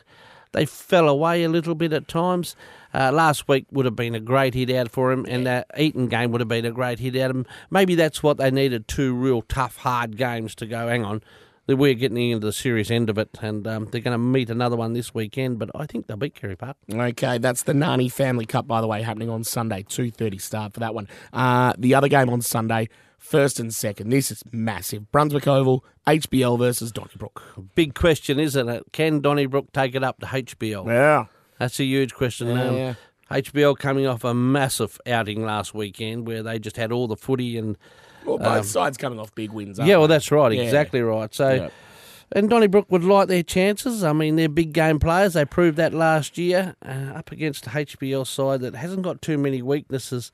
they 0.51 0.65
fell 0.65 1.09
away 1.09 1.43
a 1.43 1.49
little 1.49 1.75
bit 1.75 1.91
at 1.91 2.07
times. 2.07 2.55
Uh, 2.93 3.11
last 3.11 3.47
week 3.49 3.65
would 3.71 3.83
have 3.85 3.95
been 3.95 4.15
a 4.15 4.21
great 4.21 4.53
hit 4.53 4.69
out 4.69 4.89
for 4.89 5.11
him, 5.11 5.25
and 5.27 5.45
that 5.45 5.67
Eaton 5.77 6.07
game 6.07 6.31
would 6.31 6.39
have 6.39 6.47
been 6.47 6.65
a 6.65 6.71
great 6.71 6.99
hit 6.99 7.15
out 7.17 7.29
of 7.31 7.35
him. 7.35 7.45
Maybe 7.69 7.95
that's 7.95 8.23
what 8.23 8.37
they 8.37 8.49
needed 8.51 8.87
two 8.87 9.13
real 9.13 9.41
tough, 9.41 9.77
hard 9.77 10.15
games 10.15 10.55
to 10.55 10.65
go, 10.65 10.87
hang 10.87 11.03
on, 11.03 11.21
we're 11.67 11.93
getting 11.93 12.17
into 12.31 12.45
the 12.45 12.53
serious 12.53 12.89
end 12.89 13.09
of 13.09 13.17
it, 13.17 13.29
and 13.41 13.67
um, 13.67 13.85
they're 13.91 13.99
going 13.99 14.13
to 14.13 14.17
meet 14.17 14.49
another 14.49 14.77
one 14.77 14.93
this 14.93 15.13
weekend, 15.13 15.59
but 15.59 15.71
I 15.75 15.85
think 15.87 16.07
they'll 16.07 16.15
beat 16.15 16.35
Carey 16.35 16.55
Park. 16.55 16.77
Okay, 16.93 17.37
that's 17.37 17.63
the 17.63 17.73
Nani 17.73 18.07
Family 18.07 18.45
Cup, 18.45 18.65
by 18.65 18.79
the 18.79 18.87
way, 18.87 19.01
happening 19.01 19.29
on 19.29 19.43
Sunday. 19.43 19.83
Two 19.83 20.09
thirty 20.09 20.37
start 20.37 20.73
for 20.73 20.79
that 20.79 20.93
one. 20.93 21.07
Uh, 21.33 21.73
the 21.77 21.95
other 21.95 22.07
game 22.07 22.29
on 22.29 22.41
Sunday, 22.41 22.87
first 23.25 23.59
and 23.59 23.73
second. 23.73 24.09
This 24.09 24.31
is 24.31 24.43
massive. 24.51 25.11
Brunswick 25.11 25.47
Oval, 25.47 25.83
HBL 26.07 26.57
versus 26.59 26.91
Donnybrook. 26.91 27.41
Big 27.75 27.93
question, 27.95 28.39
isn't 28.39 28.69
it? 28.69 28.83
Can 28.91 29.19
Donnybrook 29.21 29.71
take 29.73 29.95
it 29.95 30.03
up 30.03 30.19
to 30.19 30.25
HBL? 30.25 30.85
Yeah. 30.87 31.25
That's 31.59 31.79
a 31.79 31.85
huge 31.85 32.13
question. 32.13 32.47
Yeah, 32.49 32.63
um, 32.67 32.75
yeah. 32.77 32.93
HBL 33.31 33.77
coming 33.79 34.05
off 34.05 34.23
a 34.23 34.33
massive 34.33 34.99
outing 35.07 35.43
last 35.45 35.73
weekend 35.73 36.27
where 36.27 36.43
they 36.43 36.59
just 36.59 36.77
had 36.77 36.91
all 36.91 37.07
the 37.07 37.17
footy 37.17 37.57
and 37.57 37.77
Well, 38.25 38.37
both 38.37 38.65
sides 38.67 38.97
coming 38.97 39.19
off 39.19 39.33
big 39.33 39.51
wins. 39.51 39.79
aren't 39.79 39.89
yeah, 39.89 39.97
well 39.97 40.07
that's 40.07 40.31
right, 40.31 40.51
Yeah. 40.51 40.61
exactly 40.61 41.01
right. 41.01 41.33
So. 41.33 41.49
Yep. 41.53 41.73
And 42.31 42.49
Donnybrook 42.49 42.91
would 42.91 43.03
like 43.03 43.27
their 43.27 43.43
chances. 43.43 44.03
I 44.03 44.11
mean, 44.11 44.35
they're 44.35 44.49
big 44.49 44.73
game 44.73 44.97
players. 44.97 45.33
They 45.33 45.45
proved 45.45 45.77
that 45.77 45.93
last 45.93 46.39
year 46.39 46.75
uh, 46.83 47.13
up 47.15 47.31
against 47.31 47.67
a 47.67 47.69
HBL 47.69 48.25
side 48.25 48.61
that 48.61 48.73
hasn't 48.75 49.03
got 49.03 49.21
too 49.21 49.37
many 49.37 49.61
weaknesses. 49.61 50.31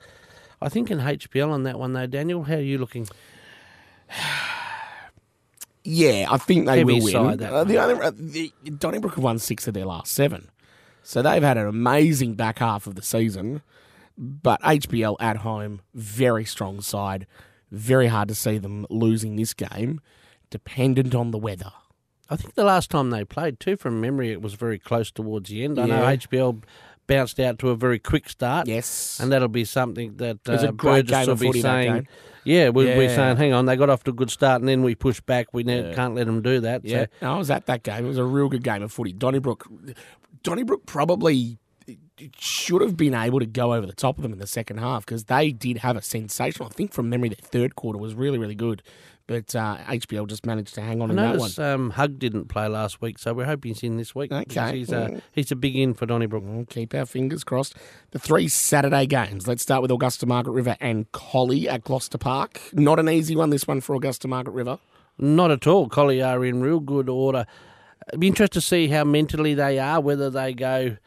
I 0.62 0.70
think 0.70 0.92
in 0.92 1.00
HBL 1.00 1.50
on 1.50 1.64
that 1.64 1.80
one 1.80 1.94
though, 1.94 2.08
Daniel. 2.08 2.44
How 2.44 2.56
are 2.56 2.62
you 2.62 2.78
looking? 2.78 3.08
Yeah, 5.84 6.28
I 6.30 6.38
think 6.38 6.68
they 6.68 6.80
Heavy 6.80 6.94
will 7.00 7.04
win. 7.04 7.12
side, 7.12 7.42
Uh, 7.42 7.64
the 7.64 7.78
other, 7.80 8.04
uh, 8.04 8.12
the, 8.14 8.54
Donnybrook 8.78 9.16
have 9.16 9.24
won 9.24 9.40
six 9.40 9.68
of 9.68 9.74
their 9.74 9.86
last 9.86 10.14
seven, 10.14 10.50
so 11.02 11.24
they've 11.24 11.42
had 11.42 11.58
an 11.58 11.66
amazing 11.68 12.36
back 12.36 12.60
half 12.60 12.86
of 12.86 12.96
the 12.96 13.02
season. 13.02 13.64
But 14.18 14.62
HBL 14.62 15.16
at 15.20 15.38
home, 15.38 15.82
very 15.96 16.46
strong 16.46 16.82
side. 16.82 17.26
Very 17.72 18.08
hard 18.08 18.28
to 18.28 18.36
see 18.36 18.60
them 18.60 18.86
losing 18.90 19.38
this 19.38 19.54
game. 19.56 20.02
Dependent 20.52 21.16
on 21.16 21.32
the 21.32 21.38
weather. 21.40 21.72
I 22.30 22.36
think 22.36 22.54
the 22.54 22.64
last 22.66 22.92
time 22.92 23.10
they 23.10 23.26
played 23.26 23.60
too, 23.60 23.76
from 23.78 24.00
memory, 24.00 24.32
it 24.32 24.42
was 24.42 24.54
very 24.54 24.78
close 24.78 25.10
towards 25.12 25.50
the 25.50 25.64
end. 25.64 25.80
I 25.80 25.86
know. 25.88 26.04
HBL 26.04 26.62
bounced 27.16 27.40
out 27.40 27.60
to 27.60 27.70
a 27.70 27.76
very 27.76 28.00
quick 28.00 28.30
start. 28.30 28.68
Yes. 28.68 29.20
and 29.22 29.32
that'll 29.32 29.48
be 29.48 29.66
something 29.66 30.16
that 30.18 30.38
uh, 30.48 30.72
Burgess 30.72 31.28
will 31.28 31.36
be 31.36 31.62
saying. 31.62 31.94
game. 31.94 32.08
Yeah, 32.44 32.70
we'll 32.70 32.86
be 32.98 33.04
Yeah. 33.06 33.16
saying, 33.16 33.38
hang 33.38 33.54
on, 33.54 33.66
they 33.66 33.76
got 33.76 33.90
off 33.90 34.04
to 34.06 34.12
a 34.12 34.14
good 34.14 34.32
start 34.32 34.62
and 34.62 34.68
then 34.70 34.82
we 34.82 34.96
push 34.96 35.20
back. 35.22 35.48
We 35.54 35.64
ne- 35.64 35.94
can't 35.94 36.16
let 36.16 36.26
them 36.26 36.42
do 36.42 36.60
that. 36.62 36.84
Yeah, 36.84 37.06
So, 37.20 37.32
I 37.34 37.38
was 37.38 37.52
at 37.52 37.66
that 37.68 37.84
game. 37.84 38.06
It 38.06 38.08
was 38.08 38.18
a 38.18 38.24
real 38.24 38.50
good 38.50 38.64
game 38.64 38.82
of 38.82 38.92
footy. 38.92 39.14
Donnybrook, 39.14 39.68
Donnybrook 40.44 40.86
probably 40.86 41.60
should 42.38 42.82
have 42.82 42.98
been 42.98 43.14
able 43.14 43.40
to 43.40 43.46
go 43.46 43.74
over 43.74 43.86
the 43.86 43.94
top 43.94 44.18
of 44.18 44.24
them 44.24 44.34
in 44.34 44.40
the 44.40 44.48
second 44.48 44.78
half 44.78 45.06
because 45.06 45.26
they 45.26 45.52
did 45.52 45.78
have 45.80 45.96
a 45.96 46.02
sensational. 46.02 46.68
I 46.68 46.72
think 46.72 46.94
from 46.94 47.10
memory, 47.10 47.30
their 47.30 47.38
third 47.42 47.76
quarter 47.76 47.98
was 47.98 48.14
really, 48.14 48.38
really 48.38 48.56
good. 48.56 48.82
But 49.28 49.56
uh, 49.56 49.78
HBL 49.88 50.28
just 50.28 50.46
managed 50.46 50.76
to 50.76 50.82
hang 50.82 51.02
on 51.02 51.10
I 51.10 51.14
in 51.14 51.16
that 51.16 51.40
one. 51.40 51.66
um, 51.66 51.90
Hug 51.92 52.20
didn't 52.20 52.46
play 52.50 52.68
last 52.68 53.02
week, 53.02 53.18
so 53.18 53.34
we're 53.34 53.46
hoping 53.46 53.74
he's 53.74 53.84
in 53.84 53.96
this 53.96 54.14
week. 54.14 54.32
Okay. 54.32 54.80
He's, 54.80 54.92
uh, 54.92 55.22
he's 55.32 55.52
a 55.52 55.56
big 55.56 55.76
in 55.76 55.94
for 55.94 56.06
Donnybrook. 56.06 56.44
We'll 56.46 56.66
keep 56.66 56.94
our 56.94 57.06
fingers 57.06 57.46
crossed. 57.46 57.76
The 58.12 58.20
three 58.20 58.50
Saturday 58.50 59.06
games. 59.06 59.48
Let's 59.48 59.62
start 59.62 59.82
with 59.84 59.92
Augusta 59.92 60.26
Margaret 60.26 60.52
River 60.52 60.76
and 60.82 61.10
Collie 61.14 61.70
at 61.70 61.84
Gloucester 61.86 62.18
Park. 62.18 62.60
Not 62.74 63.00
an 63.00 63.08
easy 63.08 63.36
one, 63.36 63.52
this 63.52 63.68
one 63.68 63.80
for 63.80 63.96
Augusta 63.96 64.28
Margaret 64.28 64.54
River. 64.54 64.80
Not 65.18 65.52
at 65.52 65.66
all. 65.66 65.88
Collie 65.88 66.22
are 66.22 66.44
in 66.44 66.62
real 66.62 66.80
good 66.82 67.08
order. 67.08 67.46
It'd 68.10 68.20
be 68.20 68.28
interesting 68.28 68.60
to 68.60 68.68
see 68.68 68.88
how 68.88 69.04
mentally 69.06 69.54
they 69.54 69.80
are, 69.80 70.02
whether 70.02 70.30
they 70.30 70.54
go, 70.54 70.98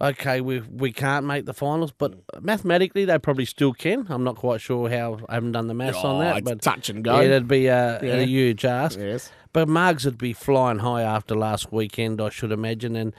okay, 0.00 0.40
we 0.40 0.60
we 0.60 0.92
can't 0.92 1.26
make 1.26 1.46
the 1.46 1.54
finals, 1.54 1.92
but 1.96 2.14
mathematically 2.40 3.04
they 3.04 3.18
probably 3.18 3.44
still 3.44 3.72
can. 3.72 4.06
I'm 4.08 4.24
not 4.24 4.36
quite 4.36 4.60
sure 4.60 4.88
how. 4.90 5.18
I 5.28 5.34
haven't 5.34 5.52
done 5.52 5.66
the 5.68 5.74
maths 5.74 5.98
on 5.98 6.16
Oh, 6.16 6.18
that, 6.20 6.38
it's 6.38 6.44
but 6.50 6.62
touch 6.62 6.88
and 6.88 7.02
go. 7.04 7.20
Yeah, 7.20 7.28
that'd 7.28 7.48
be 7.48 7.66
a, 7.66 8.00
Yeah. 8.02 8.14
a 8.16 8.24
huge 8.26 8.64
ask. 8.64 8.98
Yes. 8.98 9.30
But 9.52 9.68
Margs 9.68 10.04
would 10.04 10.18
be 10.18 10.32
flying 10.32 10.80
high 10.80 11.02
after 11.02 11.34
last 11.36 11.72
weekend, 11.72 12.20
I 12.20 12.28
should 12.30 12.52
imagine, 12.52 12.96
and. 12.96 13.14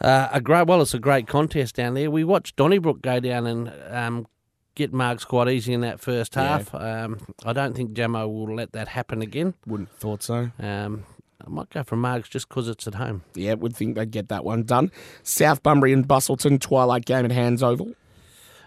Uh, 0.00 0.28
a 0.32 0.40
great, 0.40 0.66
well, 0.66 0.82
it's 0.82 0.94
a 0.94 0.98
great 0.98 1.28
contest 1.28 1.76
down 1.76 1.94
there. 1.94 2.10
We 2.10 2.24
watched 2.24 2.56
Donnybrook 2.56 3.02
go 3.02 3.20
down 3.20 3.46
and 3.46 3.72
um, 3.88 4.26
get 4.74 4.90
Margs 4.92 5.24
quite 5.24 5.48
easy 5.48 5.72
in 5.72 5.80
that 5.82 6.00
first 6.00 6.34
Yeah. 6.34 6.42
half. 6.58 6.74
Um, 6.74 7.20
I 7.44 7.52
don't 7.52 7.76
think 7.76 7.92
Jamo 7.92 8.26
will 8.26 8.52
let 8.56 8.72
that 8.72 8.88
happen 8.88 9.22
again. 9.22 9.54
Wouldn't 9.64 9.90
have 9.90 9.98
thought 9.98 10.22
so. 10.24 10.50
Um, 10.58 11.04
I 11.46 11.48
might 11.50 11.70
go 11.70 11.82
for 11.82 11.96
Margs 11.96 12.28
just 12.28 12.48
because 12.48 12.68
it's 12.68 12.86
at 12.86 12.94
home. 12.94 13.22
Yeah, 13.34 13.54
would 13.54 13.74
think 13.76 13.96
they'd 13.96 14.10
get 14.10 14.28
that 14.28 14.44
one 14.44 14.62
done. 14.62 14.90
South 15.22 15.62
Bunbury 15.62 15.92
and 15.92 16.06
Busselton, 16.06 16.60
Twilight 16.60 17.04
game 17.04 17.24
at 17.24 17.32
Hands 17.32 17.62
Oval. 17.62 17.92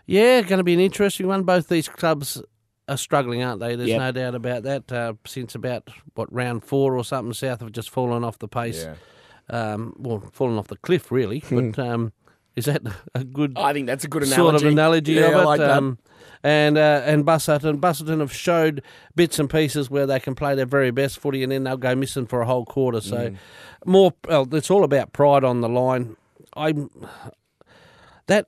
Yeah, 0.06 0.42
going 0.42 0.58
to 0.60 0.64
be 0.64 0.74
an 0.74 0.80
interesting 0.80 1.28
one. 1.28 1.44
Both 1.44 1.68
these 1.68 1.88
clubs 1.90 2.42
are 2.88 2.98
struggling, 2.98 3.42
aren't 3.44 3.60
they? 3.60 3.76
There's 3.76 3.90
Yep. 3.90 4.00
no 4.00 4.12
doubt 4.12 4.36
about 4.36 4.64
that. 4.64 4.92
Uh, 4.92 5.14
since 5.26 5.56
about 5.56 5.90
what 6.14 6.32
round 6.32 6.64
four 6.64 6.96
or 6.96 7.04
something, 7.04 7.34
South 7.34 7.62
have 7.62 7.72
just 7.72 7.90
fallen 7.90 8.24
off 8.24 8.38
the 8.40 8.48
pace. 8.48 8.84
Yeah. 8.86 8.96
Um, 9.50 9.96
well, 9.98 10.24
fallen 10.34 10.58
off 10.58 10.68
the 10.68 10.78
cliff 10.78 11.12
really. 11.12 11.40
Hmm. 11.40 11.72
But 11.72 11.80
um, 11.88 12.14
Is 12.56 12.66
that 12.66 12.82
a 13.16 13.24
good 13.24 13.54
I 13.58 13.74
think 13.74 13.88
that's 13.88 14.04
a 14.04 14.08
good 14.08 14.24
analogy. 14.24 14.42
sort 14.42 14.56
of 14.56 14.64
analogy 14.66 15.14
yeah, 15.14 15.22
of 15.26 15.34
it? 15.34 15.38
I 15.38 15.44
like 15.44 15.60
that. 15.60 15.98
And 16.46 16.78
uh, 16.78 17.02
and 17.06 17.26
Busselton, 17.26 17.80
Busselton 17.80 18.20
have 18.20 18.32
showed 18.32 18.84
bits 19.16 19.40
and 19.40 19.50
pieces 19.50 19.90
where 19.90 20.06
they 20.06 20.20
can 20.20 20.36
play 20.36 20.54
their 20.54 20.68
very 20.68 20.92
best 20.92 21.18
footy, 21.18 21.42
and 21.42 21.52
then 21.52 21.64
they'll 21.64 21.76
go 21.76 21.96
missing 21.96 22.28
for 22.28 22.42
a 22.42 22.46
whole 22.46 22.66
quarter. 22.66 23.02
So 23.02 23.18
Mm. 23.32 23.38
more, 23.86 24.14
well, 24.28 24.48
it's 24.54 24.70
all 24.70 24.84
about 24.84 25.12
pride 25.12 25.44
on 25.44 25.62
the 25.62 25.70
line. 25.70 26.16
I'm 26.56 26.90
that 28.28 28.48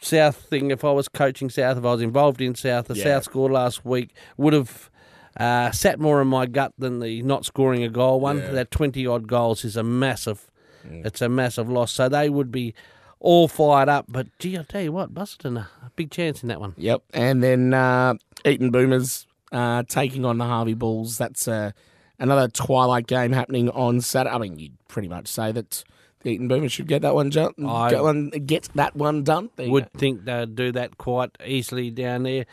South 0.00 0.36
thing. 0.36 0.70
If 0.70 0.84
I 0.84 0.90
was 0.92 1.08
coaching 1.08 1.50
South, 1.50 1.78
if 1.78 1.84
I 1.84 1.92
was 1.92 2.02
involved 2.02 2.40
in 2.40 2.54
South, 2.56 2.86
the 2.88 2.94
Yeah. 2.96 3.04
South 3.04 3.24
score 3.24 3.50
last 3.50 3.84
week 3.84 4.10
would 4.36 4.52
have. 4.52 4.90
Uh, 5.38 5.70
sat 5.70 6.00
more 6.00 6.20
in 6.20 6.26
my 6.26 6.44
gut 6.44 6.72
than 6.76 6.98
the 6.98 7.22
not 7.22 7.44
scoring 7.46 7.84
a 7.84 7.88
goal 7.88 8.18
one. 8.18 8.38
Yeah. 8.38 8.50
That 8.50 8.70
twenty 8.72 9.06
odd 9.06 9.28
goals 9.28 9.64
is 9.64 9.76
a 9.76 9.84
massive, 9.84 10.50
it's 10.84 11.22
a 11.22 11.28
massive 11.28 11.70
loss. 11.70 11.92
So 11.92 12.08
they 12.08 12.28
would 12.28 12.50
be 12.50 12.74
all 13.20 13.46
fired 13.48 13.88
up. 13.88 14.06
But 14.08 14.26
gee, 14.38 14.58
I 14.58 14.62
tell 14.62 14.82
you 14.82 14.92
what, 14.92 15.14
Busselton 15.14 15.58
a 15.58 15.68
big 15.96 16.10
chance 16.10 16.42
in 16.42 16.48
that 16.48 16.60
one. 16.60 16.74
Yep. 16.76 17.02
And 17.14 17.42
then 17.42 17.72
uh, 17.72 18.14
Eaton 18.44 18.70
Boomers 18.70 19.26
uh, 19.52 19.84
taking 19.88 20.24
on 20.24 20.38
the 20.38 20.44
Harvey 20.46 20.74
Bulls. 20.74 21.18
That's 21.18 21.46
uh, 21.46 21.70
another 22.18 22.48
twilight 22.48 23.06
game 23.06 23.32
happening 23.32 23.68
on 23.70 24.00
Saturday. 24.00 24.34
I 24.34 24.38
mean, 24.38 24.58
you'd 24.58 24.88
pretty 24.88 25.08
much 25.08 25.28
say 25.28 25.52
that 25.52 25.84
the 26.22 26.30
Eaton 26.30 26.48
Boomers 26.48 26.72
should 26.72 26.86
get 26.88 27.02
that 27.02 27.14
one 27.14 27.30
done. 27.30 27.52
I- 27.66 27.90
Get, 27.90 28.02
one, 28.02 28.30
get 28.30 28.68
that 28.74 28.96
one 28.96 29.22
done. 29.22 29.50
There 29.56 29.70
Would 29.70 29.92
think 29.92 30.24
they'd 30.24 30.54
do 30.54 30.72
that 30.72 30.98
quite 30.98 31.30
easily 31.46 31.90
down 31.90 32.24
there. 32.24 32.46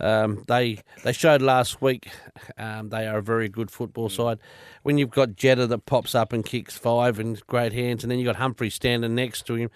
Um, 0.00 0.42
they 0.48 0.80
they 1.04 1.12
showed 1.12 1.42
last 1.42 1.80
week 1.80 2.08
um, 2.58 2.88
they 2.88 3.06
are 3.06 3.18
a 3.18 3.22
very 3.22 3.48
good 3.48 3.70
football 3.70 4.08
side. 4.08 4.38
When 4.82 4.98
you've 4.98 5.10
got 5.12 5.36
Jetta 5.36 5.68
that 5.68 5.86
pops 5.86 6.16
up 6.16 6.32
and 6.32 6.44
kicks 6.44 6.76
five 6.76 7.20
and 7.20 7.40
great 7.46 7.72
hands, 7.72 8.02
and 8.02 8.10
then 8.10 8.18
you've 8.18 8.26
got 8.26 8.36
Humphrey 8.36 8.68
standing 8.70 9.14
next 9.14 9.46
to 9.46 9.54
him, 9.54 9.70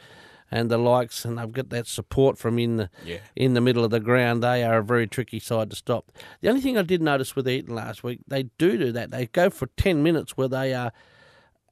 and 0.50 0.70
the 0.70 0.78
likes, 0.78 1.24
and 1.24 1.38
they've 1.38 1.50
got 1.52 1.70
that 1.70 1.86
support 1.86 2.38
from 2.38 2.58
in 2.58 2.76
the 2.76 2.90
Yeah. 3.04 3.18
in 3.34 3.54
the 3.54 3.60
middle 3.60 3.84
of 3.84 3.90
the 3.90 4.00
ground. 4.00 4.42
They 4.42 4.62
are 4.64 4.78
a 4.78 4.82
very 4.84 5.06
tricky 5.06 5.38
side 5.40 5.70
to 5.70 5.76
stop. 5.76 6.12
The 6.40 6.48
only 6.48 6.60
thing 6.60 6.76
I 6.78 6.82
did 6.82 7.02
notice 7.02 7.34
with 7.34 7.48
Eaton 7.48 7.74
last 7.74 8.02
week, 8.04 8.20
they 8.28 8.44
do 8.58 8.78
do 8.78 8.92
that. 8.92 9.10
They 9.10 9.26
go 9.26 9.50
for 9.50 9.66
ten 9.76 10.02
minutes 10.02 10.36
where 10.36 10.48
they 10.48 10.72
are 10.74 10.92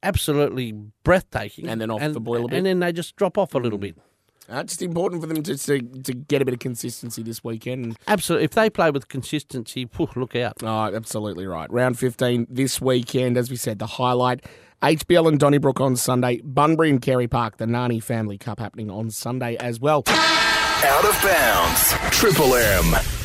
absolutely 0.03 0.73
breathtaking, 1.03 1.69
And 1.69 1.81
then 1.81 1.91
off 1.91 2.01
the 2.13 2.21
boil 2.21 2.45
a 2.45 2.49
bit. 2.49 2.57
and 2.59 2.67
then 2.67 2.81
they 2.81 2.93
just 2.93 3.17
drop 3.17 3.39
off 3.39 3.55
a 3.55 3.59
little 3.59 3.79
bit. 3.79 3.97
Uh, 4.47 4.63
just 4.63 4.83
important 4.83 5.23
for 5.23 5.27
them 5.27 5.43
to, 5.43 5.57
to 5.57 5.81
to 6.03 6.13
get 6.13 6.43
a 6.43 6.45
bit 6.45 6.53
of 6.53 6.61
consistency 6.61 7.23
this 7.23 7.43
weekend. 7.43 7.97
Absolutely. 8.07 8.45
If 8.45 8.51
they 8.51 8.69
play 8.69 8.91
with 8.91 9.09
consistency, 9.09 9.87
phew, 9.87 10.09
look 10.17 10.37
out. 10.37 10.63
Oh, 10.63 10.95
absolutely 10.95 11.47
right. 11.47 11.71
Round 11.73 11.99
15 11.99 12.49
this 12.51 12.79
weekend, 12.79 13.39
as 13.39 13.49
we 13.49 13.57
said, 13.57 13.79
the 13.79 13.87
highlight. 13.87 14.45
HBL 14.85 15.29
and 15.29 15.41
Donnybrook 15.41 15.81
on 15.81 15.97
Sunday. 15.97 16.43
Bunbury 16.45 16.91
and 16.91 17.01
Carey 17.01 17.27
Park, 17.27 17.57
the 17.57 17.67
Nani 17.67 18.01
Family 18.01 18.37
Cup 18.37 18.61
happening 18.61 18.91
on 18.91 19.09
Sunday 19.09 19.57
as 19.57 19.81
well. 19.81 20.05
Out 20.07 21.05
of 21.07 21.23
bounds. 21.23 21.95
Triple 22.15 22.55
M. 22.55 23.24